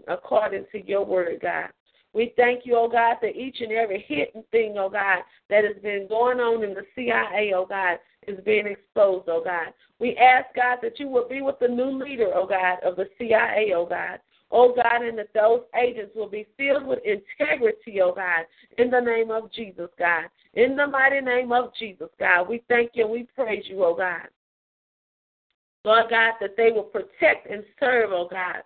according 0.09 0.65
to 0.73 0.87
your 0.87 1.05
word, 1.05 1.39
God. 1.43 1.69
We 2.13 2.33
thank 2.37 2.65
you, 2.65 2.77
oh 2.77 2.89
God, 2.89 3.17
that 3.23 3.35
each 3.35 3.61
and 3.61 3.73
every 3.73 4.05
hidden 4.07 4.45
thing, 4.53 4.77
oh 4.79 4.89
God, 4.89 5.19
that 5.51 5.65
has 5.65 5.83
been 5.83 6.07
going 6.09 6.39
on 6.39 6.63
in 6.63 6.75
the 6.75 6.85
CIA, 6.95 7.53
oh 7.55 7.67
God, 7.67 7.99
is 8.29 8.39
being 8.45 8.67
exposed, 8.67 9.29
oh 9.29 9.43
God. 9.45 9.73
We 9.99 10.17
ask, 10.17 10.47
God, 10.55 10.79
that 10.83 11.01
you 11.01 11.09
will 11.09 11.29
be 11.29 11.43
with 11.43 11.59
the 11.61 11.69
new 11.69 11.91
leader, 11.91 12.31
oh 12.35 12.47
God, 12.47 12.79
of 12.85 12.97
the 12.97 13.09
CIA, 13.19 13.73
oh 13.75 13.87
God. 13.87 14.21
Oh 14.57 14.73
God, 14.73 15.03
and 15.03 15.19
that 15.19 15.35
those 15.35 15.63
agents 15.77 16.13
will 16.15 16.29
be 16.29 16.47
filled 16.57 16.87
with 16.87 17.01
integrity, 17.05 18.01
oh 18.01 18.15
God, 18.15 18.47
in 18.79 18.89
the 18.89 19.01
name 19.01 19.33
of 19.33 19.51
Jesus, 19.53 19.89
God. 19.99 20.27
In 20.55 20.77
the 20.77 20.87
mighty 20.87 21.21
name 21.21 21.51
of 21.51 21.73
Jesus, 21.77 22.07
God, 22.21 22.49
we 22.49 22.63
thank 22.69 22.93
you 22.95 23.03
and 23.03 23.13
we 23.13 23.27
praise 23.35 23.65
you, 23.67 23.85
oh 23.85 23.97
God. 23.97 24.29
Lord 25.85 26.05
God, 26.09 26.35
that 26.41 26.57
they 26.57 26.71
will 26.71 26.85
protect 26.85 27.51
and 27.51 27.65
serve, 27.81 28.11
oh 28.13 28.29
God, 28.31 28.63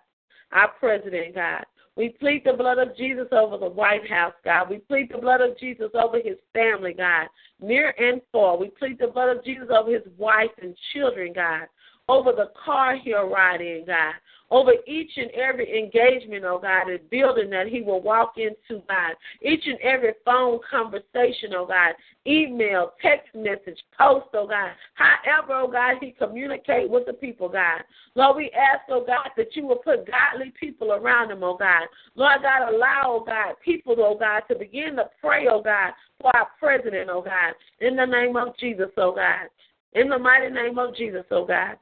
our 0.51 0.67
president, 0.79 1.33
God. 1.33 1.65
We 1.95 2.09
plead 2.09 2.43
the 2.45 2.53
blood 2.53 2.77
of 2.77 2.95
Jesus 2.95 3.27
over 3.31 3.57
the 3.57 3.69
White 3.69 4.07
House, 4.07 4.35
God. 4.45 4.69
We 4.69 4.77
plead 4.77 5.09
the 5.11 5.17
blood 5.17 5.41
of 5.41 5.57
Jesus 5.57 5.89
over 5.95 6.17
his 6.17 6.37
family, 6.53 6.93
God, 6.93 7.29
near 7.59 7.95
and 7.97 8.21
far. 8.31 8.57
We 8.57 8.69
plead 8.69 8.99
the 8.99 9.07
blood 9.07 9.35
of 9.35 9.43
Jesus 9.43 9.69
over 9.75 9.91
his 9.91 10.07
wife 10.19 10.51
and 10.61 10.77
children, 10.93 11.33
God, 11.33 11.65
over 12.09 12.31
the 12.31 12.49
car 12.65 12.97
he'll 12.97 13.29
ride 13.29 13.61
in, 13.61 13.83
God, 13.85 14.15
over 14.49 14.71
each 14.87 15.11
and 15.15 15.29
every 15.31 15.77
engagement, 15.77 16.43
oh 16.43 16.57
God, 16.59 16.89
and 16.89 17.07
building 17.11 17.51
that 17.51 17.67
he 17.67 17.83
will 17.83 18.01
walk 18.01 18.33
into, 18.37 18.81
God. 18.87 19.13
Each 19.43 19.61
and 19.67 19.79
every 19.81 20.13
phone 20.25 20.59
conversation, 20.69 21.53
oh 21.55 21.67
God, 21.67 21.93
email, 22.25 22.93
text 22.99 23.27
message, 23.35 23.77
post, 23.95 24.25
oh 24.33 24.47
God. 24.47 24.71
However, 24.95 25.53
oh 25.53 25.71
God, 25.71 25.97
he 26.01 26.11
communicate 26.11 26.89
with 26.89 27.05
the 27.05 27.13
people, 27.13 27.47
God. 27.47 27.81
Lord, 28.15 28.37
we 28.37 28.51
ask, 28.57 28.81
oh 28.89 29.05
God, 29.05 29.29
that 29.37 29.55
you 29.55 29.67
will 29.67 29.75
put 29.77 30.09
godly 30.09 30.51
people 30.59 30.93
around 30.93 31.29
him, 31.29 31.43
oh 31.43 31.57
God. 31.57 31.83
Lord 32.15 32.41
God, 32.41 32.73
allow, 32.73 33.03
oh 33.05 33.23
God, 33.23 33.53
people, 33.63 33.95
oh 33.99 34.17
God, 34.17 34.41
to 34.47 34.57
begin 34.57 34.95
to 34.95 35.11
pray, 35.21 35.45
oh 35.47 35.61
God, 35.61 35.93
for 36.19 36.35
our 36.35 36.47
president, 36.59 37.11
oh 37.11 37.21
God. 37.21 37.53
In 37.81 37.95
the 37.95 38.05
name 38.05 38.35
of 38.35 38.57
Jesus, 38.57 38.89
oh 38.97 39.13
God. 39.13 39.47
In 39.93 40.09
the 40.09 40.17
mighty 40.17 40.51
name 40.51 40.79
of 40.79 40.95
Jesus, 40.95 41.25
oh 41.29 41.45
God. 41.45 41.77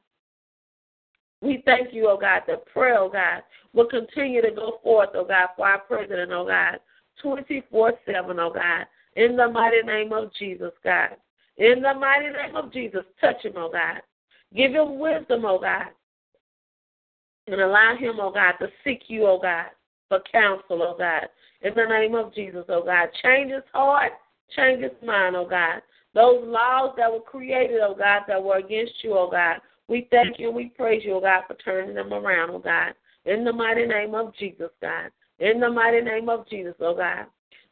We 1.42 1.62
thank 1.66 1.94
you, 1.94 2.08
oh 2.10 2.18
God, 2.20 2.42
that 2.48 2.66
prayer, 2.68 2.98
oh 2.98 3.10
God, 3.10 3.44
will 3.74 3.88
continue 3.88 4.42
to 4.42 4.52
go 4.52 4.80
forth, 4.84 5.10
oh 5.14 5.26
God, 5.26 5.50
for 5.56 5.68
our 5.68 5.80
president, 5.80 6.32
oh 6.32 6.46
God, 6.46 6.80
24 7.22 7.94
7, 8.06 8.40
oh 8.40 8.52
God, 8.54 8.86
in 9.16 9.36
the 9.36 9.48
mighty 9.48 9.82
name 9.84 10.14
of 10.14 10.32
Jesus, 10.38 10.72
God. 10.84 11.10
In 11.58 11.82
the 11.82 11.94
mighty 11.94 12.28
name 12.28 12.56
of 12.56 12.72
Jesus, 12.72 13.04
touch 13.22 13.44
him, 13.44 13.54
oh 13.56 13.70
God. 13.72 14.02
Give 14.56 14.72
him 14.72 15.00
wisdom, 15.00 15.46
oh 15.46 15.60
God. 15.60 15.88
And 17.48 17.62
allow 17.62 17.96
him, 17.98 18.16
oh 18.20 18.32
God, 18.32 18.54
to 18.60 18.68
seek 18.84 19.04
you, 19.08 19.26
oh 19.28 19.40
God, 19.42 19.68
for 20.10 20.20
counsel, 20.32 20.82
oh 20.84 20.96
God. 20.98 21.28
In 21.62 21.74
the 21.76 21.86
name 21.86 22.16
of 22.16 22.34
Jesus, 22.34 22.66
oh 22.70 22.84
God. 22.84 23.10
Change 23.24 23.52
his 23.52 23.64
heart, 23.74 24.14
change 24.56 24.82
his 24.82 24.92
mind, 25.06 25.36
oh 25.36 25.48
God. 25.48 25.82
Those 26.14 26.44
laws 26.46 26.96
that 26.98 27.12
were 27.12 27.20
created, 27.20 27.80
oh 27.82 27.96
God, 27.96 28.24
that 28.28 28.44
were 28.44 28.58
against 28.58 29.04
you, 29.04 29.14
oh 29.16 29.30
God, 29.30 29.58
we 29.88 30.08
thank 30.12 30.40
you 30.40 30.48
and 30.48 30.56
we 30.56 30.66
praise 30.78 31.04
you, 31.06 31.16
oh 31.16 31.22
God, 31.22 31.44
for 31.48 31.56
turning 31.56 31.96
them 31.96 32.14
around, 32.14 32.52
oh 32.52 32.60
God. 32.60 32.94
In 33.26 33.44
the 33.44 33.54
mighty 33.54 33.86
name 33.86 34.16
of 34.16 34.36
Jesus, 34.36 34.70
God. 34.82 35.12
In 35.40 35.60
the 35.60 35.70
mighty 35.70 36.02
name 36.02 36.30
of 36.30 36.48
Jesus, 36.50 36.76
oh 36.80 36.96
God. 36.96 37.26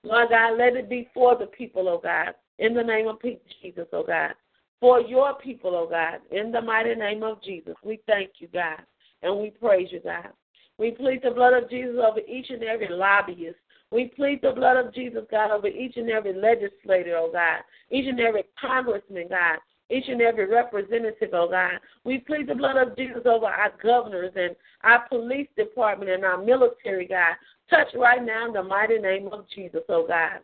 Lord 0.03 0.30
God, 0.30 0.57
let 0.57 0.76
it 0.76 0.89
be 0.89 1.09
for 1.13 1.38
the 1.38 1.47
people, 1.47 1.88
oh 1.89 1.99
God. 2.01 2.36
In 2.59 2.74
the 2.74 2.84
name 2.84 3.07
of 3.07 3.20
Jesus, 3.61 3.88
oh 3.91 4.03
God. 4.03 4.34
For 4.80 5.01
your 5.01 5.36
people, 5.36 5.76
oh 5.76 5.88
God. 5.89 6.20
In 6.32 6.51
the 6.51 6.61
mighty 6.61 6.95
name 6.95 7.24
of 7.24 7.41
Jesus. 7.43 7.76
We 7.84 7.99
thank 8.07 8.32
you, 8.39 8.47
God. 8.53 8.82
And 9.22 9.39
we 9.39 9.49
praise 9.49 9.89
you, 9.91 9.99
God. 10.01 10.30
We 10.78 10.91
plead 10.91 11.22
the 11.24 11.32
blood 11.32 11.53
of 11.53 11.70
Jesus 11.70 11.95
over 11.97 12.20
each 12.20 12.49
and 12.49 12.63
every 12.63 12.89
lobbyist. 12.89 13.57
We 13.91 14.11
plead 14.16 14.41
the 14.41 14.51
blood 14.51 14.78
of 14.78 14.93
Jesus, 14.93 15.24
God, 15.32 15.51
over 15.51 15.68
each 15.68 15.95
and 15.95 16.09
every 16.09 16.34
legislator, 16.34 17.16
oh 17.18 17.32
God, 17.32 17.61
each 17.91 18.07
and 18.07 18.20
every 18.20 18.43
congressman, 18.59 19.28
God, 19.30 19.59
each 19.89 20.05
and 20.07 20.21
every 20.21 20.47
representative, 20.47 21.29
oh 21.33 21.49
God. 21.49 21.79
We 22.03 22.19
plead 22.19 22.47
the 22.47 22.55
blood 22.55 22.77
of 22.77 22.95
Jesus 22.95 23.23
over 23.25 23.45
our 23.45 23.73
governors 23.81 24.33
and 24.36 24.55
our 24.83 25.07
police 25.07 25.47
department 25.57 26.11
and 26.11 26.25
our 26.25 26.43
military, 26.43 27.07
God. 27.07 27.36
Touch 27.69 27.88
right 27.95 28.23
now 28.23 28.47
in 28.47 28.53
the 28.53 28.63
mighty 28.63 28.97
name 28.97 29.29
of 29.31 29.45
Jesus, 29.53 29.81
oh 29.89 30.05
God. 30.07 30.39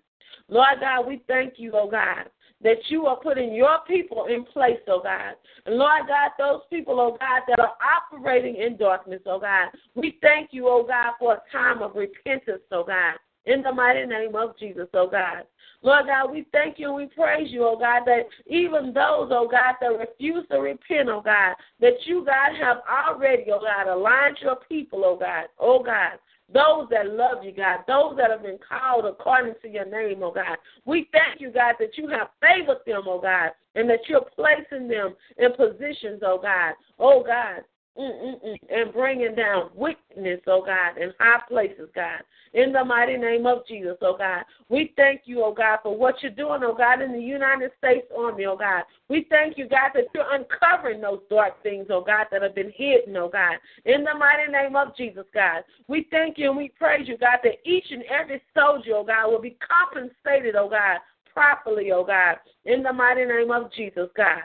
Lord 0.47 0.79
God, 0.79 1.07
we 1.07 1.21
thank 1.27 1.53
you, 1.57 1.71
oh 1.75 1.89
God, 1.89 2.29
that 2.63 2.77
you 2.89 3.05
are 3.05 3.17
putting 3.17 3.53
your 3.53 3.79
people 3.87 4.25
in 4.25 4.43
place, 4.45 4.79
oh 4.87 5.01
God. 5.01 5.33
And 5.65 5.75
Lord 5.75 6.03
God, 6.07 6.31
those 6.37 6.61
people, 6.69 6.99
oh 6.99 7.17
God, 7.19 7.41
that 7.47 7.59
are 7.59 7.73
operating 7.81 8.57
in 8.57 8.77
darkness, 8.77 9.21
oh 9.25 9.39
God, 9.39 9.69
we 9.95 10.17
thank 10.21 10.49
you, 10.51 10.67
oh 10.67 10.85
God, 10.87 11.13
for 11.19 11.33
a 11.35 11.41
time 11.51 11.81
of 11.81 11.95
repentance, 11.95 12.61
oh 12.71 12.83
God. 12.83 13.15
In 13.45 13.63
the 13.63 13.71
mighty 13.71 14.05
name 14.05 14.35
of 14.35 14.57
Jesus, 14.57 14.87
oh 14.93 15.07
God. 15.09 15.43
Lord 15.81 16.05
God, 16.05 16.31
we 16.31 16.45
thank 16.51 16.77
you 16.77 16.87
and 16.87 16.95
we 16.95 17.07
praise 17.07 17.49
you, 17.49 17.63
oh 17.65 17.77
God, 17.77 18.03
that 18.05 18.27
even 18.45 18.93
those, 18.93 19.29
oh 19.31 19.47
God, 19.49 19.75
that 19.81 19.97
refuse 19.97 20.45
to 20.51 20.59
repent, 20.59 21.09
oh 21.09 21.21
God, 21.21 21.55
that 21.79 21.93
you, 22.05 22.23
God, 22.23 22.55
have 22.61 22.77
already, 22.87 23.45
oh 23.51 23.59
God, 23.59 23.91
aligned 23.91 24.37
your 24.41 24.57
people, 24.69 25.03
oh 25.03 25.17
God, 25.17 25.45
oh 25.59 25.81
God. 25.81 26.19
Those 26.53 26.87
that 26.91 27.07
love 27.07 27.43
you, 27.43 27.53
God, 27.53 27.79
those 27.87 28.15
that 28.17 28.29
have 28.29 28.43
been 28.43 28.59
called 28.59 29.05
according 29.05 29.53
to 29.61 29.69
your 29.69 29.85
name, 29.85 30.21
oh 30.21 30.31
God. 30.31 30.57
We 30.85 31.09
thank 31.11 31.41
you, 31.41 31.49
God, 31.49 31.75
that 31.79 31.97
you 31.97 32.09
have 32.09 32.27
favored 32.41 32.79
them, 32.85 33.03
oh 33.07 33.21
God, 33.21 33.51
and 33.73 33.89
that 33.89 34.01
you're 34.07 34.25
placing 34.35 34.87
them 34.87 35.15
in 35.37 35.53
positions, 35.53 36.21
oh 36.23 36.39
God, 36.39 36.73
oh 36.99 37.23
God, 37.25 37.63
Mm-mm-mm. 37.97 38.55
and 38.69 38.93
bringing 38.93 39.35
down 39.35 39.69
wickedness, 39.75 40.39
oh 40.47 40.63
God, 40.65 40.97
in 40.97 41.11
high 41.19 41.41
places, 41.49 41.89
God. 41.93 42.21
In 42.53 42.71
the 42.71 42.85
mighty 42.85 43.17
name 43.17 43.45
of 43.45 43.67
Jesus, 43.67 43.97
oh 44.01 44.15
God. 44.17 44.43
We 44.69 44.93
thank 44.95 45.23
you, 45.25 45.43
oh 45.43 45.53
God, 45.53 45.79
for 45.83 45.97
what 45.97 46.15
you're 46.21 46.31
doing, 46.31 46.61
oh 46.63 46.73
God, 46.73 47.01
in 47.01 47.11
the 47.11 47.19
United 47.19 47.71
States 47.77 48.07
Army, 48.17 48.45
oh 48.45 48.55
God. 48.55 48.83
We 49.09 49.27
thank 49.29 49.57
you, 49.57 49.67
God, 49.67 49.91
that 49.93 50.05
you're 50.15 50.33
uncovering 50.33 51.01
those 51.01 51.19
dark 51.29 51.61
things, 51.63 51.87
oh 51.89 52.01
God, 52.01 52.27
that 52.31 52.41
have 52.41 52.55
been 52.55 52.71
hidden, 52.73 53.17
oh 53.17 53.27
God. 53.27 53.57
In 53.83 54.05
the 54.05 54.13
mighty 54.17 54.49
name 54.49 54.77
of 54.77 54.95
Jesus, 54.95 55.25
God. 55.33 55.63
We 55.89 56.07
thank 56.11 56.37
you 56.37 56.47
and 56.47 56.57
we 56.57 56.69
praise 56.69 57.09
you, 57.09 57.17
God, 57.17 57.39
that 57.43 57.59
each 57.65 57.91
and 57.91 58.03
every 58.03 58.41
soldier, 58.57 58.95
oh 58.95 59.03
God, 59.03 59.29
will 59.29 59.41
be 59.41 59.57
compensated, 59.59 60.55
oh 60.55 60.69
God, 60.69 60.99
properly, 61.33 61.91
oh 61.91 62.05
God. 62.05 62.37
In 62.63 62.83
the 62.83 62.93
mighty 62.93 63.25
name 63.25 63.51
of 63.51 63.69
Jesus, 63.73 64.07
God. 64.15 64.43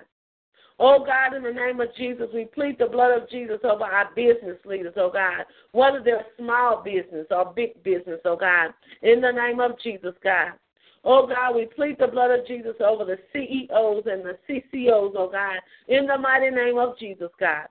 Oh 0.79 1.05
God, 1.05 1.35
in 1.35 1.43
the 1.43 1.53
name 1.53 1.81
of 1.81 1.95
Jesus, 1.97 2.29
we 2.35 2.45
plead 2.45 2.79
the 2.79 2.87
blood 2.87 3.17
of 3.17 3.31
Jesus 3.31 3.59
over 3.65 3.85
our 3.85 4.11
business 4.15 4.59
leaders, 4.67 4.93
oh 4.97 5.11
God, 5.11 5.47
whether 5.73 6.03
they're 6.03 6.27
small 6.39 6.83
business 6.83 7.27
or 7.31 7.53
big 7.57 7.83
business, 7.83 8.21
oh 8.27 8.37
God, 8.37 8.75
in 9.03 9.23
the 9.23 9.33
name 9.33 9.61
of 9.61 9.81
Jesus, 9.83 10.15
God. 10.23 10.53
Oh 11.03 11.27
God, 11.27 11.55
we 11.55 11.67
plead 11.67 11.97
the 11.99 12.09
blood 12.09 12.31
of 12.31 12.47
Jesus 12.47 12.75
over 12.85 13.05
the 13.05 13.17
CEOs 13.33 14.05
and 14.07 14.23
the 14.23 14.37
CCOs, 14.49 15.13
oh 15.17 15.31
God, 15.33 15.61
in 15.89 16.07
the 16.07 16.19
mighty 16.19 16.51
name 16.51 16.77
of 16.77 16.99
Jesus, 16.99 17.31
God. 17.41 17.69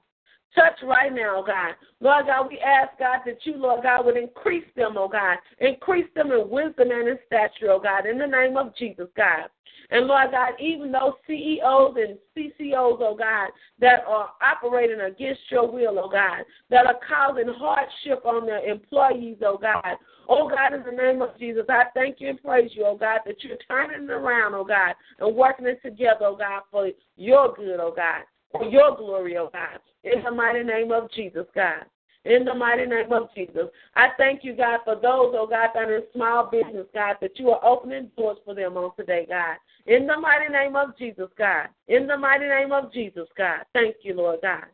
Touch 0.56 0.80
right 0.84 1.14
now, 1.14 1.44
God. 1.46 1.76
Lord 2.00 2.28
God, 2.28 2.48
we 2.50 2.60
ask, 2.60 2.98
God, 2.98 3.20
that 3.26 3.40
you, 3.44 3.58
Lord 3.58 3.84
God, 3.84 4.06
would 4.06 4.16
increase 4.16 4.66
them, 4.76 4.96
oh 4.98 5.10
God. 5.10 5.38
Increase 5.60 6.08
them 6.16 6.32
in 6.32 6.50
wisdom 6.50 6.92
and 6.92 7.10
in 7.10 7.20
stature, 7.28 7.72
oh 7.72 7.80
God, 7.80 8.06
in 8.06 8.18
the 8.18 8.26
name 8.26 8.56
of 8.56 8.76
Jesus, 8.78 9.08
God. 9.18 9.50
And 9.92 10.08
Lord 10.08 10.32
God, 10.32 10.54
even 10.60 10.92
those 10.92 11.14
CEOs 11.28 11.96
and 11.98 12.18
CCOs, 12.36 12.98
oh 13.02 13.16
God, 13.18 13.50
that 13.80 14.06
are 14.08 14.30
operating 14.42 15.02
against 15.02 15.42
your 15.50 15.70
will, 15.70 16.00
oh 16.00 16.10
God, 16.10 16.44
that 16.70 16.86
are 16.86 17.00
causing 17.08 17.54
hardship 17.54 18.26
on 18.26 18.46
their 18.46 18.66
employees, 18.66 19.38
oh 19.46 19.58
God. 19.62 19.98
Oh 20.28 20.50
God, 20.50 20.74
in 20.74 20.84
the 20.84 21.04
name 21.04 21.22
of 21.22 21.38
Jesus, 21.38 21.66
I 21.70 21.84
thank 21.94 22.20
you 22.20 22.30
and 22.30 22.42
praise 22.42 22.72
you, 22.74 22.86
oh 22.86 22.98
God, 22.98 23.20
that 23.26 23.44
you're 23.44 23.58
turning 23.68 24.06
it 24.06 24.12
around, 24.12 24.56
oh 24.56 24.64
God, 24.64 24.96
and 25.20 25.36
working 25.36 25.68
it 25.68 25.82
together, 25.84 26.26
oh 26.26 26.38
God, 26.38 26.62
for 26.72 26.90
your 27.18 27.54
good, 27.54 27.80
oh 27.80 27.94
God, 27.96 28.24
for 28.58 28.70
your 28.70 28.96
glory, 28.96 29.38
oh 29.38 29.50
God. 29.52 29.80
In 30.04 30.24
the 30.24 30.32
mighty 30.32 30.64
name 30.64 30.92
of 30.92 31.12
Jesus, 31.12 31.46
God. 31.54 31.86
In 32.26 32.44
the 32.44 32.56
mighty 32.56 32.86
name 32.86 33.12
of 33.12 33.30
Jesus. 33.36 33.68
I 33.96 34.08
thank 34.18 34.44
you, 34.44 34.56
God, 34.56 34.80
for 34.84 34.96
those, 34.96 35.34
oh 35.38 35.48
God, 35.50 35.70
that 35.74 35.90
are 35.90 35.98
in 35.98 36.04
small 36.14 36.50
business, 36.50 36.88
God, 36.94 37.18
that 37.22 37.38
you 37.38 37.52
are 37.52 37.64
opening 37.64 38.10
doors 38.18 38.38
for 38.44 38.56
them 38.56 38.78
on 38.78 38.96
today, 38.96 39.28
God. 39.30 39.58
In 39.86 40.08
the 40.08 40.18
mighty 40.18 40.52
name 40.52 40.76
of 40.76 40.98
Jesus, 40.98 41.30
God. 41.38 41.68
In 41.88 42.08
the 42.08 42.18
mighty 42.18 42.48
name 42.48 42.72
of 42.72 42.92
Jesus, 42.92 43.28
God. 43.38 43.64
Thank 43.74 43.98
you, 44.02 44.16
Lord 44.16 44.40
God. 44.42 44.66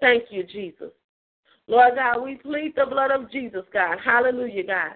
Thank 0.00 0.24
you, 0.30 0.42
Jesus. 0.44 0.90
Lord 1.68 1.94
God, 1.94 2.22
we 2.22 2.34
plead 2.36 2.74
the 2.76 2.86
blood 2.86 3.10
of 3.10 3.30
Jesus, 3.30 3.64
God. 3.72 3.98
Hallelujah, 4.04 4.66
God. 4.66 4.92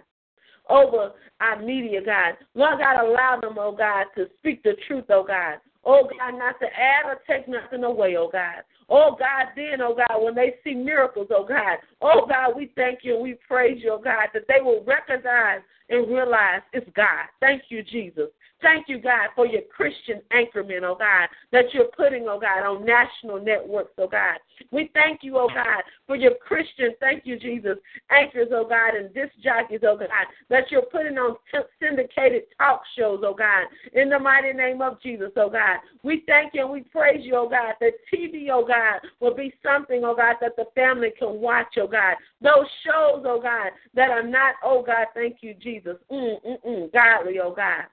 Over 0.68 1.12
our 1.40 1.62
media, 1.62 2.00
God. 2.04 2.34
Lord 2.54 2.80
God, 2.80 3.04
allow 3.04 3.38
them, 3.40 3.56
oh 3.58 3.72
God, 3.72 4.06
to 4.16 4.26
speak 4.38 4.62
the 4.64 4.74
truth, 4.86 5.04
oh 5.10 5.24
God. 5.26 5.58
Oh 5.84 6.08
God, 6.18 6.38
not 6.38 6.58
to 6.60 6.66
add 6.66 7.06
or 7.06 7.20
take 7.26 7.48
nothing 7.48 7.84
away, 7.84 8.16
oh 8.16 8.28
God. 8.32 8.62
Oh 8.88 9.16
God, 9.18 9.52
then, 9.54 9.82
oh 9.82 9.94
God, 9.94 10.22
when 10.22 10.34
they 10.34 10.54
see 10.64 10.74
miracles, 10.74 11.28
oh 11.30 11.44
God. 11.44 11.78
Oh 12.00 12.26
God, 12.26 12.56
we 12.56 12.72
thank 12.74 13.00
you 13.02 13.14
and 13.14 13.22
we 13.22 13.34
praise 13.46 13.80
you, 13.82 13.92
oh 13.92 14.02
God, 14.02 14.28
that 14.32 14.48
they 14.48 14.62
will 14.62 14.82
recognize 14.84 15.60
and 15.90 16.08
realize 16.08 16.62
it's 16.72 16.88
God. 16.94 17.26
Thank 17.40 17.64
you, 17.68 17.82
Jesus. 17.82 18.28
Thank 18.60 18.88
you, 18.88 18.98
God, 18.98 19.28
for 19.36 19.46
your 19.46 19.62
Christian 19.74 20.20
anchorment, 20.32 20.84
oh 20.84 20.96
God, 20.98 21.28
that 21.52 21.72
you're 21.72 21.90
putting, 21.96 22.26
oh 22.28 22.40
God, 22.40 22.66
on 22.66 22.84
national 22.84 23.40
networks, 23.40 23.92
oh 23.98 24.08
God. 24.08 24.38
We 24.72 24.90
thank 24.94 25.20
you, 25.22 25.38
oh 25.38 25.48
God, 25.48 25.82
for 26.08 26.16
your 26.16 26.34
Christian, 26.34 26.94
thank 26.98 27.24
you, 27.24 27.38
Jesus, 27.38 27.78
anchors, 28.10 28.48
oh 28.50 28.66
God, 28.68 28.96
and 28.96 29.14
disc 29.14 29.32
jockeys, 29.44 29.80
oh 29.84 29.96
God, 29.96 30.08
that 30.50 30.70
you're 30.70 30.82
putting 30.82 31.18
on 31.18 31.36
syndicated 31.80 32.42
talk 32.58 32.82
shows, 32.98 33.20
oh 33.24 33.34
God, 33.34 33.66
in 33.92 34.08
the 34.08 34.18
mighty 34.18 34.52
name 34.52 34.82
of 34.82 35.00
Jesus, 35.00 35.30
oh 35.36 35.50
God. 35.50 35.78
We 36.02 36.24
thank 36.26 36.54
you 36.54 36.62
and 36.62 36.72
we 36.72 36.80
praise 36.80 37.24
you, 37.24 37.36
oh 37.36 37.48
God, 37.48 37.74
that 37.80 37.92
TV, 38.12 38.48
oh 38.50 38.66
God, 38.66 38.77
will 39.20 39.34
be 39.34 39.52
something, 39.62 40.02
oh 40.04 40.14
God, 40.14 40.36
that 40.40 40.56
the 40.56 40.66
family 40.74 41.10
can 41.18 41.40
watch, 41.40 41.74
oh 41.78 41.86
God. 41.86 42.16
Those 42.40 42.66
shows, 42.84 43.24
oh 43.26 43.40
God, 43.42 43.70
that 43.94 44.10
are 44.10 44.26
not, 44.26 44.54
oh 44.64 44.82
God, 44.82 45.06
thank 45.14 45.38
you, 45.40 45.54
Jesus, 45.54 45.96
mm, 46.10 46.36
mm, 46.46 46.56
mm, 46.66 46.92
godly, 46.92 47.38
oh 47.40 47.54
God. 47.54 47.84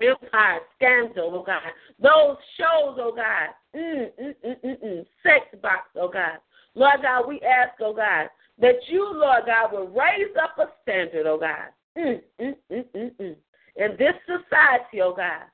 Empire, 0.00 0.60
Scandal, 0.76 1.32
oh 1.34 1.44
God. 1.44 1.62
Those 2.00 2.36
shows, 2.58 2.98
oh 3.00 3.12
God. 3.14 3.54
Mm, 3.74 4.10
mm, 4.20 4.34
mm, 4.44 4.56
mm, 4.64 4.84
mm. 4.84 5.06
Sex 5.22 5.60
box, 5.62 5.88
oh 5.96 6.08
God. 6.08 6.38
Lord 6.74 7.02
God, 7.02 7.26
we 7.26 7.40
ask, 7.40 7.72
oh 7.80 7.94
God, 7.94 8.28
that 8.58 8.76
you, 8.88 9.10
Lord 9.14 9.44
God, 9.46 9.72
will 9.72 9.88
raise 9.88 10.34
up 10.42 10.58
a 10.58 10.70
standard, 10.82 11.26
oh 11.26 11.38
God. 11.38 11.72
Mm, 11.96 12.20
mm, 12.40 12.54
mm, 12.70 12.84
mm, 12.94 13.10
mm. 13.20 13.36
In 13.76 13.90
this 13.98 14.14
society, 14.26 15.00
oh 15.02 15.14
God. 15.16 15.44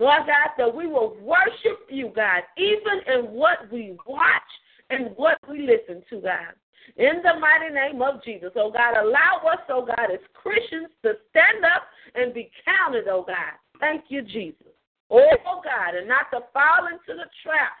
Lord 0.00 0.22
God, 0.26 0.50
that 0.58 0.74
we 0.74 0.86
will 0.88 1.16
worship 1.20 1.86
you, 1.88 2.10
God, 2.14 2.42
even 2.56 3.14
in 3.14 3.30
what 3.30 3.70
we 3.70 3.96
watch 4.06 4.50
and 4.90 5.10
what 5.16 5.38
we 5.48 5.60
listen 5.60 6.02
to, 6.10 6.20
God. 6.20 6.54
In 6.96 7.22
the 7.22 7.38
mighty 7.38 7.72
name 7.72 8.02
of 8.02 8.24
Jesus, 8.24 8.50
oh 8.56 8.72
God, 8.72 8.96
allow 8.96 9.42
us, 9.52 9.60
oh 9.68 9.86
God, 9.86 10.10
as 10.12 10.18
Christians 10.34 10.88
to 11.04 11.12
stand 11.30 11.64
up 11.64 11.82
and 12.16 12.34
be 12.34 12.50
counted, 12.64 13.06
oh 13.06 13.24
God. 13.24 13.54
Thank 13.78 14.04
you, 14.08 14.22
Jesus. 14.22 14.66
Oh, 15.10 15.60
God, 15.64 15.96
and 15.96 16.06
not 16.06 16.30
to 16.30 16.40
fall 16.52 16.86
into 16.86 17.18
the 17.18 17.28
trap 17.42 17.72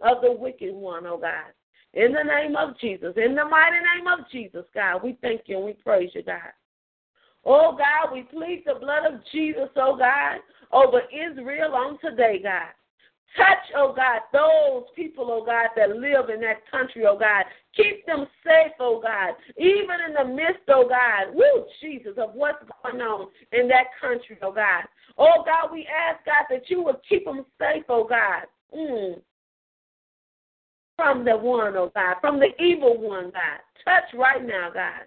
of 0.00 0.22
the 0.22 0.32
wicked 0.32 0.74
one, 0.74 1.06
oh, 1.06 1.18
God. 1.18 1.52
In 1.94 2.12
the 2.12 2.22
name 2.22 2.56
of 2.56 2.78
Jesus, 2.80 3.14
in 3.16 3.34
the 3.34 3.44
mighty 3.44 3.76
name 3.76 4.06
of 4.06 4.30
Jesus, 4.30 4.64
God, 4.74 5.02
we 5.02 5.18
thank 5.20 5.42
you 5.46 5.56
and 5.56 5.66
we 5.66 5.72
praise 5.72 6.10
you, 6.14 6.22
God. 6.22 6.52
Oh, 7.44 7.76
God, 7.76 8.12
we 8.12 8.22
plead 8.22 8.64
the 8.66 8.74
blood 8.78 9.04
of 9.12 9.20
Jesus, 9.32 9.68
oh, 9.76 9.96
God, 9.98 10.38
over 10.72 11.02
Israel 11.12 11.74
on 11.74 11.98
today, 12.00 12.40
God. 12.42 12.72
Touch, 13.36 13.72
oh 13.76 13.92
God, 13.94 14.20
those 14.32 14.84
people, 14.96 15.28
oh 15.30 15.44
God, 15.44 15.68
that 15.76 15.90
live 15.90 16.30
in 16.30 16.40
that 16.40 16.68
country, 16.70 17.04
oh 17.06 17.18
God. 17.18 17.44
Keep 17.76 18.06
them 18.06 18.26
safe, 18.42 18.72
oh 18.80 19.00
God. 19.02 19.34
Even 19.58 19.96
in 20.08 20.14
the 20.14 20.24
midst, 20.24 20.64
oh 20.68 20.88
God, 20.88 21.34
woo, 21.34 21.64
Jesus, 21.80 22.14
of 22.16 22.30
what's 22.34 22.64
going 22.82 23.00
on 23.02 23.28
in 23.52 23.68
that 23.68 23.88
country, 24.00 24.38
oh 24.42 24.52
God. 24.52 24.84
Oh 25.18 25.44
God, 25.44 25.72
we 25.72 25.86
ask, 25.86 26.24
God, 26.24 26.46
that 26.50 26.70
you 26.70 26.82
would 26.82 26.96
keep 27.08 27.26
them 27.26 27.44
safe, 27.58 27.84
oh 27.88 28.04
God. 28.08 28.44
Mm. 28.76 29.20
From 30.96 31.24
the 31.24 31.36
one, 31.36 31.76
oh 31.76 31.92
God, 31.94 32.16
from 32.20 32.40
the 32.40 32.50
evil 32.60 32.98
one, 33.00 33.30
God. 33.30 33.60
Touch 33.84 34.18
right 34.18 34.44
now, 34.44 34.70
God. 34.72 35.02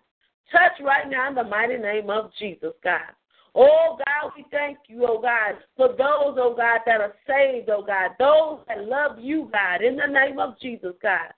Touch 0.52 0.80
right 0.84 1.10
now 1.10 1.30
in 1.30 1.36
the 1.36 1.44
mighty 1.44 1.78
name 1.78 2.10
of 2.10 2.32
Jesus, 2.38 2.74
God. 2.84 3.02
Oh 3.54 3.98
God, 3.98 4.32
we 4.38 4.46
thank 4.50 4.78
you, 4.88 5.06
oh 5.08 5.22
God, 5.22 5.56
for 5.76 5.90
those, 5.90 6.38
oh 6.40 6.54
God, 6.56 6.80
that 6.86 7.02
are 7.02 7.16
saved, 7.28 7.70
oh 7.70 7.84
God, 7.86 8.12
those 8.18 8.60
that 8.68 8.88
love 8.88 9.20
you, 9.20 9.50
God, 9.52 9.84
in 9.84 9.98
the 9.98 10.08
name 10.08 10.40
of 10.40 10.60
Jesus, 10.62 10.94
God. 11.02 11.34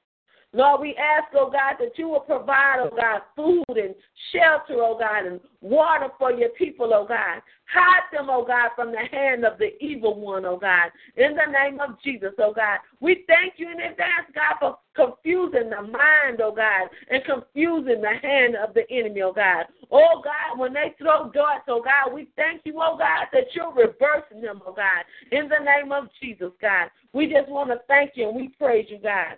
Lord, 0.56 0.82
we 0.82 0.96
ask, 0.96 1.34
oh 1.34 1.50
God, 1.50 1.78
that 1.80 1.98
you 1.98 2.08
will 2.08 2.20
provide, 2.20 2.78
oh 2.80 2.92
God, 2.96 3.22
food 3.36 3.76
and 3.76 3.96
shelter, 4.32 4.84
oh 4.84 4.96
God, 5.00 5.26
and 5.26 5.40
water 5.62 6.10
for 6.20 6.32
your 6.32 6.50
people, 6.50 6.94
oh 6.94 7.08
God. 7.08 7.42
Hide 7.74 8.04
them, 8.12 8.28
oh 8.30 8.46
God, 8.46 8.70
from 8.76 8.92
the 8.92 9.02
hand 9.12 9.46
of 9.46 9.58
the 9.58 9.72
evil 9.84 10.20
one, 10.20 10.46
oh 10.46 10.58
God. 10.58 10.92
In 11.18 11.36
the 11.36 11.52
name 11.52 11.80
of 11.80 12.00
Jesus, 12.04 12.34
oh 12.38 12.54
God. 12.54 12.78
We 13.00 13.26
thank 13.26 13.54
you 13.58 13.72
in 13.72 13.80
advance, 13.80 14.30
God, 14.36 14.58
for 14.60 14.78
confusing 14.96 15.72
the 15.72 15.82
mind, 15.82 16.40
oh 16.40 16.54
God, 16.56 16.90
and 17.10 17.24
confusing 17.26 18.02
the 18.02 18.14
hand 18.22 18.56
of 18.56 18.76
the 18.76 18.84
enemy, 18.92 19.24
oh 19.24 19.34
God. 19.34 19.66
Oh 19.90 20.22
God, 20.24 20.60
when 20.60 20.72
they 20.72 20.94
throw 21.00 21.32
darts, 21.32 21.66
oh 21.68 21.82
God, 21.82 22.14
we 22.14 22.28
thank 22.36 22.62
you, 22.64 22.76
oh 22.78 22.96
God, 22.96 23.26
that 23.34 23.46
you're 23.56 23.74
reversing 23.74 24.42
them, 24.42 24.62
oh 24.68 24.74
God. 24.74 25.04
In 25.32 25.50
the 25.50 25.66
name 25.66 25.92
of 25.92 26.10
Jesus, 26.22 26.52
God. 26.62 26.90
We 27.12 27.26
just 27.26 27.50
want 27.50 27.72
to 27.72 27.80
thank 27.88 28.12
you 28.14 28.28
and 28.28 28.36
we 28.36 28.50
praise 28.50 28.86
you, 28.90 29.00
God 29.00 29.38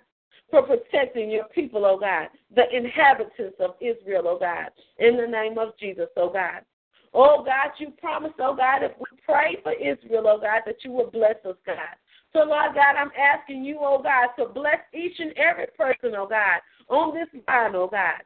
for 0.49 0.61
protecting 0.63 1.29
your 1.31 1.45
people, 1.45 1.85
oh 1.85 1.97
God, 1.99 2.27
the 2.55 2.63
inhabitants 2.75 3.57
of 3.59 3.71
Israel, 3.81 4.23
oh 4.27 4.39
God, 4.39 4.69
in 4.99 5.17
the 5.17 5.27
name 5.27 5.57
of 5.57 5.77
Jesus, 5.79 6.07
oh 6.17 6.29
God. 6.29 6.61
Oh 7.13 7.43
God, 7.45 7.71
you 7.79 7.91
promised, 7.99 8.35
oh 8.39 8.55
God, 8.55 8.83
if 8.83 8.91
we 8.99 9.05
pray 9.25 9.57
for 9.63 9.73
Israel, 9.73 10.25
oh 10.27 10.39
God, 10.39 10.61
that 10.65 10.83
you 10.83 10.91
will 10.91 11.09
bless 11.09 11.35
us, 11.45 11.55
God. 11.65 11.95
So, 12.33 12.39
Lord 12.39 12.75
God, 12.75 12.95
I'm 12.97 13.11
asking 13.17 13.63
you, 13.63 13.77
oh 13.79 14.01
God, 14.03 14.27
to 14.37 14.51
bless 14.53 14.79
each 14.93 15.19
and 15.19 15.31
every 15.37 15.67
person, 15.77 16.13
oh 16.17 16.27
God, 16.27 16.59
on 16.89 17.15
this 17.15 17.29
line, 17.47 17.75
oh 17.75 17.87
God, 17.87 18.21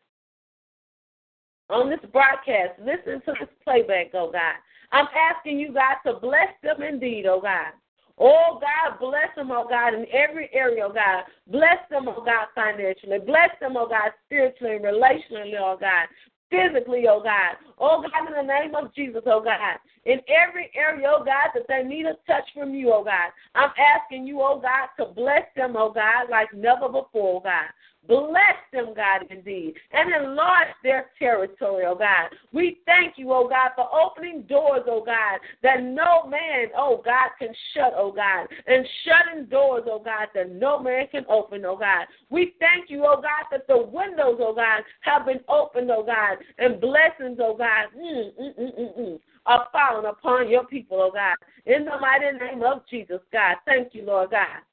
on 1.69 1.89
this 1.89 1.99
broadcast. 2.11 2.79
Listen 2.79 3.21
to 3.25 3.33
this 3.39 3.49
playback, 3.63 4.07
oh 4.15 4.31
God. 4.31 4.55
I'm 4.91 5.07
asking 5.15 5.59
you, 5.59 5.73
God, 5.73 5.97
to 6.05 6.19
bless 6.19 6.49
them 6.63 6.81
indeed, 6.81 7.27
oh 7.27 7.39
God. 7.39 7.73
Oh, 8.19 8.59
God, 8.59 8.99
bless 8.99 9.33
them, 9.35 9.49
oh, 9.51 9.65
God, 9.69 9.93
in 9.93 10.05
every 10.11 10.49
area, 10.53 10.85
oh, 10.85 10.93
God. 10.93 11.23
Bless 11.47 11.77
them, 11.89 12.07
oh, 12.09 12.21
God, 12.23 12.47
financially. 12.53 13.19
Bless 13.19 13.49
them, 13.61 13.77
oh, 13.77 13.87
God, 13.87 14.11
spiritually 14.25 14.75
and 14.75 14.83
relationally, 14.83 15.53
oh, 15.57 15.77
God. 15.79 16.07
Physically, 16.51 17.05
oh, 17.07 17.21
God. 17.23 17.55
Oh, 17.77 18.01
God, 18.01 18.27
in 18.27 18.45
the 18.45 18.53
name 18.53 18.75
of 18.75 18.93
Jesus, 18.93 19.21
oh, 19.25 19.41
God. 19.41 19.79
In 20.05 20.19
every 20.27 20.69
area, 20.75 21.07
oh, 21.09 21.23
God, 21.23 21.51
that 21.53 21.63
they 21.69 21.87
need 21.87 22.05
a 22.05 22.15
touch 22.27 22.43
from 22.53 22.73
you, 22.73 22.91
oh, 22.91 23.05
God. 23.05 23.31
I'm 23.55 23.71
asking 23.79 24.27
you, 24.27 24.41
oh, 24.41 24.59
God, 24.59 24.89
to 24.97 25.13
bless 25.13 25.43
them, 25.55 25.75
oh, 25.77 25.93
God, 25.93 26.29
like 26.29 26.53
never 26.53 26.87
before, 26.87 27.37
oh, 27.37 27.41
God. 27.43 27.69
Bless 28.07 28.57
them, 28.73 28.93
God, 28.95 29.27
indeed, 29.29 29.75
and 29.91 30.11
enlarge 30.11 30.69
their 30.83 31.11
territory, 31.19 31.83
oh 31.85 31.95
God. 31.95 32.29
We 32.51 32.79
thank 32.85 33.17
you, 33.17 33.31
oh 33.31 33.47
God, 33.47 33.71
for 33.75 33.87
opening 33.93 34.43
doors, 34.43 34.81
oh 34.87 35.03
God, 35.05 35.39
that 35.61 35.83
no 35.83 36.27
man, 36.27 36.69
oh 36.75 37.01
God, 37.03 37.29
can 37.37 37.53
shut, 37.73 37.93
oh 37.95 38.11
God, 38.11 38.47
and 38.65 38.87
shutting 39.05 39.45
doors, 39.45 39.83
oh 39.85 40.01
God, 40.03 40.29
that 40.33 40.51
no 40.51 40.79
man 40.79 41.07
can 41.11 41.25
open, 41.29 41.63
oh 41.65 41.75
God. 41.77 42.07
We 42.29 42.55
thank 42.59 42.89
you, 42.89 43.03
oh 43.05 43.17
God, 43.17 43.45
that 43.51 43.67
the 43.67 43.77
windows, 43.77 44.39
oh 44.39 44.55
God, 44.55 44.83
have 45.01 45.25
been 45.25 45.41
opened, 45.49 45.91
oh 45.91 46.03
God, 46.03 46.37
and 46.57 46.81
blessings, 46.81 47.37
oh 47.41 47.55
God, 47.57 47.87
mm, 47.95 48.31
mm, 48.41 48.59
mm, 48.59 48.79
mm, 48.79 48.99
mm, 48.99 49.19
are 49.45 49.67
falling 49.71 50.09
upon 50.09 50.49
your 50.49 50.65
people, 50.65 50.99
oh 51.01 51.11
God. 51.11 51.35
In 51.65 51.85
the 51.85 51.99
mighty 51.99 52.37
name 52.37 52.63
of 52.63 52.81
Jesus, 52.89 53.19
God. 53.31 53.57
Thank 53.65 53.93
you, 53.93 54.03
Lord 54.03 54.31
God. 54.31 54.63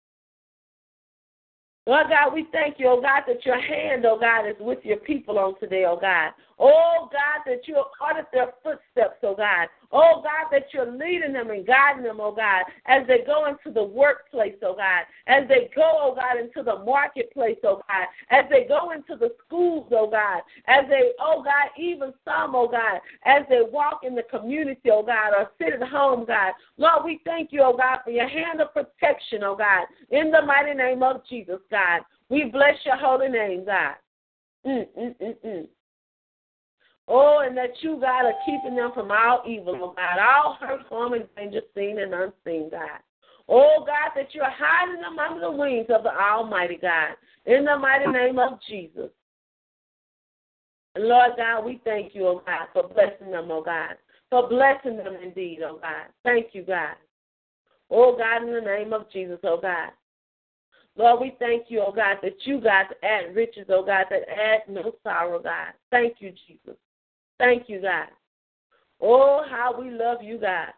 Lord 1.86 2.06
God, 2.08 2.34
we 2.34 2.46
thank 2.50 2.78
you, 2.78 2.88
oh 2.88 3.00
God, 3.00 3.22
that 3.28 3.46
your 3.46 3.60
hand, 3.60 4.04
oh 4.04 4.18
God, 4.18 4.48
is 4.48 4.56
with 4.58 4.80
your 4.82 4.96
people 4.98 5.38
on 5.38 5.58
today, 5.60 5.84
oh 5.86 5.98
God. 6.00 6.32
Oh 6.58 7.10
God, 7.12 7.42
that 7.44 7.68
you 7.68 7.74
have 7.74 7.84
ordered 8.00 8.26
their 8.32 8.52
footsteps, 8.62 9.18
oh 9.22 9.34
God. 9.34 9.68
Oh 9.92 10.22
God, 10.22 10.48
that 10.50 10.68
you're 10.72 10.90
leading 10.90 11.34
them 11.34 11.50
and 11.50 11.66
guiding 11.66 12.04
them, 12.04 12.18
oh 12.18 12.34
God, 12.34 12.64
as 12.86 13.06
they 13.06 13.18
go 13.26 13.46
into 13.46 13.70
the 13.72 13.84
workplace, 13.84 14.56
oh 14.62 14.74
God, 14.74 15.04
as 15.26 15.46
they 15.48 15.70
go, 15.76 15.82
oh 15.84 16.14
God, 16.14 16.40
into 16.40 16.62
the 16.62 16.82
marketplace, 16.84 17.58
oh 17.62 17.82
God, 17.86 18.06
as 18.30 18.46
they 18.48 18.64
go 18.66 18.92
into 18.92 19.16
the 19.16 19.34
schools, 19.44 19.86
oh 19.92 20.10
God, 20.10 20.40
as 20.66 20.88
they, 20.88 21.12
oh 21.20 21.42
God, 21.42 21.68
even 21.78 22.12
some, 22.24 22.54
oh 22.54 22.68
God, 22.68 23.00
as 23.26 23.42
they 23.50 23.60
walk 23.70 24.00
in 24.02 24.14
the 24.14 24.22
community, 24.22 24.90
oh 24.90 25.02
God, 25.02 25.32
or 25.36 25.50
sit 25.58 25.74
at 25.80 25.86
home, 25.86 26.24
God. 26.24 26.54
Lord, 26.78 27.04
we 27.04 27.20
thank 27.26 27.52
you, 27.52 27.60
oh 27.62 27.76
God, 27.76 27.98
for 28.02 28.10
your 28.10 28.28
hand 28.28 28.62
of 28.62 28.72
protection, 28.72 29.42
oh 29.42 29.56
God, 29.56 29.86
in 30.10 30.30
the 30.30 30.40
mighty 30.40 30.72
name 30.72 31.02
of 31.02 31.20
Jesus, 31.28 31.60
God. 31.70 32.00
We 32.30 32.44
bless 32.44 32.76
your 32.86 32.96
holy 32.96 33.28
name, 33.28 33.66
God. 33.66 33.94
Mm, 34.66 34.86
mm, 34.98 35.14
mm, 35.22 35.34
mm. 35.44 35.66
Oh, 37.08 37.42
and 37.46 37.56
that 37.56 37.70
you, 37.80 37.98
God, 38.00 38.26
are 38.26 38.34
keeping 38.44 38.74
them 38.74 38.90
from 38.92 39.12
all 39.12 39.42
evil, 39.46 39.78
oh 39.80 39.94
God, 39.96 40.18
all 40.18 40.56
hurt, 40.60 40.82
harm, 40.88 41.12
and 41.12 41.24
danger, 41.36 41.60
seen 41.74 42.00
and 42.00 42.12
unseen, 42.12 42.68
God. 42.70 43.00
Oh, 43.48 43.84
God, 43.86 44.10
that 44.16 44.34
you're 44.34 44.44
hiding 44.44 45.00
them 45.00 45.18
under 45.18 45.40
the 45.40 45.50
wings 45.50 45.86
of 45.88 46.02
the 46.02 46.12
Almighty 46.12 46.78
God. 46.82 47.14
In 47.44 47.64
the 47.64 47.78
mighty 47.78 48.10
name 48.10 48.40
of 48.40 48.58
Jesus. 48.68 49.10
And 50.96 51.04
Lord 51.04 51.32
God, 51.36 51.64
we 51.64 51.80
thank 51.84 52.14
you, 52.14 52.26
oh 52.26 52.42
God, 52.44 52.68
for 52.72 52.88
blessing 52.88 53.30
them, 53.30 53.50
oh 53.50 53.62
God. 53.62 53.96
For 54.30 54.48
blessing 54.48 54.96
them 54.96 55.16
indeed, 55.22 55.60
oh 55.62 55.78
God. 55.80 56.06
Thank 56.24 56.48
you, 56.54 56.62
God. 56.62 56.96
Oh 57.90 58.16
God, 58.16 58.48
in 58.48 58.52
the 58.52 58.60
name 58.60 58.92
of 58.92 59.10
Jesus, 59.12 59.38
oh 59.44 59.60
God. 59.60 59.90
Lord, 60.96 61.20
we 61.20 61.36
thank 61.38 61.66
you, 61.68 61.84
oh 61.86 61.92
God, 61.92 62.16
that 62.22 62.34
you, 62.44 62.60
God, 62.60 62.86
add 63.04 63.36
riches, 63.36 63.66
oh 63.68 63.84
God, 63.84 64.06
that 64.10 64.22
add 64.28 64.62
no 64.68 64.94
sorrow, 65.04 65.40
God. 65.40 65.74
Thank 65.90 66.16
you, 66.18 66.32
Jesus. 66.48 66.76
Thank 67.38 67.68
you, 67.68 67.80
God. 67.82 68.08
Oh, 69.00 69.44
how 69.48 69.78
we 69.78 69.90
love 69.90 70.18
you, 70.22 70.38
God. 70.38 70.68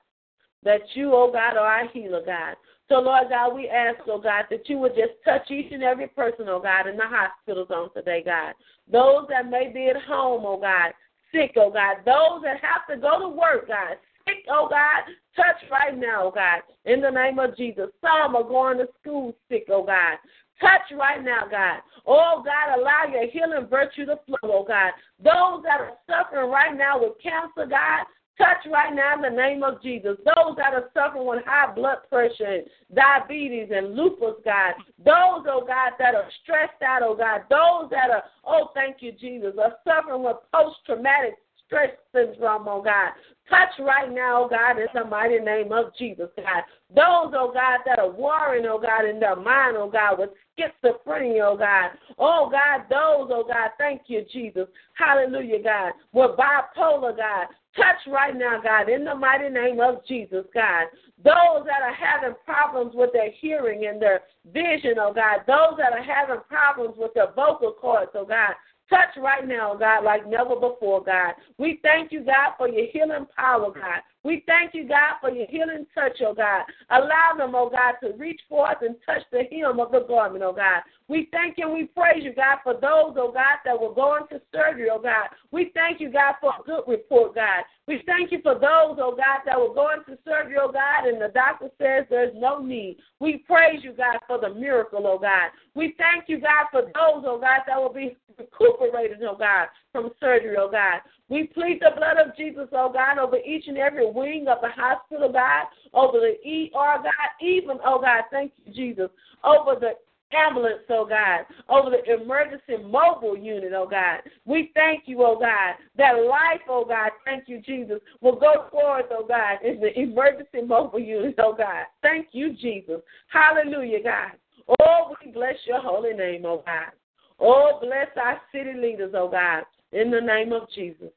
That 0.65 0.81
you, 0.95 1.13
oh 1.15 1.31
God, 1.33 1.57
are 1.57 1.67
our 1.67 1.89
healer, 1.89 2.23
God. 2.25 2.57
So, 2.89 2.97
Lord 2.97 3.29
God, 3.29 3.55
we 3.55 3.69
ask, 3.69 4.01
oh 4.09 4.19
God, 4.19 4.47
that 4.51 4.69
you 4.69 4.79
would 4.79 4.95
just 4.95 5.13
touch 5.25 5.51
each 5.51 5.71
and 5.73 5.83
every 5.83 6.09
person, 6.09 6.47
oh 6.49 6.61
God, 6.61 6.87
in 6.87 6.97
the 6.97 7.05
hospitals 7.05 7.69
on 7.71 7.93
today, 7.93 8.23
God. 8.25 8.55
Those 8.91 9.27
that 9.29 9.51
may 9.51 9.71
be 9.73 9.89
at 9.89 10.03
home, 10.03 10.43
oh 10.45 10.59
God, 10.59 10.93
sick, 11.31 11.53
oh 11.57 11.71
God. 11.71 11.99
Those 12.05 12.43
that 12.43 12.61
have 12.63 12.87
to 12.91 13.01
go 13.01 13.21
to 13.21 13.29
work, 13.29 13.69
God, 13.69 13.99
sick, 14.27 14.45
oh 14.51 14.69
God, 14.69 15.05
touch 15.37 15.71
right 15.71 15.97
now, 15.97 16.25
oh 16.25 16.33
God, 16.35 16.63
in 16.87 17.01
the 17.01 17.11
name 17.11 17.39
of 17.39 17.57
Jesus. 17.57 17.91
Some 18.01 18.35
are 18.35 18.43
going 18.43 18.79
to 18.79 18.89
school 19.01 19.37
sick, 19.49 19.67
oh 19.71 19.85
God. 19.85 20.19
Touch 20.61 20.99
right 20.99 21.23
now, 21.23 21.43
God. 21.51 21.81
Oh, 22.07 22.43
God, 22.45 22.79
allow 22.79 23.05
your 23.11 23.31
healing 23.31 23.69
virtue 23.69 24.07
to 24.07 24.19
flow, 24.27 24.37
oh, 24.43 24.65
God. 24.67 24.93
Those 25.23 25.63
that 25.63 25.81
are 25.81 25.97
suffering 26.09 26.51
right 26.51 26.77
now 26.77 27.01
with 27.01 27.13
cancer, 27.23 27.69
God, 27.69 28.07
touch 28.39 28.67
right 28.71 28.95
now 28.95 29.15
in 29.15 29.23
the 29.23 29.31
name 29.31 29.63
of 29.63 29.83
Jesus. 29.83 30.17
Those 30.25 30.57
that 30.57 30.75
are 30.75 30.91
suffering 30.95 31.27
with 31.27 31.45
high 31.45 31.75
blood 31.75 31.99
pressure 32.09 32.45
and 32.45 32.65
diabetes 32.95 33.69
and 33.71 33.95
lupus, 33.95 34.41
God. 34.45 34.75
Those, 34.99 35.47
oh 35.47 35.65
God, 35.67 35.93
that 35.99 36.15
are 36.15 36.29
stressed 36.43 36.83
out, 36.83 37.03
oh 37.03 37.15
God. 37.15 37.43
Those 37.51 37.91
that 37.91 38.11
are, 38.11 38.25
oh, 38.47 38.71
thank 38.75 38.97
you, 39.01 39.13
Jesus, 39.13 39.55
are 39.63 39.77
suffering 39.85 40.23
with 40.23 40.37
post 40.55 40.77
traumatic 40.87 41.35
stress 41.69 41.91
syndrome, 42.13 42.67
oh 42.67 42.83
God. 42.83 43.13
Touch 43.49 43.69
right 43.79 44.13
now, 44.13 44.45
oh 44.45 44.49
God, 44.49 44.79
in 44.79 44.89
the 44.93 45.05
mighty 45.05 45.39
name 45.39 45.71
of 45.73 45.95
Jesus, 45.97 46.29
God. 46.37 46.65
Those, 46.91 47.33
oh 47.37 47.53
God, 47.55 47.81
that 47.87 47.99
are 47.99 48.11
warring, 48.11 48.67
oh 48.67 48.81
God, 48.81 49.05
in 49.05 49.21
their 49.21 49.37
mind, 49.37 49.77
oh 49.77 49.91
God, 49.91 50.19
with 50.19 50.31
schizophrenia, 50.59 51.53
oh 51.53 51.57
God. 51.57 51.91
Oh 52.19 52.51
God, 52.51 52.87
those, 52.91 53.31
oh 53.33 53.45
God, 53.47 53.71
thank 53.79 54.03
you, 54.07 54.25
Jesus. 54.33 54.67
Hallelujah, 54.95 55.63
God. 55.63 55.93
With 56.13 56.33
bipolar, 56.37 57.17
God. 57.17 57.47
Touch 57.77 58.13
right 58.13 58.37
now, 58.37 58.61
God, 58.61 58.89
in 58.89 59.05
the 59.05 59.15
mighty 59.15 59.49
name 59.49 59.79
of 59.81 60.05
Jesus, 60.07 60.45
God. 60.53 60.87
Those 61.23 61.65
that 61.67 61.83
are 61.83 61.95
having 61.95 62.35
problems 62.45 62.93
with 62.95 63.13
their 63.13 63.31
hearing 63.41 63.87
and 63.87 64.03
their 64.03 64.23
vision, 64.53 64.95
oh 64.99 65.13
God. 65.15 65.41
Those 65.47 65.79
that 65.79 65.93
are 65.93 66.03
having 66.03 66.43
problems 66.49 66.97
with 66.99 67.15
their 67.15 67.33
vocal 67.33 67.73
cords, 67.73 68.11
oh 68.15 68.25
God. 68.25 68.55
Touch 68.89 69.17
right 69.19 69.47
now, 69.47 69.75
God, 69.75 70.05
like 70.05 70.27
never 70.27 70.55
before, 70.57 71.03
God. 71.05 71.35
We 71.59 71.79
thank 71.83 72.11
you, 72.11 72.25
God, 72.25 72.55
for 72.57 72.69
your 72.69 72.87
healing 72.91 73.27
power, 73.37 73.71
God. 73.71 74.01
We 74.25 74.43
thank 74.47 74.75
you, 74.75 74.87
God, 74.89 75.15
for 75.21 75.31
your 75.31 75.47
healing 75.47 75.87
touch, 75.95 76.19
oh 76.27 76.35
God. 76.35 76.65
Allow 76.91 77.37
them, 77.37 77.55
oh 77.55 77.71
God, 77.71 77.95
to 78.03 78.17
reach 78.17 78.41
forth 78.49 78.79
and 78.83 78.97
touch 79.07 79.23
the 79.31 79.45
hem 79.51 79.79
of 79.79 79.93
the 79.93 80.05
garment, 80.09 80.43
oh 80.45 80.53
God. 80.53 80.83
We 81.07 81.29
thank 81.33 81.57
you 81.57 81.67
and 81.67 81.75
we 81.75 81.85
praise 81.85 82.25
you, 82.25 82.35
God, 82.35 82.59
for 82.63 82.75
those, 82.75 83.15
oh 83.17 83.31
God, 83.33 83.59
that 83.65 83.79
will 83.79 83.95
go 83.95 84.17
into 84.17 84.43
surgery, 84.53 84.89
oh 84.91 85.01
God. 85.01 85.29
We 85.53 85.71
thank 85.73 86.01
you, 86.01 86.11
God, 86.11 86.35
for 86.41 86.51
a 86.51 86.63
good 86.65 86.83
report, 86.89 87.37
God. 87.37 87.65
We 87.87 88.03
thank 88.07 88.33
you 88.33 88.41
for 88.43 88.55
those, 88.55 88.99
oh 89.01 89.15
God, 89.17 89.41
that 89.47 89.59
will 89.59 89.73
go 89.73 89.89
into 89.93 90.21
surgery, 90.25 90.57
oh 90.61 90.73
God, 90.73 91.09
and 91.09 91.23
the 91.23 91.29
doctor 91.33 91.71
says 91.79 92.05
there's 92.11 92.35
no 92.37 92.59
need. 92.59 92.99
We 93.21 93.39
praise 93.39 93.81
you, 93.83 93.93
God, 93.93 94.19
for 94.27 94.39
the 94.41 94.53
miracle, 94.53 95.07
oh 95.07 95.19
God. 95.19 95.51
We 95.75 95.95
thank 95.97 96.29
you, 96.29 96.41
God, 96.41 96.67
for 96.73 96.83
those, 96.83 97.25
oh 97.25 97.39
God, 97.41 97.61
that 97.67 97.81
will 97.81 97.93
be 97.93 98.17
recuperated, 98.37 99.23
oh 99.23 99.37
God, 99.39 99.69
from 99.93 100.11
surgery, 100.21 100.57
oh 100.59 100.71
God. 100.71 101.01
We 101.29 101.49
plead 101.49 101.81
the 101.81 101.97
blood 101.97 102.17
of 102.17 102.37
Jesus, 102.37 102.69
oh 102.73 102.91
God, 102.93 103.19
over 103.19 103.37
each 103.37 103.69
and 103.69 103.79
every 103.79 104.11
wing 104.11 104.47
of 104.49 104.59
the 104.63 104.71
hospital, 104.71 105.31
God, 105.33 105.67
over 105.93 106.19
the 106.19 106.37
ER, 106.45 107.03
God, 107.03 107.31
even, 107.41 107.79
oh 107.85 108.01
God, 108.01 108.25
thank 108.31 108.53
you, 108.65 108.73
Jesus, 108.73 109.11
over 109.45 109.79
the 109.79 109.93
ambulance, 110.37 110.83
oh 110.91 111.07
God, 111.07 111.47
over 111.69 111.91
the 111.91 112.23
emergency 112.23 112.77
mobile 112.85 113.37
unit, 113.37 113.73
oh 113.75 113.89
God. 113.89 114.21
We 114.45 114.71
thank 114.75 115.05
you, 115.07 115.23
oh 115.23 115.39
God, 115.39 115.75
that 115.97 116.13
life, 116.13 116.63
oh 116.69 116.85
God, 116.87 117.11
thank 117.25 117.45
you, 117.49 117.61
Jesus, 117.61 118.01
will 118.21 118.39
go 118.39 118.67
forward, 118.71 119.07
oh 119.11 119.27
God, 119.27 119.59
in 119.65 119.81
the 119.81 119.99
emergency 119.99 120.63
mobile 120.67 121.01
unit, 121.01 121.35
oh 121.39 121.55
God. 121.57 121.87
Thank 122.03 122.29
you, 122.33 122.55
Jesus. 122.55 123.01
Hallelujah, 123.29 124.03
God. 124.03 124.33
Oh, 124.81 125.15
we 125.25 125.33
bless 125.33 125.55
your 125.67 125.81
holy 125.81 126.13
name, 126.13 126.45
oh 126.45 126.63
God. 126.65 126.93
Oh, 127.41 127.79
bless 127.81 128.09
our 128.17 128.41
city 128.53 128.75
leaders, 128.79 129.13
oh 129.15 129.29
God, 129.29 129.63
in 129.93 130.11
the 130.11 130.21
name 130.21 130.53
of 130.53 130.69
Jesus. 130.75 131.11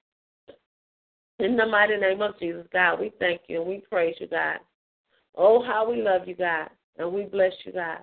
In 1.40 1.58
the 1.58 1.66
mighty 1.66 1.98
name 1.98 2.22
of 2.22 2.38
Jesus, 2.40 2.68
God, 2.72 3.00
we 3.00 3.12
thank 3.20 3.42
you 3.48 3.62
and 3.62 3.70
we 3.70 3.84
praise 3.90 4.16
you, 4.20 4.28
God. 4.28 4.60
Oh, 5.36 5.64
how 5.64 5.90
we 5.90 6.02
love 6.02 6.28
you, 6.28 6.36
God, 6.36 6.70
and 6.98 7.12
we 7.12 7.24
bless 7.24 7.54
you, 7.66 7.72
God. 7.72 8.00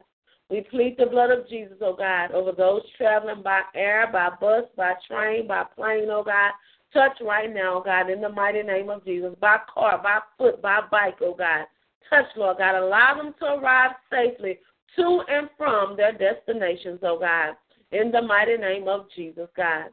We 0.50 0.62
plead 0.62 0.96
the 0.98 1.06
blood 1.06 1.30
of 1.30 1.48
Jesus, 1.48 1.76
oh 1.82 1.94
God, 1.94 2.32
over 2.32 2.52
those 2.52 2.82
traveling 2.96 3.42
by 3.42 3.60
air, 3.74 4.08
by 4.10 4.30
bus, 4.40 4.64
by 4.76 4.94
train, 5.06 5.46
by 5.46 5.64
plane, 5.76 6.08
oh 6.10 6.24
God. 6.24 6.52
Touch 6.92 7.18
right 7.20 7.52
now, 7.52 7.78
oh 7.78 7.82
God, 7.84 8.10
in 8.10 8.20
the 8.20 8.30
mighty 8.30 8.62
name 8.62 8.88
of 8.88 9.04
Jesus, 9.04 9.34
by 9.40 9.58
car, 9.72 10.00
by 10.02 10.20
foot, 10.38 10.62
by 10.62 10.80
bike, 10.90 11.18
oh 11.20 11.34
God. 11.34 11.66
Touch, 12.08 12.24
Lord 12.34 12.58
God. 12.58 12.76
Allow 12.76 13.16
them 13.18 13.34
to 13.40 13.44
arrive 13.44 13.92
safely 14.10 14.58
to 14.96 15.20
and 15.28 15.50
from 15.58 15.96
their 15.96 16.12
destinations, 16.12 17.00
oh 17.02 17.18
God, 17.18 17.54
in 17.92 18.10
the 18.10 18.22
mighty 18.22 18.56
name 18.56 18.88
of 18.88 19.06
Jesus, 19.14 19.48
God. 19.54 19.90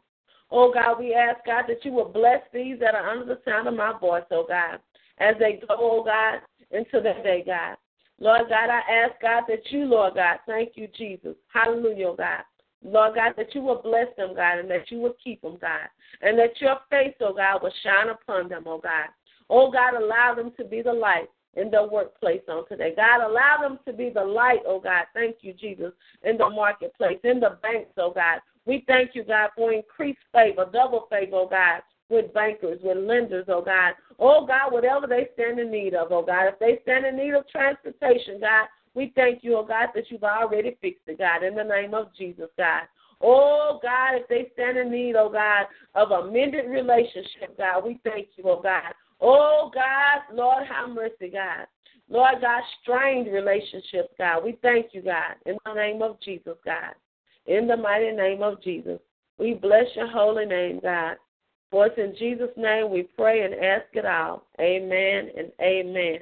Oh 0.57 0.71
God, 0.73 0.99
we 0.99 1.13
ask, 1.13 1.45
God, 1.45 1.65
that 1.67 1.83
you 1.83 1.91
will 1.91 2.07
bless 2.07 2.39
these 2.53 2.79
that 2.79 2.95
are 2.95 3.09
under 3.09 3.25
the 3.25 3.41
sound 3.43 3.67
of 3.67 3.73
my 3.73 3.91
voice, 3.99 4.23
oh 4.31 4.45
God, 4.47 4.79
as 5.17 5.35
they 5.37 5.59
go, 5.67 5.75
oh 5.77 6.01
God, 6.01 6.39
into 6.71 7.01
their 7.01 7.21
day, 7.21 7.43
God. 7.45 7.75
Lord 8.19 8.43
God, 8.47 8.69
I 8.69 8.79
ask, 8.89 9.21
God, 9.21 9.43
that 9.49 9.69
you, 9.71 9.83
Lord 9.83 10.13
God, 10.15 10.37
thank 10.47 10.71
you, 10.75 10.87
Jesus. 10.97 11.35
Hallelujah, 11.53 12.07
oh 12.07 12.15
God. 12.15 12.43
Lord 12.85 13.15
God, 13.15 13.33
that 13.35 13.53
you 13.53 13.63
will 13.63 13.81
bless 13.81 14.07
them, 14.15 14.33
God, 14.33 14.59
and 14.59 14.71
that 14.71 14.89
you 14.89 14.99
will 14.99 15.15
keep 15.21 15.41
them, 15.41 15.57
God, 15.59 15.89
and 16.21 16.39
that 16.39 16.61
your 16.61 16.77
face, 16.89 17.15
oh 17.19 17.33
God, 17.33 17.61
will 17.61 17.73
shine 17.83 18.07
upon 18.07 18.47
them, 18.47 18.63
oh 18.65 18.79
God. 18.79 19.09
Oh 19.49 19.69
God, 19.69 20.01
allow 20.01 20.35
them 20.35 20.53
to 20.57 20.63
be 20.63 20.81
the 20.81 20.93
light 20.93 21.27
in 21.55 21.69
the 21.69 21.85
workplace 21.91 22.43
on 22.47 22.65
today. 22.69 22.93
God, 22.95 23.27
allow 23.27 23.57
them 23.61 23.77
to 23.85 23.91
be 23.91 24.09
the 24.09 24.23
light, 24.23 24.59
oh 24.65 24.79
God. 24.79 25.03
Thank 25.13 25.37
you, 25.41 25.51
Jesus, 25.51 25.91
in 26.23 26.37
the 26.37 26.49
marketplace, 26.49 27.19
in 27.25 27.41
the 27.41 27.57
banks, 27.61 27.91
oh 27.97 28.13
God. 28.15 28.39
We 28.65 28.83
thank 28.87 29.11
you, 29.13 29.23
God, 29.23 29.49
for 29.55 29.71
increased 29.71 30.19
favor, 30.33 30.65
double 30.71 31.07
favor, 31.09 31.35
oh 31.35 31.47
God, 31.47 31.81
with 32.09 32.33
bankers, 32.33 32.79
with 32.83 32.97
lenders, 32.97 33.45
oh 33.47 33.61
God. 33.61 33.93
Oh 34.19 34.45
God, 34.45 34.71
whatever 34.71 35.07
they 35.07 35.27
stand 35.33 35.59
in 35.59 35.71
need 35.71 35.93
of, 35.93 36.11
oh 36.11 36.23
God. 36.25 36.47
If 36.47 36.59
they 36.59 36.79
stand 36.83 37.05
in 37.05 37.17
need 37.17 37.33
of 37.33 37.47
transportation, 37.47 38.39
God, 38.39 38.67
we 38.93 39.11
thank 39.15 39.43
you, 39.43 39.57
oh 39.57 39.65
God, 39.65 39.89
that 39.93 40.09
you've 40.09 40.23
already 40.23 40.77
fixed 40.81 41.03
it, 41.07 41.19
God, 41.19 41.43
in 41.43 41.55
the 41.55 41.63
name 41.63 41.93
of 41.93 42.07
Jesus, 42.17 42.49
God. 42.57 42.83
Oh 43.21 43.79
God, 43.81 44.15
if 44.15 44.27
they 44.27 44.51
stand 44.53 44.77
in 44.77 44.91
need, 44.91 45.15
oh 45.15 45.29
God, 45.29 45.65
of 45.93 46.11
amended 46.11 46.65
relationship, 46.67 47.57
God, 47.57 47.85
we 47.85 47.99
thank 48.03 48.27
you, 48.35 48.43
oh 48.47 48.61
God. 48.61 48.93
Oh 49.21 49.71
God, 49.73 50.35
Lord, 50.35 50.63
have 50.67 50.89
mercy, 50.89 51.29
God. 51.31 51.67
Lord 52.09 52.35
God, 52.41 52.61
strained 52.81 53.31
relationships, 53.31 54.13
God. 54.17 54.43
We 54.43 54.57
thank 54.61 54.87
you, 54.93 55.01
God, 55.01 55.35
in 55.45 55.57
the 55.65 55.73
name 55.73 56.01
of 56.01 56.19
Jesus, 56.21 56.55
God. 56.63 56.93
In 57.47 57.67
the 57.67 57.77
mighty 57.77 58.11
name 58.11 58.41
of 58.41 58.61
Jesus. 58.61 58.99
We 59.37 59.53
bless 59.53 59.85
your 59.95 60.07
holy 60.07 60.45
name, 60.45 60.79
God. 60.81 61.17
For 61.71 61.87
it's 61.87 61.97
in 61.97 62.15
Jesus' 62.17 62.55
name 62.55 62.89
we 62.89 63.03
pray 63.03 63.43
and 63.43 63.53
ask 63.53 63.85
it 63.93 64.05
all. 64.05 64.45
Amen 64.59 65.29
and 65.37 65.51
amen. 65.61 66.19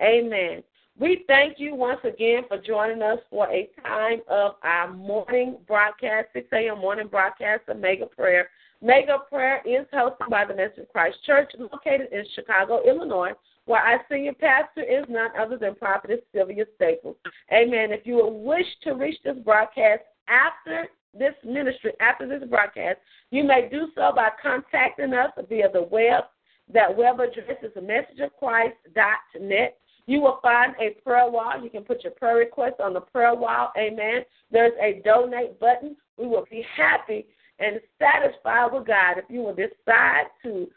Amen. 0.00 0.62
We 0.98 1.24
thank 1.26 1.58
you 1.58 1.74
once 1.74 2.00
again 2.04 2.42
for 2.46 2.58
joining 2.58 3.02
us 3.02 3.18
for 3.28 3.48
a 3.48 3.68
time 3.82 4.20
of 4.28 4.52
our 4.62 4.92
morning 4.92 5.58
broadcast, 5.66 6.28
6 6.34 6.46
a.m. 6.52 6.78
morning 6.78 7.08
broadcast 7.08 7.62
of 7.68 7.78
Mega 7.78 8.06
Prayer. 8.06 8.48
Mega 8.80 9.18
Prayer 9.28 9.60
is 9.66 9.86
hosted 9.92 10.30
by 10.30 10.44
the 10.44 10.54
Message 10.54 10.78
of 10.78 10.88
Christ 10.90 11.16
Church 11.26 11.50
located 11.58 12.12
in 12.12 12.24
Chicago, 12.36 12.80
Illinois, 12.86 13.32
where 13.64 13.80
our 13.80 14.00
senior 14.08 14.34
pastor 14.34 14.82
is 14.82 15.04
none 15.08 15.30
other 15.36 15.56
than 15.56 15.74
Prophetess 15.74 16.20
Sylvia 16.32 16.66
Staples. 16.76 17.16
Amen. 17.52 17.90
If 17.90 18.06
you 18.06 18.16
would 18.16 18.28
wish 18.28 18.66
to 18.84 18.92
reach 18.92 19.18
this 19.24 19.38
broadcast 19.44 20.02
after 20.28 20.86
this 21.12 21.34
ministry, 21.44 21.92
after 22.00 22.28
this 22.28 22.48
broadcast, 22.48 22.98
you 23.30 23.44
may 23.44 23.68
do 23.70 23.88
so 23.94 24.10
by 24.14 24.30
contacting 24.42 25.14
us 25.14 25.30
via 25.48 25.70
the 25.72 25.82
web. 25.82 26.24
That 26.72 26.96
web 26.96 27.20
address 27.20 27.58
is 27.62 27.72
messageofchrist.net. 27.76 29.78
You 30.06 30.20
will 30.20 30.38
find 30.42 30.74
a 30.80 30.90
prayer 31.02 31.30
wall. 31.30 31.62
You 31.62 31.70
can 31.70 31.84
put 31.84 32.04
your 32.04 32.12
prayer 32.12 32.36
request 32.36 32.76
on 32.82 32.94
the 32.94 33.00
prayer 33.00 33.34
wall. 33.34 33.70
Amen. 33.78 34.22
There's 34.50 34.72
a 34.80 35.00
donate 35.04 35.60
button. 35.60 35.96
We 36.18 36.26
will 36.26 36.46
be 36.50 36.64
happy 36.76 37.26
and 37.58 37.80
satisfied 37.98 38.72
with 38.72 38.86
God 38.86 39.18
if 39.18 39.24
you 39.28 39.40
will 39.40 39.54
decide 39.54 40.24
to 40.42 40.68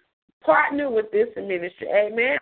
partner 0.43 0.89
with 0.89 1.11
this 1.11 1.27
ministry. 1.35 1.87
Amen. 1.87 2.37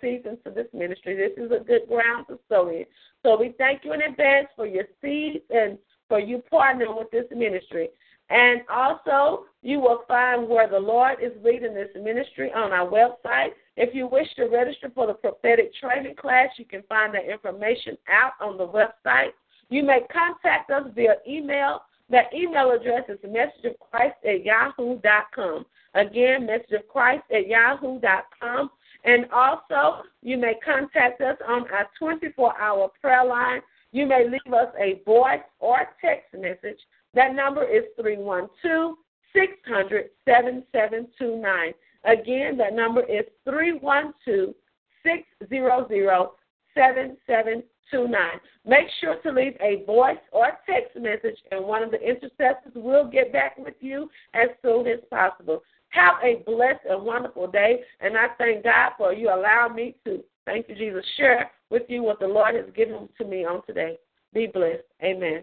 Seeds 0.00 0.26
into 0.26 0.50
this 0.54 0.66
ministry. 0.72 1.16
This 1.16 1.32
is 1.42 1.50
a 1.52 1.64
good 1.64 1.88
ground 1.88 2.26
to 2.28 2.38
sow 2.48 2.68
in. 2.68 2.84
So 3.22 3.38
we 3.38 3.54
thank 3.56 3.84
you 3.84 3.92
in 3.92 4.02
advance 4.02 4.48
for 4.56 4.66
your 4.66 4.84
seeds 5.00 5.44
and 5.50 5.78
for 6.08 6.20
you 6.20 6.42
partnering 6.52 6.96
with 6.96 7.10
this 7.10 7.26
ministry. 7.34 7.90
And 8.28 8.62
also, 8.68 9.44
you 9.62 9.78
will 9.78 10.02
find 10.08 10.48
where 10.48 10.68
the 10.68 10.78
Lord 10.78 11.18
is 11.22 11.32
leading 11.44 11.74
this 11.74 11.90
ministry 11.94 12.50
on 12.52 12.72
our 12.72 12.88
website. 12.88 13.50
If 13.76 13.94
you 13.94 14.08
wish 14.08 14.26
to 14.36 14.46
register 14.46 14.90
for 14.94 15.06
the 15.06 15.14
prophetic 15.14 15.72
training 15.76 16.16
class, 16.16 16.48
you 16.56 16.64
can 16.64 16.82
find 16.88 17.14
that 17.14 17.30
information 17.30 17.96
out 18.08 18.32
on 18.40 18.58
the 18.58 18.66
website. 18.66 19.30
You 19.68 19.84
may 19.84 20.00
contact 20.12 20.70
us 20.70 20.84
via 20.94 21.16
email. 21.28 21.82
That 22.08 22.32
email 22.34 22.70
address 22.70 23.04
is 23.08 23.18
messageofchrist 23.18 24.14
at 24.24 24.44
yahoo.com. 24.44 25.66
Again, 25.94 26.48
messageofchrist 26.48 27.22
at 27.32 27.48
yahoo.com. 27.48 28.70
And 29.04 29.26
also, 29.32 30.02
you 30.22 30.36
may 30.36 30.54
contact 30.64 31.20
us 31.20 31.36
on 31.48 31.70
our 31.70 31.88
24 31.98 32.60
hour 32.60 32.90
prayer 33.00 33.24
line. 33.24 33.60
You 33.96 34.04
may 34.04 34.28
leave 34.28 34.52
us 34.52 34.68
a 34.78 35.00
voice 35.06 35.40
or 35.58 35.78
text 36.02 36.34
message. 36.34 36.78
That 37.14 37.34
number 37.34 37.64
is 37.64 37.84
312 37.98 38.94
600 39.32 40.10
7729. 40.26 41.72
Again, 42.04 42.58
that 42.58 42.74
number 42.74 43.00
is 43.04 43.24
312 43.44 44.54
600 45.02 46.28
7729. 46.74 48.40
Make 48.66 48.86
sure 49.00 49.16
to 49.22 49.32
leave 49.32 49.56
a 49.62 49.82
voice 49.86 50.18
or 50.30 50.48
text 50.68 50.94
message, 50.96 51.38
and 51.50 51.64
one 51.64 51.82
of 51.82 51.90
the 51.90 52.02
intercessors 52.02 52.74
will 52.74 53.08
get 53.08 53.32
back 53.32 53.56
with 53.56 53.76
you 53.80 54.10
as 54.34 54.50
soon 54.60 54.86
as 54.88 55.00
possible. 55.08 55.62
Have 55.88 56.16
a 56.22 56.42
blessed 56.44 56.84
and 56.86 57.02
wonderful 57.02 57.46
day, 57.46 57.80
and 58.00 58.14
I 58.14 58.26
thank 58.36 58.62
God 58.64 58.90
for 58.98 59.14
you 59.14 59.30
allowing 59.30 59.74
me 59.74 59.96
to, 60.04 60.22
thank 60.44 60.68
you, 60.68 60.74
Jesus, 60.74 61.06
share 61.16 61.50
with 61.70 61.82
you 61.88 62.02
what 62.02 62.20
the 62.20 62.26
Lord 62.26 62.54
has 62.54 62.66
given 62.74 63.08
to 63.18 63.24
me 63.24 63.44
on 63.44 63.62
today. 63.66 63.98
Be 64.32 64.46
blessed. 64.46 64.84
Amen. 65.02 65.42